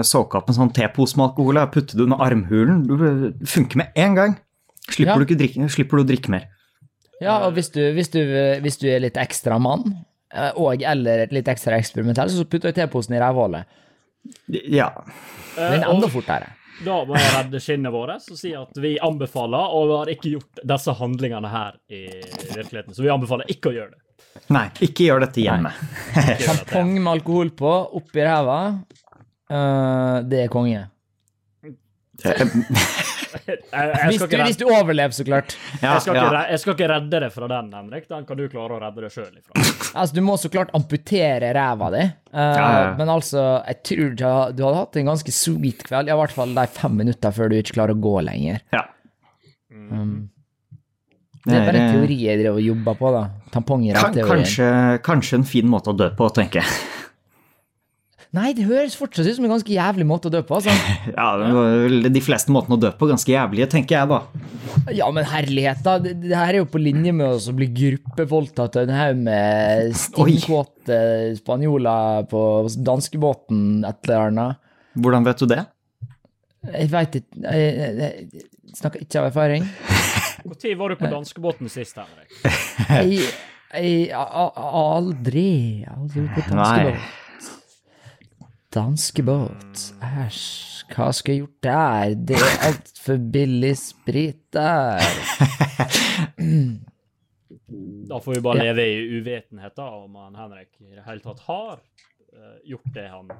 såke 0.08 0.38
opp 0.38 0.48
en 0.48 0.56
sånn 0.56 0.70
tepose 0.72 1.18
med 1.18 1.26
alkohol 1.28 1.58
og 1.60 1.72
putte 1.74 1.96
det 1.98 2.06
under 2.06 2.22
armhulen. 2.24 2.86
Du 2.88 3.46
funker 3.46 3.76
med 3.82 3.90
en 4.00 4.14
gang. 4.16 4.38
Slipper, 4.90 5.12
Ja. 5.12 5.18
du, 5.18 5.26
ikke 5.26 5.38
drikke, 5.42 5.68
slipper 5.70 6.00
du 6.00 6.02
å 6.02 6.08
drikke 6.08 6.30
mer. 6.32 6.46
Ja, 7.20 7.34
og 7.46 7.52
hvis 7.58 7.68
du, 7.74 7.82
hvis 7.92 8.08
du, 8.14 8.20
hvis 8.64 8.78
du 8.80 8.86
er 8.88 9.02
litt 9.04 9.18
ekstra 9.20 9.58
mann, 9.60 9.84
eh, 10.32 10.52
og 10.56 10.80
eller 10.82 11.26
litt 11.30 11.50
ekstra 11.52 11.76
eksperimentell, 11.76 12.30
så 12.32 12.46
putter 12.48 12.72
du 12.72 12.78
teposen 12.80 13.14
i 13.14 13.20
rævhullet. 13.20 13.64
Ja. 14.72 14.90
Men 15.58 15.82
Eh, 15.82 15.90
enda 15.90 16.08
fortere. 16.08 16.48
da 16.84 17.04
må 17.04 17.14
jeg 17.16 17.32
redde 17.36 17.60
skinnet 17.60 17.92
vårt 17.92 18.30
og 18.30 18.38
si 18.38 18.54
at 18.56 18.72
vi 18.80 18.94
anbefaler, 18.98 19.68
og 19.76 19.88
vi 19.90 19.96
har 19.98 20.06
ikke 20.16 20.32
gjort 20.38 20.62
disse 20.64 20.94
handlingene 20.96 21.48
her 21.52 21.76
i 21.92 22.06
virkeligheten, 22.56 22.94
så 22.96 23.02
vi 23.04 23.12
anbefaler 23.12 23.44
ikke 23.52 23.68
å 23.68 23.74
gjøre 23.76 23.90
det. 23.90 24.00
Nei, 24.50 24.64
ikke 24.82 25.06
gjør 25.06 25.24
dette 25.26 25.42
hjemme. 25.44 25.70
Sjampong. 26.14 26.64
Tampong 26.64 26.94
med 26.96 27.12
alkohol 27.12 27.52
på, 27.54 27.74
oppi 28.00 28.24
ræva. 28.26 28.60
Uh, 29.50 30.16
det 30.30 30.44
er 30.46 30.50
konge. 30.52 30.86
Jeg, 32.20 32.50
jeg, 33.72 34.08
Hvis 34.10 34.22
du, 34.26 34.34
hvis 34.42 34.58
du 34.58 34.64
overlever, 34.68 35.14
så 35.14 35.24
klart. 35.24 35.54
Ja, 35.78 35.94
jeg, 35.94 36.02
skal 36.04 36.16
ikke, 36.18 36.32
ja. 36.34 36.40
jeg 36.50 36.60
skal 36.62 36.74
ikke 36.74 36.88
redde 36.90 37.20
deg 37.24 37.32
fra 37.34 37.48
den, 37.52 37.68
Henrik. 37.78 38.08
Den 38.10 38.26
kan 38.28 38.38
du 38.40 38.42
klare 38.52 38.76
å 38.76 38.80
redde 38.82 39.04
deg 39.06 39.14
sjøl 39.14 39.30
ifra. 39.30 39.54
Altså, 39.94 40.16
Du 40.18 40.20
må 40.26 40.34
så 40.38 40.50
klart 40.52 40.74
amputere 40.76 41.52
ræva 41.56 41.92
di, 41.94 42.02
uh, 42.34 42.40
Ja, 42.40 42.66
ja. 42.66 42.90
men 42.98 43.12
altså, 43.14 43.44
jeg 43.70 43.80
tror 43.86 44.12
du 44.18 44.24
har, 44.26 44.52
du 44.54 44.64
hadde 44.66 44.82
hatt 44.82 44.98
en 45.00 45.12
ganske 45.12 45.34
sweet 45.34 45.86
kveld. 45.86 46.10
I 46.10 46.18
hvert 46.20 46.34
fall 46.36 46.52
de 46.58 46.66
fem 46.74 46.98
minutter 47.04 47.34
før 47.38 47.50
du 47.50 47.56
ikke 47.60 47.78
klarer 47.78 47.96
å 47.96 48.02
gå 48.10 48.18
lenger. 48.26 48.62
ja. 48.74 48.84
Um, 49.70 50.28
det 51.46 51.56
er 51.56 51.66
bare 51.66 51.80
en 51.80 51.92
teori 51.96 52.16
jeg 52.26 52.40
driver 52.42 52.58
og 52.60 52.64
jobber 52.68 52.96
på, 53.00 53.10
da. 53.16 53.22
Tamponger 53.54 53.94
er 53.96 54.00
Kan, 54.04 54.16
teorien. 54.18 54.42
kanskje, 54.44 54.70
kanskje 55.06 55.38
en 55.40 55.46
fin 55.48 55.68
måte 55.72 55.92
å 55.92 55.96
dø 55.96 56.10
på, 56.18 56.28
tenker 56.36 56.60
jeg. 56.60 56.80
Nei, 58.36 58.52
det 58.54 58.62
høres 58.68 58.92
fortsatt 58.94 59.26
ut 59.26 59.34
som 59.40 59.46
en 59.48 59.50
ganske 59.56 59.72
jævlig 59.74 60.04
måte 60.06 60.28
å 60.28 60.30
dø 60.30 60.38
på. 60.46 60.60
Altså. 60.60 60.70
Ja, 61.16 61.32
De 62.14 62.20
fleste 62.22 62.52
måtene 62.54 62.76
å 62.76 62.82
dø 62.84 62.92
på 62.94 63.08
ganske 63.10 63.32
jævlige, 63.32 63.66
tenker 63.72 63.96
jeg 63.96 64.10
da. 64.12 64.20
Ja, 64.94 65.08
men 65.10 65.26
herlighet, 65.26 65.80
da. 65.82 65.96
Det, 65.98 66.12
det 66.22 66.36
her 66.36 66.52
er 66.52 66.60
jo 66.60 66.68
på 66.70 66.78
linje 66.78 67.10
med 67.16 67.26
å 67.40 67.54
bli 67.58 67.66
gruppevoldtatt 67.74 68.78
av 68.78 68.86
en 68.86 68.94
haug 68.94 69.24
med 69.26 69.96
stingkåte 69.98 71.00
spanjoler 71.40 72.28
på 72.30 72.44
danskebåten 72.86 73.80
et 73.88 73.98
eller 74.06 74.28
annet. 74.28 74.62
Hvordan 75.00 75.26
vet 75.26 75.42
du 75.42 75.48
det? 75.50 75.64
Jeg 76.70 76.90
veit 76.92 77.14
ikke 77.22 77.42
jeg, 77.50 77.68
jeg, 77.80 78.24
jeg 78.36 78.78
snakker 78.78 79.02
ikke 79.08 79.24
av 79.24 79.30
erfaring. 79.32 79.66
Når 80.44 80.76
var 80.78 80.92
du 80.92 80.96
på 81.00 81.10
danskebåten 81.10 81.68
sist, 81.72 81.98
Henrik? 81.98 82.30
Jeg, 83.70 84.10
aldri 84.10 85.84
Aldri 85.86 86.26
på 86.34 86.44
danskebåt. 86.48 87.18
Danskebåt. 88.70 89.84
Æsj, 89.98 90.42
hva 90.94 91.08
skal 91.14 91.34
jeg 91.34 91.42
gjort 91.42 91.62
der? 91.66 92.14
Det 92.28 92.36
er 92.38 92.60
altfor 92.68 93.18
billig 93.34 93.72
sprit 93.78 94.42
der. 94.54 95.02
Da 98.10 98.18
får 98.22 98.34
vi 98.34 98.42
bare 98.42 98.64
leve 98.64 98.86
i 98.86 99.18
uvitenhet 99.18 99.74
da, 99.76 99.88
om 100.02 100.14
han 100.18 100.38
Henrik 100.38 100.70
i 100.82 100.94
det 100.96 101.04
hele 101.06 101.22
tatt 101.22 101.42
har 101.46 101.76
eh, 101.78 102.56
gjort 102.72 102.90
det 102.94 103.06
han 103.10 103.30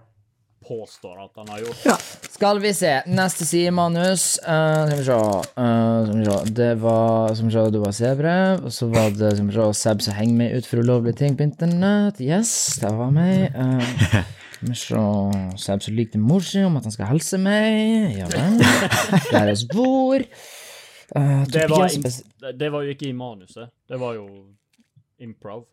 påstår 0.69 1.25
at 1.25 1.31
han 1.37 1.49
har 1.49 1.59
gjort. 1.59 2.03
Skal 2.31 2.61
vi 2.61 2.73
se. 2.75 2.93
Neste 3.07 3.47
side, 3.47 3.71
manus. 3.71 4.39
Uh, 4.45 4.87
skal 4.89 4.99
vi 4.99 5.05
se. 5.05 5.17
Eh, 5.63 6.05
skal 6.05 6.19
vi 6.19 6.25
se. 6.27 6.53
Det 6.59 6.75
var 6.83 7.35
som 7.35 7.49
vi 7.49 7.55
se, 7.55 7.65
det 7.71 7.81
var 7.85 7.97
sebrev. 7.97 8.65
Og 8.65 8.73
så 8.73 8.89
var 8.93 9.11
det 9.17 9.33
som 9.39 9.49
vi 9.49 9.57
se, 9.57 9.69
Seb 9.81 10.05
som 10.05 10.19
henger 10.19 10.37
meg 10.43 10.59
ut 10.59 10.69
for 10.69 10.85
ulovlige 10.85 11.21
ting 11.23 11.39
på 11.39 11.47
internett. 11.49 12.21
Yes, 12.21 12.53
det 12.83 12.93
var 12.99 13.11
meg. 13.15 13.51
Uh, 13.57 13.81
skal 14.61 14.69
vi 14.69 14.79
se. 14.85 15.03
Seb 15.65 15.85
som 15.87 15.99
likte 15.99 16.21
mor 16.21 16.45
si 16.45 16.63
om 16.67 16.77
at 16.81 16.89
han 16.89 16.97
skal 16.97 17.11
helse 17.15 17.41
meg. 17.41 18.21
Ja 18.21 18.31
vel. 18.31 18.61
Der 19.33 19.53
er 19.55 19.59
spor. 19.59 20.25
Uh, 21.17 21.43
Det 21.51 21.67
var, 21.73 21.91
det 22.55 22.73
var 22.73 22.87
jo 22.87 22.95
ikke 22.95 23.09
i 23.09 23.17
manuset. 23.17 23.73
Det 23.89 23.99
var 24.01 24.15
jo 24.21 24.29
improv. 25.21 25.65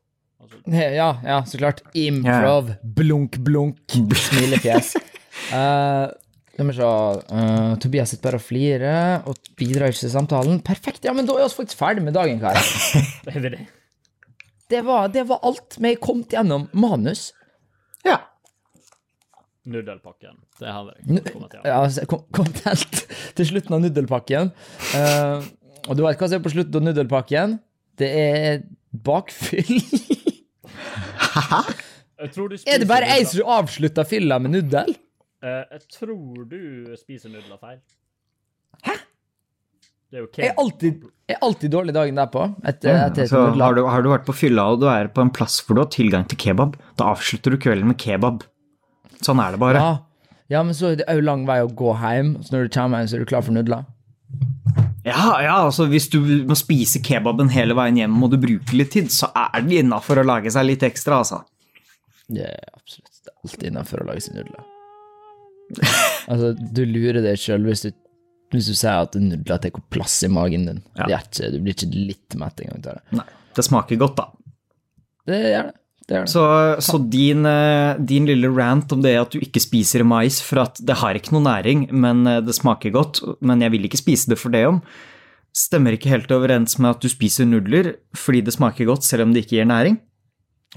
Altså, 0.41 0.61
Ja, 0.99 1.09
ja, 1.23 1.41
så 1.45 1.57
klart. 1.57 1.81
Improv. 1.93 2.71
Blunk, 2.83 3.38
blunk. 3.38 3.97
Smilefjes. 4.27 4.95
Uh, 5.51 6.07
skal 6.53 6.69
vi 6.69 6.75
se. 6.77 6.91
Uh, 7.31 7.73
Tobias 7.81 8.13
sitter 8.13 8.29
bare 8.29 8.41
og 8.41 8.45
flirer 8.45 9.27
og 9.29 9.51
bidrar 9.59 9.91
ikke 9.91 10.05
til 10.05 10.13
samtalen. 10.13 10.61
Perfekt. 10.65 11.05
Ja, 11.05 11.13
men 11.17 11.29
da 11.29 11.38
er 11.38 11.49
vi 11.49 11.57
faktisk 11.57 11.79
ferdig 11.79 12.05
med 12.05 12.17
dagen, 12.17 12.39
karer. 12.41 12.71
er 13.33 13.49
det? 13.49 13.65
Var, 14.83 15.11
det 15.13 15.23
var 15.29 15.43
alt 15.47 15.77
vi 15.79 15.93
kom 16.01 16.25
gjennom 16.27 16.67
manus. 16.75 17.29
Ja. 18.05 18.17
Nudelpakken. 19.67 20.35
Det 20.59 20.71
har 20.71 20.89
vi 20.89 21.21
kommet 21.29 21.53
til. 21.53 21.61
Ja, 21.63 21.83
altså, 21.83 22.03
kom, 22.09 22.25
kom 22.35 22.49
til, 22.55 23.05
til 23.38 23.49
slutten 23.53 23.77
av 23.77 23.85
nudelpakken. 23.85 24.51
Uh, 24.91 25.45
og 25.88 25.95
du 25.95 26.03
vet 26.03 26.19
hva 26.19 26.27
som 26.27 26.39
er 26.39 26.43
på 26.43 26.51
slutten 26.51 26.81
av 26.81 26.89
nudelpakken? 26.89 27.57
Det 27.97 28.09
er 28.11 28.61
bakfyll. 28.91 29.79
Tror 32.33 32.55
er 32.65 32.81
det 32.81 32.88
bare 32.89 33.11
jeg 33.11 33.27
som 33.29 33.51
avslutter 33.59 34.07
fylla 34.09 34.39
med 34.41 34.55
nudel? 34.55 34.95
Eh, 35.45 35.63
jeg 35.75 35.83
tror 35.93 36.47
du 36.49 36.95
spiser 36.97 37.29
nudler 37.29 37.59
feil. 37.61 37.77
Hæ? 38.88 38.95
Det 40.07 40.17
er 40.17 40.23
jo 40.23 40.27
Jeg 40.39 40.47
er 40.49 40.59
alltid, 40.61 41.01
jeg 41.27 41.35
er 41.35 41.43
alltid 41.43 41.71
dårlig 41.73 41.93
dagen 41.93 42.15
derpå. 42.17 42.45
Etter, 42.63 42.89
Ja, 42.89 43.07
etter 43.09 43.25
altså, 43.27 43.41
har, 43.59 43.75
du, 43.75 43.83
har 43.91 44.05
du 44.05 44.09
vært 44.13 44.25
på 44.25 44.35
fylla 44.39 44.69
og 44.71 44.79
du 44.81 44.88
er 44.89 45.09
på 45.11 45.21
en 45.21 45.33
plass 45.35 45.59
hvor 45.61 45.75
du 45.77 45.83
har 45.83 45.91
tilgang 45.93 46.23
til 46.31 46.39
kebab, 46.39 46.77
da 46.97 47.11
avslutter 47.11 47.53
du 47.53 47.59
kvelden 47.61 47.91
med 47.91 47.99
kebab. 48.01 48.45
Sånn 49.25 49.41
er 49.43 49.53
det 49.53 49.59
bare. 49.61 49.81
Ja. 49.83 50.33
ja, 50.55 50.63
men 50.63 50.77
så 50.77 50.93
er 50.93 51.01
det 51.01 51.09
òg 51.11 51.21
lang 51.27 51.43
vei 51.49 51.59
å 51.65 51.67
gå 51.69 51.91
hjem, 52.01 52.38
så 52.41 52.55
når 52.55 52.65
du 52.69 52.73
kommer 52.77 53.03
hjem, 53.03 53.11
så 53.11 53.17
er 53.17 53.25
du 53.25 53.29
klar 53.33 53.45
for 53.45 53.57
nudler. 53.57 53.83
Ja, 55.08 55.38
ja, 55.41 55.55
altså 55.64 55.86
hvis 55.88 56.10
du 56.12 56.18
må 56.49 56.55
spise 56.60 56.99
kebaben 57.05 57.49
hele 57.53 57.76
veien 57.78 57.95
hjem 58.01 58.16
og 58.26 58.34
du 58.34 58.38
bruker 58.43 58.76
litt 58.76 58.91
tid, 58.91 59.08
så 59.14 59.30
er 59.36 59.62
det 59.64 59.82
innafor 59.86 60.20
å 60.20 60.26
lage 60.28 60.51
seg 60.51 60.66
litt 60.68 60.84
ekstra, 60.84 61.22
altså. 61.24 61.43
Det 62.28 62.43
er 62.43 62.74
absolutt 62.76 63.14
det 63.24 63.32
er 63.32 63.38
alltid 63.47 63.70
innafor 63.70 64.01
å 64.03 64.08
lage 64.10 64.24
seg 64.26 64.36
nudler. 64.36 64.66
altså, 66.28 66.51
du 66.74 66.84
lurer 66.88 67.22
deg 67.24 67.39
sjøl 67.39 67.66
hvis, 67.68 67.86
du- 67.88 67.95
hvis 68.55 68.70
du 68.72 68.76
sier 68.78 69.01
at 69.03 69.16
nudler 69.20 69.60
tar 69.64 69.72
plass 69.93 70.22
i 70.24 70.30
magen 70.32 70.66
din. 70.70 70.84
Ja. 70.97 71.08
Det 71.08 71.20
ikke, 71.24 71.51
du 71.53 71.60
blir 71.64 71.76
ikke 71.76 71.89
litt 71.95 72.38
mett 72.39 72.62
engang 72.64 72.80
av 72.80 72.88
det. 72.88 73.18
Nei, 73.20 73.26
det 73.58 73.66
smaker 73.68 73.99
godt, 74.03 74.16
da. 74.20 74.28
Det 75.28 75.39
gjør 75.43 75.72
det. 75.72 75.76
Det, 76.08 76.22
det. 76.24 76.30
Så, 76.32 76.41
så 76.84 76.97
din, 77.12 77.45
eh, 77.45 77.97
din 77.99 78.26
lille 78.30 78.47
rant 78.55 78.91
om 78.95 79.01
det 79.03 79.16
at 79.20 79.34
du 79.36 79.41
ikke 79.43 79.60
spiser 79.64 80.05
mais 80.08 80.39
for 80.43 80.64
at 80.64 80.80
det 80.80 80.95
har 81.01 81.20
ikke 81.20 81.34
noe 81.36 81.43
næring, 81.43 81.88
men 81.91 82.26
eh, 82.28 82.39
det 82.47 82.55
smaker 82.55 82.93
godt, 82.95 83.22
men 83.43 83.62
jeg 83.66 83.74
vil 83.76 83.88
ikke 83.89 83.99
spise 83.99 84.32
det 84.32 84.39
for 84.39 84.53
det 84.55 84.66
om, 84.70 84.82
stemmer 85.58 85.95
ikke 85.97 86.12
helt 86.14 86.32
overens 86.32 86.78
med 86.80 86.93
at 86.95 87.01
du 87.01 87.10
spiser 87.10 87.47
nudler 87.49 87.95
fordi 88.16 88.43
det 88.45 88.53
smaker 88.55 88.86
godt 88.88 89.03
selv 89.08 89.26
om 89.26 89.34
det 89.34 89.43
ikke 89.45 89.58
gir 89.60 89.68
næring. 89.70 89.97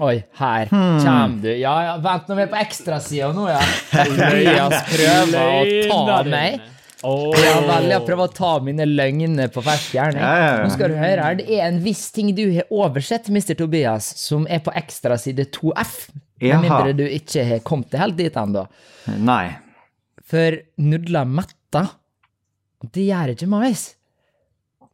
Oi, 0.01 0.23
her 0.39 0.69
Hmm. 0.71 0.99
kommer 1.03 1.41
du. 1.43 1.49
Ja, 1.59 1.73
ja, 1.83 1.95
vent, 2.01 2.27
nå 2.29 2.35
vi 2.37 2.41
er 2.45 2.51
på 2.51 2.59
ekstrasida 2.63 3.31
nå, 3.35 3.43
ja. 3.51 3.59
Elias 4.31 4.77
prøver 4.87 5.89
å 5.91 6.05
ta 6.07 6.21
meg. 6.31 6.61
Åh. 7.03 7.37
Ja 7.41 7.53
vel, 7.65 7.87
jeg 7.89 8.05
prøver 8.05 8.27
å 8.27 8.33
ta 8.35 8.51
mine 8.61 8.85
løgner 8.85 9.49
på 9.53 9.63
fersk 9.65 9.95
gjerning. 9.97 10.21
Ja, 10.21 10.33
ja, 10.37 10.49
ja. 10.59 10.65
Nå 10.65 10.73
skal 10.75 10.93
du 10.93 10.97
høre 10.99 11.25
her, 11.25 11.37
det 11.39 11.47
er 11.57 11.63
en 11.65 11.79
viss 11.81 12.03
ting 12.13 12.29
du 12.37 12.43
har 12.53 12.69
oversett, 12.69 13.29
Mr. 13.33 13.55
Tobias, 13.57 14.11
som 14.21 14.45
er 14.49 14.61
på 14.65 14.73
ekstra 14.77 15.17
side 15.21 15.47
2F. 15.55 15.95
Med 16.41 16.63
mindre 16.65 16.93
du 16.97 17.03
ikke 17.05 17.45
har 17.45 17.63
kommet 17.65 17.93
helt 17.97 18.17
dit 18.17 18.37
ennå. 18.37 18.65
Nei. 19.21 19.45
For 20.31 20.61
nudler 20.81 21.27
metter, 21.29 21.91
det 22.93 23.07
gjør 23.09 23.33
ikke 23.35 23.49
mais. 23.49 23.91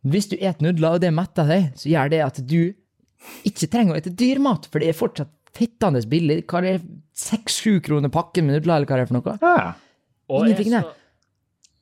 Hvis 0.08 0.30
du 0.32 0.38
et 0.40 0.62
nudler 0.64 0.98
og 0.98 1.04
det 1.04 1.12
metter 1.16 1.48
deg, 1.50 1.72
så 1.80 1.90
gjør 1.92 2.12
det 2.14 2.22
at 2.24 2.40
du 2.48 2.60
ikke 3.48 3.68
trenger 3.72 3.96
å 3.96 4.00
spise 4.00 4.16
dyr 4.20 4.40
mat, 4.44 4.68
for 4.72 4.84
det 4.84 4.92
er 4.92 4.98
fortsatt 4.98 5.34
fittende 5.58 6.04
billig. 6.08 6.44
Hva 6.48 6.62
er 6.62 6.78
det, 6.78 6.88
seks-sju 7.18 7.80
kroner 7.84 8.12
pakken 8.14 8.46
med 8.48 8.60
nudler, 8.60 8.78
eller 8.78 8.90
hva 8.90 8.96
er 8.98 9.04
det 9.04 9.10
for 9.10 9.18
noe? 9.18 9.38
Ja. 9.42 9.74
Ingenting 10.38 10.76
der. 10.76 10.92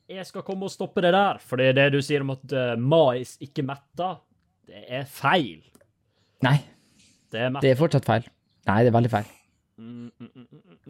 Jeg 0.08 0.26
skal 0.28 0.44
komme 0.46 0.68
og 0.68 0.72
stoppe 0.72 1.02
det 1.04 1.12
der, 1.14 1.40
for 1.42 1.58
det 1.60 1.70
er 1.72 1.78
det 1.78 1.86
du 1.96 2.00
sier 2.04 2.22
om 2.22 2.30
at 2.36 2.52
eh, 2.54 2.74
mais 2.78 3.36
ikke 3.42 3.64
metter, 3.66 4.20
det 4.66 4.84
er 5.00 5.04
feil. 5.10 5.62
Nei, 6.46 6.58
Det 7.32 7.40
er 7.42 7.54
det 7.62 7.72
er 7.72 7.78
fortsatt 7.78 8.06
feil. 8.06 8.26
Nei, 8.68 8.80
det 8.84 8.90
er 8.90 8.96
veldig 8.96 9.12
feil. 9.12 9.30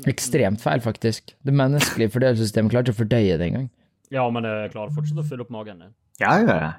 Ekstremt 0.06 0.62
feil, 0.62 0.82
faktisk. 0.84 1.34
Det 1.44 1.54
menneskelige 1.56 2.12
fordøyelsessystemet 2.14 2.72
klarer 2.72 2.86
ikke 2.86 2.96
å 2.96 3.00
fordøye 3.02 3.38
det 3.40 3.48
engang. 3.50 3.68
Ja, 4.14 4.26
men 4.30 4.46
jeg 4.46 4.72
klarer 4.74 4.94
fortsatt 4.94 5.22
å 5.22 5.26
fylle 5.26 5.46
opp 5.46 5.52
magen 5.54 5.80
din. 5.82 5.94
Ja, 6.22 6.36
ja, 6.40 6.56
ja. 6.62 6.72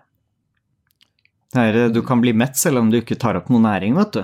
Det 1.53 1.63
er, 1.63 1.79
eh, 1.85 1.91
du 1.93 2.01
kan 2.05 2.21
bli 2.23 2.33
mett 2.35 2.57
selv 2.59 2.81
om 2.81 2.91
du 2.91 2.99
ikke 3.01 3.17
tar 3.19 3.39
opp 3.39 3.49
noe 3.53 3.63
næring, 3.63 3.95
vet 3.97 4.17
du. 4.19 4.23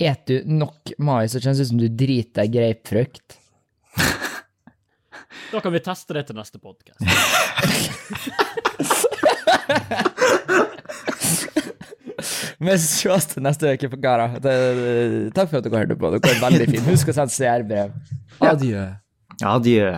Et 0.00 0.26
du 0.26 0.40
nok 0.48 0.94
mais, 0.98 1.32
så 1.32 1.40
kjennes 1.42 1.58
det 1.60 1.66
ut 1.66 1.72
som 1.74 1.80
du 1.82 1.88
driter 1.88 2.42
deg 2.42 2.54
grapefrukt. 2.56 3.39
Da 5.52 5.60
kan 5.60 5.72
vi 5.74 5.80
teste 5.82 6.14
det 6.14 6.26
til 6.28 6.36
neste 6.38 6.58
podkast. 6.62 7.00
Vi 12.60 12.74
ses 12.84 13.26
til 13.32 13.42
neste 13.44 13.72
uke, 13.74 13.88
på 13.94 14.00
Det- 14.44 15.32
Takk 15.36 15.50
for 15.50 15.58
at 15.60 15.64
dere 15.66 15.82
hørte 15.84 15.96
på. 15.98 16.10
Dere 16.16 16.34
er 16.36 16.42
veldig 16.44 16.66
fine. 16.70 16.86
Husk 16.90 17.08
å 17.08 17.16
sende 17.16 17.32
CR-brev. 17.34 17.92
Adjø. 18.44 18.86
Adjø. 19.42 19.92